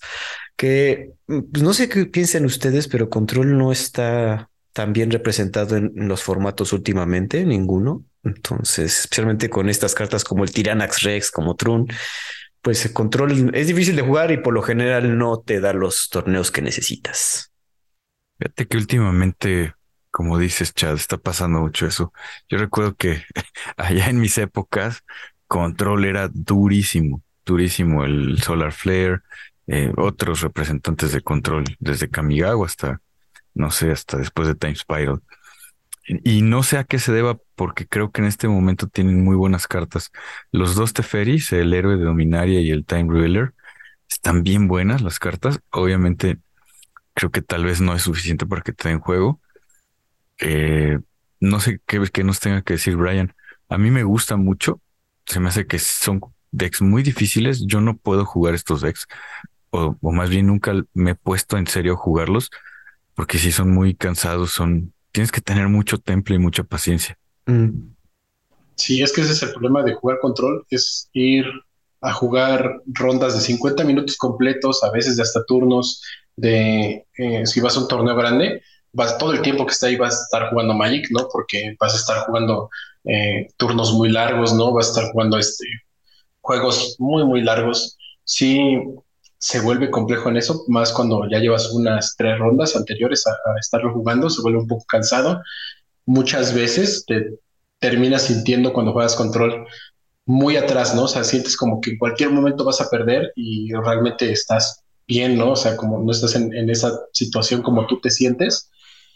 [0.56, 5.92] Que pues, no sé qué piensen ustedes, pero control no está tan bien representado en,
[5.96, 8.06] los formatos últimamente, ninguno.
[8.24, 11.88] Entonces, especialmente con estas cartas como el Tiranax Rex, como Trun,
[12.62, 16.10] pues el control es difícil de jugar y por lo general no te da los
[16.10, 17.52] torneos que necesitas.
[18.38, 19.74] Fíjate que últimamente,
[20.12, 22.14] como dices, Chad, está pasando mucho eso.
[22.50, 23.24] Yo recuerdo que
[23.78, 25.04] allá en mis épocas,
[25.48, 28.06] control era durísimo, durísimo.
[28.06, 29.22] El Solar Flare,
[29.68, 33.02] eh, otros representantes de control, desde Kamigawa hasta,
[33.54, 35.22] no sé, hasta después de Time Spiral.
[36.24, 39.36] Y no sé a qué se deba, porque creo que en este momento tienen muy
[39.36, 40.12] buenas cartas.
[40.52, 43.54] Los dos Teferis, el héroe de Dominaria y el Time Ruler,
[44.10, 45.60] están bien buenas las cartas.
[45.72, 46.40] Obviamente,
[47.14, 49.40] creo que tal vez no es suficiente para que te den juego.
[50.40, 51.00] Eh,
[51.40, 53.34] no sé qué, qué nos tenga que decir Brian.
[53.70, 54.82] A mí me gusta mucho.
[55.26, 56.22] Se me hace que son
[56.52, 57.66] decks muy difíciles.
[57.66, 59.08] Yo no puedo jugar estos decks,
[59.70, 62.50] o, o más bien nunca me he puesto en serio a jugarlos,
[63.16, 67.18] porque si son muy cansados, son tienes que tener mucho temple y mucha paciencia.
[67.46, 67.92] Mm.
[68.76, 71.46] Sí, es que ese es el problema de jugar control, es ir
[72.02, 76.02] a jugar rondas de 50 minutos completos, a veces de hasta turnos,
[76.36, 79.98] de eh, si vas a un torneo grande, vas todo el tiempo que está ahí
[79.98, 81.28] vas a estar jugando Magic, ¿no?
[81.32, 82.70] Porque vas a estar jugando
[83.06, 84.74] eh, turnos muy largos, ¿no?
[84.74, 85.66] Vas a estar jugando este
[86.42, 87.98] juegos muy, muy largos.
[88.24, 88.80] Sí,
[89.42, 93.92] se vuelve complejo en eso, más cuando ya llevas unas tres rondas anteriores a, estarlo
[93.92, 95.42] jugando, se vuelve un poco cansado.
[96.06, 97.40] Muchas veces te
[97.80, 99.66] terminas sintiendo cuando juegas control
[100.28, 101.06] muy atrás, ¿no?
[101.06, 105.40] O sea, sientes como que en cualquier momento vas a perder y realmente estás bien,
[105.40, 105.54] ¿no?
[105.54, 108.70] O sea, como no estás en, esa situación como tú te sientes,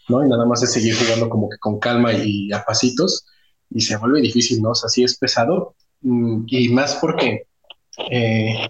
[0.09, 0.25] ¿no?
[0.25, 3.27] Y nada más es seguir jugando como que con calma y a pasitos
[3.69, 4.71] y se vuelve difícil, ¿no?
[4.71, 7.43] O sea, sí es pesado mm, y más porque
[8.09, 8.69] eh,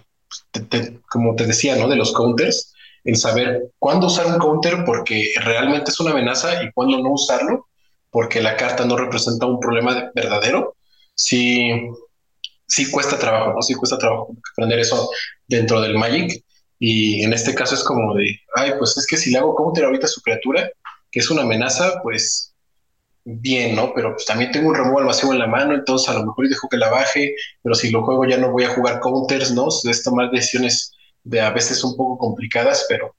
[1.08, 1.88] como te decía, ¿no?
[1.88, 2.72] De los counters,
[3.04, 7.68] en saber cuándo usar un counter porque realmente es una amenaza y cuándo no usarlo
[8.10, 10.76] porque la carta no representa un problema verdadero,
[11.14, 11.70] sí,
[12.66, 13.62] sí cuesta trabajo, ¿no?
[13.62, 15.10] Sí cuesta trabajo aprender eso
[15.46, 16.42] dentro del Magic.
[16.78, 19.84] Y en este caso es como de, ay, pues es que si le hago counter
[19.84, 20.70] ahorita a su criatura,
[21.10, 22.54] que es una amenaza, pues
[23.26, 23.92] bien, ¿no?
[23.94, 26.68] Pero pues también tengo un removal masivo en la mano, entonces a lo mejor dejo
[26.68, 29.66] que la baje, pero si lo juego ya no voy a jugar counters, ¿no?
[29.68, 30.92] Es tomar decisiones
[31.24, 33.16] de a veces un poco complicadas, pero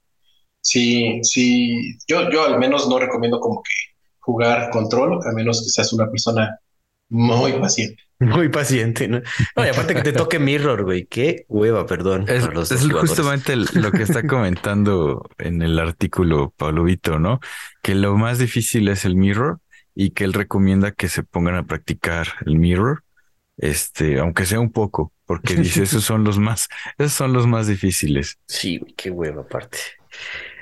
[0.62, 3.70] sí, sí, yo, yo al menos no recomiendo como que
[4.18, 6.58] jugar control, a menos que seas una persona
[7.10, 8.02] muy paciente.
[8.20, 9.20] Muy paciente, ¿no?
[9.56, 11.06] No, y aparte que te toque Mirror, güey.
[11.06, 12.26] Qué hueva, perdón.
[12.28, 12.44] Es,
[12.90, 17.40] justamente lo que está comentando en el artículo Pablo Vito, ¿no?
[17.80, 19.60] Que lo más difícil es el Mirror
[20.00, 23.02] y que él recomienda que se pongan a practicar el mirror,
[23.56, 26.68] este, aunque sea un poco, porque dice esos son los más,
[26.98, 28.38] esos son los más difíciles.
[28.46, 29.78] Sí, qué huevo aparte.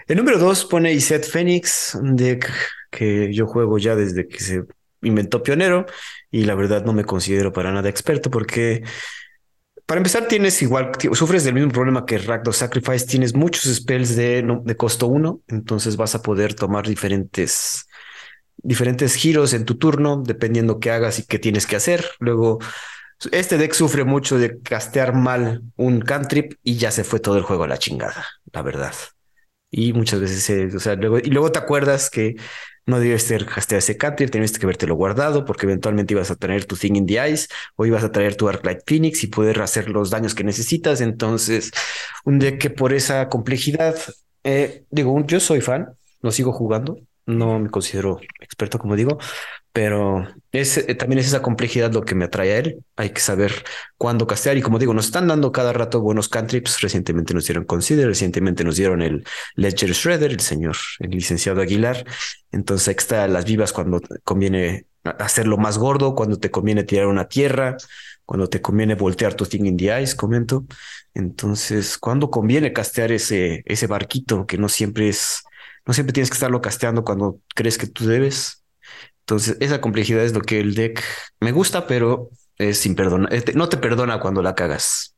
[0.07, 2.51] El número dos pone Iset Phoenix, un deck
[2.91, 4.65] que yo juego ya desde que se
[5.03, 5.85] inventó Pionero
[6.31, 8.85] y la verdad no me considero para nada experto porque
[9.85, 14.43] para empezar tienes igual, sufres del mismo problema que Rakdos Sacrifice, tienes muchos spells de,
[14.65, 17.87] de costo uno, entonces vas a poder tomar diferentes
[18.59, 22.05] diferentes giros en tu turno, dependiendo qué hagas y qué tienes que hacer.
[22.19, 22.59] Luego,
[23.33, 27.45] este deck sufre mucho de castear mal un cantrip y ya se fue todo el
[27.45, 28.95] juego a la chingada, la verdad.
[29.71, 32.37] Y muchas veces, o sea, luego, y luego te acuerdas que
[32.87, 36.67] no debes ser castear ese cantrip, tenías que lo guardado porque eventualmente ibas a tener
[36.67, 39.89] tu Thing in the Ice o ibas a traer tu Arclight Phoenix y poder hacer
[39.89, 41.01] los daños que necesitas.
[41.01, 41.73] Entonces,
[42.25, 43.97] un deck que por esa complejidad,
[44.45, 49.19] eh, digo, yo soy fan, lo sigo jugando, no me considero experto, como digo,
[49.77, 52.85] pero es, eh, también es esa complejidad lo que me atrae a él.
[52.97, 53.65] Hay que saber
[53.99, 54.57] cuándo castear.
[54.57, 56.81] Y como digo, nos están dando cada rato buenos cantrips.
[56.81, 59.25] Recientemente nos dieron Consider, recientemente nos dieron el
[59.55, 62.07] Ledger Shredder, el señor, el licenciado Aguilar.
[62.53, 64.87] Entonces, está las vivas cuando conviene
[65.19, 67.77] hacerlo más gordo, cuando te conviene tirar una tierra,
[68.25, 70.65] cuando te conviene voltear tu thing in the ice, comento.
[71.13, 75.43] Entonces, cuando conviene castear ese, ese barquito que no siempre es
[75.87, 78.65] no siempre tienes que estarlo casteando cuando crees que tú debes.
[79.21, 81.03] Entonces, esa complejidad es lo que el deck
[81.41, 83.33] me gusta, pero es sin perdonar.
[83.35, 85.16] Este, no te perdona cuando la cagas.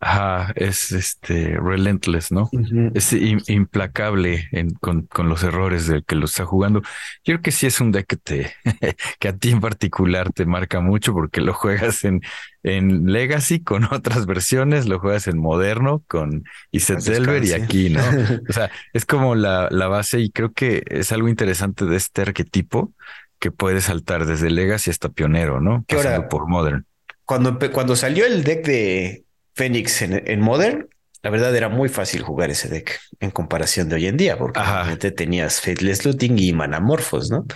[0.00, 2.50] Ajá, es este relentless, ¿no?
[2.94, 4.48] Es implacable
[4.80, 6.80] con, los errores del que lo está jugando.
[6.80, 8.54] Yo creo que sí es un deck que te,
[9.20, 12.22] que a ti en particular te marca mucho porque lo juegas en,
[12.62, 18.00] en Legacy con otras versiones, lo juegas en moderno con Iset Delver y aquí, ¿no?
[18.48, 22.22] o sea, es como la, la base y creo que es algo interesante de este
[22.22, 22.92] arquetipo
[23.38, 25.84] que puede saltar desde Legacy hasta Pionero, ¿no?
[25.86, 26.86] Pasando por Modern.
[27.24, 29.24] Cuando, cuando salió el deck de
[29.54, 30.88] Fénix en, Modern,
[31.22, 34.60] la verdad era muy fácil jugar ese deck en comparación de hoy en día, porque
[34.60, 37.46] realmente tenías Faithless Looting y Manamorphos, ¿no?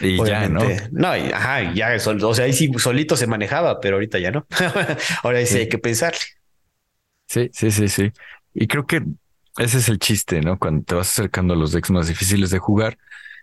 [0.00, 0.60] Y ya, ¿no?
[0.90, 4.46] No, ajá, ya, o sea, ahí sí solito se manejaba, pero ahorita ya no.
[5.22, 6.14] Ahora sí, hay que pensar.
[7.28, 8.12] Sí, sí, sí, sí.
[8.54, 9.02] Y creo que
[9.58, 10.58] ese es el chiste, ¿no?
[10.58, 12.98] Cuando te vas acercando a los decks más difíciles de jugar,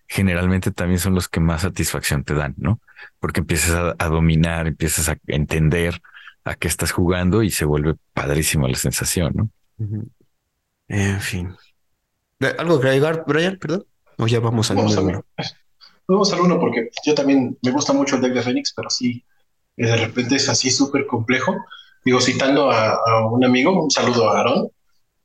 [0.07, 2.81] generalmente también son los que más satisfacción te dan, ¿no?
[3.19, 6.01] Porque empiezas a dominar, empiezas a entender
[6.49, 9.49] a qué estás jugando y se vuelve padrísima la sensación, ¿no?
[10.87, 11.55] En fin.
[12.57, 13.57] ¿Algo que agregar, Brian?
[13.59, 13.85] Perdón.
[14.17, 15.23] O ya vamos al vamos uno.
[16.07, 19.23] Vamos al uno porque yo también me gusta mucho el deck de Fénix, pero sí,
[19.77, 21.55] de repente es así súper complejo.
[22.03, 24.71] Digo, citando a, un amigo, un saludo a Aaron,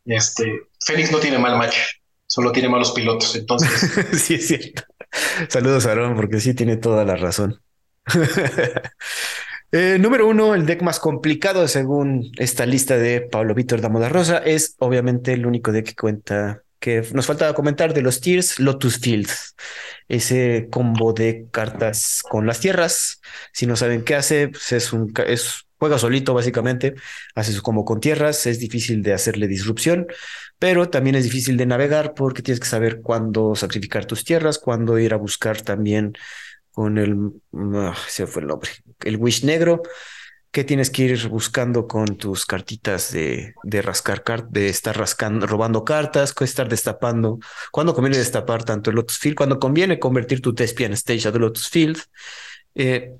[0.05, 1.79] este, Fénix no tiene mal match,
[2.27, 3.71] solo tiene malos pilotos, entonces.
[4.23, 4.83] sí, es cierto.
[5.49, 7.63] Saludos a Aaron, porque sí tiene toda la razón.
[9.77, 14.39] Eh, número uno, el deck más complicado según esta lista de Pablo Víctor Damoda Rosa
[14.39, 19.01] es obviamente el único deck que cuenta que nos falta comentar de los tiers, Lotus
[19.01, 19.57] Fields,
[20.07, 23.21] ese combo de cartas con las tierras.
[23.53, 26.95] Si no saben qué hace, pues es un es juega solito básicamente,
[27.35, 30.07] hace su combo con tierras, es difícil de hacerle disrupción,
[30.61, 35.01] pero también es difícil de navegar porque tienes que saber cuándo sacrificar tus tierras, cuándo
[35.01, 36.13] ir a buscar también
[36.75, 37.31] con el,
[37.77, 38.71] ah, se fue el nombre,
[39.05, 39.83] el Wish negro,
[40.51, 45.85] que tienes que ir buscando con tus cartitas de, de rascar, de estar rascando, robando
[45.85, 47.39] cartas, estar destapando.
[47.73, 51.69] Cuando conviene destapar tanto el Lotus Field, cuando conviene convertir tu Tespian Stage a Lotus
[51.69, 51.99] Field.
[52.75, 53.13] Eh,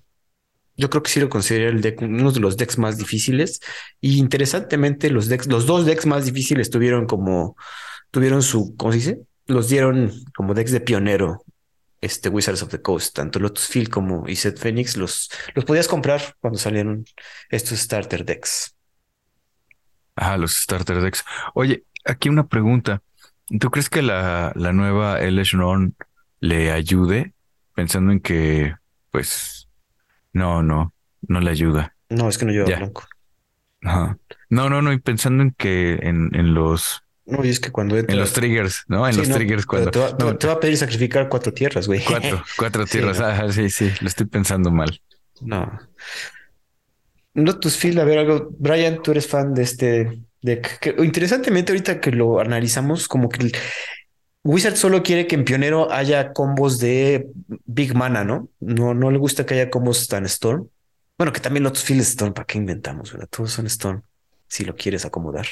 [0.77, 3.61] yo creo que sí lo considero el deck, uno de los decks más difíciles.
[4.01, 7.57] Y interesantemente, los decks, los dos decks más difíciles tuvieron como,
[8.11, 9.21] tuvieron su, ¿cómo se dice?
[9.47, 11.45] Los dieron como decks de pionero
[12.05, 16.37] este Wizards of the Coast, tanto Lotus Field como Iset Phoenix, los, los podías comprar
[16.41, 17.05] cuando salieron
[17.51, 18.77] estos starter decks.
[20.17, 21.25] Ah, los starter decks.
[21.55, 23.03] Oye, aquí una pregunta.
[23.61, 25.19] ¿Tú crees que la, la nueva
[25.53, 25.97] Ron
[26.41, 27.35] le ayude?
[27.75, 28.75] Pensando en que,
[29.11, 29.69] pues,
[30.33, 31.97] no, no, no le ayuda.
[32.09, 33.05] No, es que no lleva blanco.
[33.83, 34.19] Ajá.
[34.49, 37.97] No, no, no, y pensando en que en, en los no, y es que cuando
[37.97, 39.09] En los triggers, ¿no?
[39.09, 39.91] En los triggers cuando...
[39.91, 42.05] Te va, a pedir sacrificar cuatro tierras, güey.
[42.05, 43.19] Cuatro, cuatro tierras.
[43.21, 45.01] Ah, sí, sí, lo estoy pensando mal.
[45.41, 45.81] No.
[47.33, 48.51] Lotus Field, a ver algo.
[48.59, 50.79] Brian, tú eres fan de este deck.
[50.81, 53.57] Que, interesantemente, ahorita que lo analizamos, como que el
[54.45, 57.29] Wizard solo quiere que en Pionero haya combos de
[57.65, 58.51] Big Mana, ¿no?
[58.61, 60.69] No, no le gusta que haya combos tan Storm.
[61.17, 62.35] Bueno, que también Lotus Field es Storm.
[62.35, 63.13] ¿Para qué inventamos?
[63.13, 63.29] ¿verdad?
[63.31, 64.03] Todos son Storm.
[64.47, 65.47] Si lo quieres acomodar.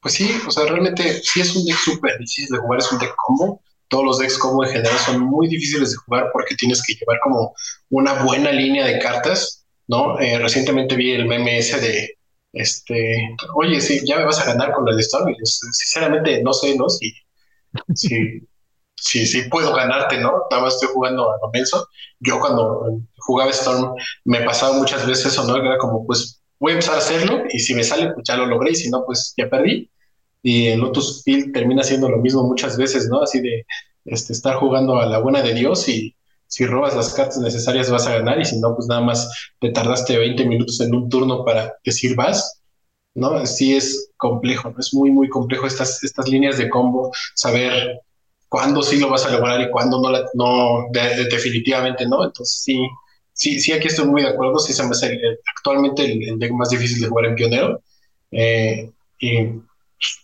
[0.00, 2.98] Pues sí, o sea, realmente sí es un deck súper difícil de jugar, es un
[2.98, 3.62] deck combo.
[3.88, 7.20] Todos los decks combo en general son muy difíciles de jugar porque tienes que llevar
[7.22, 7.54] como
[7.88, 10.20] una buena línea de cartas, ¿no?
[10.20, 12.18] Eh, recientemente vi el meme ese de,
[12.54, 15.30] este, oye, sí, ya me vas a ganar con el Storm.
[15.30, 16.88] Y sinceramente no sé, ¿no?
[16.88, 17.12] Si,
[17.94, 18.40] si,
[18.94, 20.32] si, si, puedo ganarte, ¿no?
[20.50, 21.88] Nada más estoy jugando a lo menso.
[22.20, 23.94] Yo cuando jugaba Storm
[24.24, 25.56] me pasaba muchas veces eso, ¿no?
[25.56, 28.46] Era como, pues, voy a empezar a hacerlo y si me sale, pues ya lo
[28.46, 29.90] logré y si no, pues ya perdí.
[30.42, 33.20] Y el Lotus Field termina siendo lo mismo muchas veces, ¿no?
[33.20, 33.66] Así de
[34.06, 36.16] este, estar jugando a la buena de Dios y
[36.46, 39.30] si robas las cartas necesarias vas a ganar y si no, pues nada más
[39.60, 42.62] te tardaste 20 minutos en un turno para que sirvas.
[43.14, 43.44] ¿no?
[43.44, 48.00] Sí es complejo, es muy, muy complejo estas, estas líneas de combo, saber
[48.48, 50.86] cuándo sí lo vas a lograr y cuándo no, la, no
[51.30, 52.24] definitivamente no.
[52.24, 52.88] Entonces sí,
[53.34, 55.18] sí, sí, aquí estoy muy de acuerdo, sí se me hace
[55.56, 57.82] actualmente el, deck más difícil de jugar en pionero.
[58.30, 59.44] Eh, y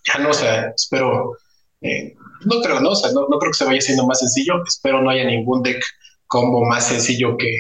[0.05, 1.37] ya no, o sea, espero,
[1.81, 2.15] eh,
[2.45, 5.03] no creo, no, o sea, no, no creo que se vaya siendo más sencillo, espero
[5.03, 5.85] no haya ningún deck
[6.27, 7.55] combo más sencillo que,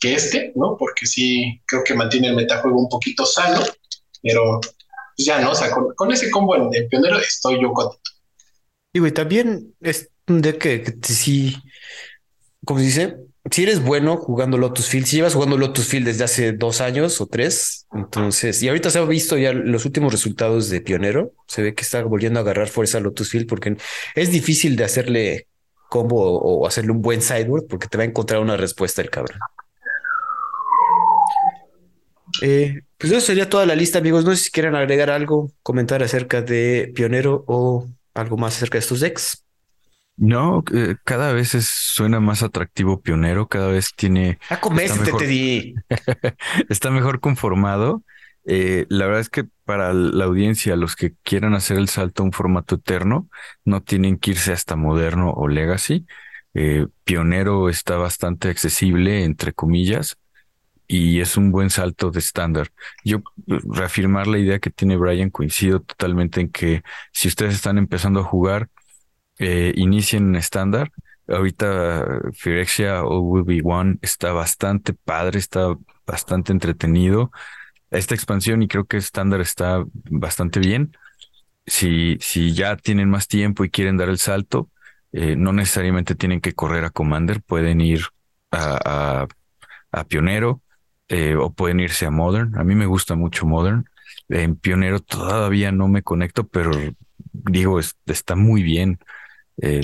[0.00, 0.76] que este, ¿no?
[0.78, 3.60] Porque sí creo que mantiene el metajuego un poquito sano,
[4.22, 8.10] pero pues ya no, o sea, con, ese combo en, pionero estoy yo contento.
[8.92, 11.56] Digo, y también es un deck que, que sí,
[12.64, 13.16] como se dice,
[13.50, 17.20] si eres bueno jugando Lotus Field, si llevas jugando Lotus Field desde hace dos años
[17.20, 21.62] o tres, entonces, y ahorita se ha visto ya los últimos resultados de Pionero, se
[21.62, 23.76] ve que está volviendo a agarrar fuerza Lotus Field porque
[24.14, 25.48] es difícil de hacerle
[25.90, 29.38] combo o hacerle un buen sideboard porque te va a encontrar una respuesta el cabrón.
[32.42, 34.24] Eh, pues eso sería toda la lista, amigos.
[34.24, 38.80] No sé si quieren agregar algo, comentar acerca de Pionero o algo más acerca de
[38.80, 39.43] estos decks.
[40.16, 44.38] No, eh, cada vez suena más atractivo Pionero, cada vez tiene...
[44.48, 45.74] Ah, comeste, te di.
[46.68, 48.02] está mejor conformado.
[48.46, 52.26] Eh, la verdad es que para la audiencia, los que quieran hacer el salto a
[52.26, 53.28] un formato eterno,
[53.64, 56.06] no tienen que irse hasta moderno o legacy.
[56.54, 60.16] Eh, Pionero está bastante accesible, entre comillas,
[60.86, 62.68] y es un buen salto de estándar.
[63.04, 66.82] Yo reafirmar la idea que tiene Brian, coincido totalmente en que
[67.12, 68.68] si ustedes están empezando a jugar,
[69.38, 70.90] eh, inicien en estándar.
[71.26, 75.74] Ahorita Phyrexia o Will Be One está bastante padre, está
[76.06, 77.30] bastante entretenido.
[77.90, 80.96] Esta expansión y creo que estándar está bastante bien.
[81.66, 84.68] Si, si ya tienen más tiempo y quieren dar el salto,
[85.12, 88.02] eh, no necesariamente tienen que correr a Commander, pueden ir
[88.50, 89.28] a,
[89.92, 90.60] a, Pionero
[91.08, 92.58] eh, o pueden irse a Modern.
[92.58, 93.84] A mí me gusta mucho Modern.
[94.28, 96.72] En Pionero todavía no me conecto, pero
[97.32, 98.98] digo, está muy bien.
[99.62, 99.82] Eh,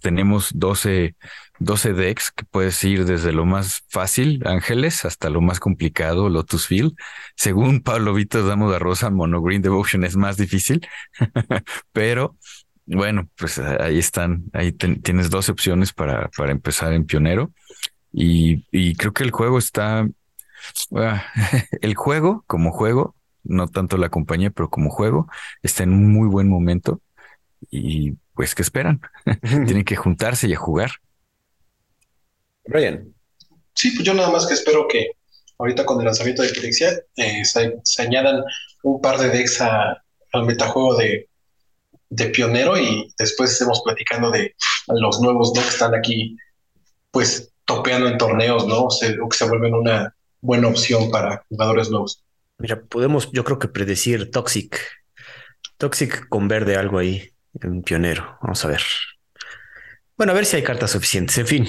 [0.00, 1.14] tenemos 12,
[1.60, 6.66] 12 decks que puedes ir desde lo más fácil, Ángeles, hasta lo más complicado, Lotus
[6.66, 6.94] Field.
[7.36, 10.86] Según Pablo Vito Damo de Rosa, Mono Green Devotion es más difícil,
[11.92, 12.36] pero
[12.86, 17.52] bueno, pues ahí están, ahí tienes 12 opciones para, empezar en Pionero.
[18.12, 20.06] Y, y creo que el juego está,
[20.96, 21.24] ah,
[21.80, 23.14] el juego como juego,
[23.44, 25.28] no tanto la compañía, pero como juego,
[25.62, 27.00] está en un muy buen momento.
[27.70, 29.00] Y pues, ¿qué esperan?
[29.42, 30.90] Tienen que juntarse y a jugar.
[32.64, 33.14] Brian.
[33.74, 35.12] Sí, pues yo nada más que espero que
[35.58, 38.42] ahorita con el lanzamiento de Pirexia eh, se, añadan
[38.82, 41.28] un par de decks al metajuego de,
[42.10, 44.54] de pionero y después estemos platicando de
[44.88, 45.62] los nuevos ¿no?
[45.62, 46.36] que están aquí,
[47.10, 48.82] pues topeando en torneos, ¿no?
[48.82, 52.22] O, o que se vuelven una buena opción para jugadores nuevos.
[52.58, 54.78] Mira, podemos, yo creo que predecir Toxic.
[55.78, 57.31] Toxic con verde, algo ahí
[57.62, 58.38] un pionero.
[58.42, 58.82] Vamos a ver.
[60.16, 61.38] Bueno, a ver si hay cartas suficientes.
[61.38, 61.68] En fin.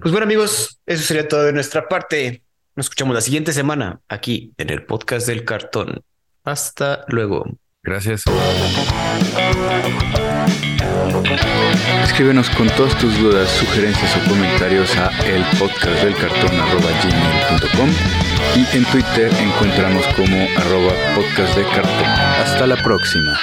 [0.00, 2.42] Pues bueno, amigos, eso sería todo de nuestra parte.
[2.74, 6.02] Nos escuchamos la siguiente semana aquí en el podcast del cartón.
[6.44, 7.46] Hasta luego.
[7.82, 8.24] Gracias.
[12.04, 16.52] Escríbenos con todas tus dudas, sugerencias o comentarios a el podcast del cartón
[18.54, 22.04] y en Twitter encontramos como arroba podcast de cartón.
[22.04, 23.38] Hasta la próxima.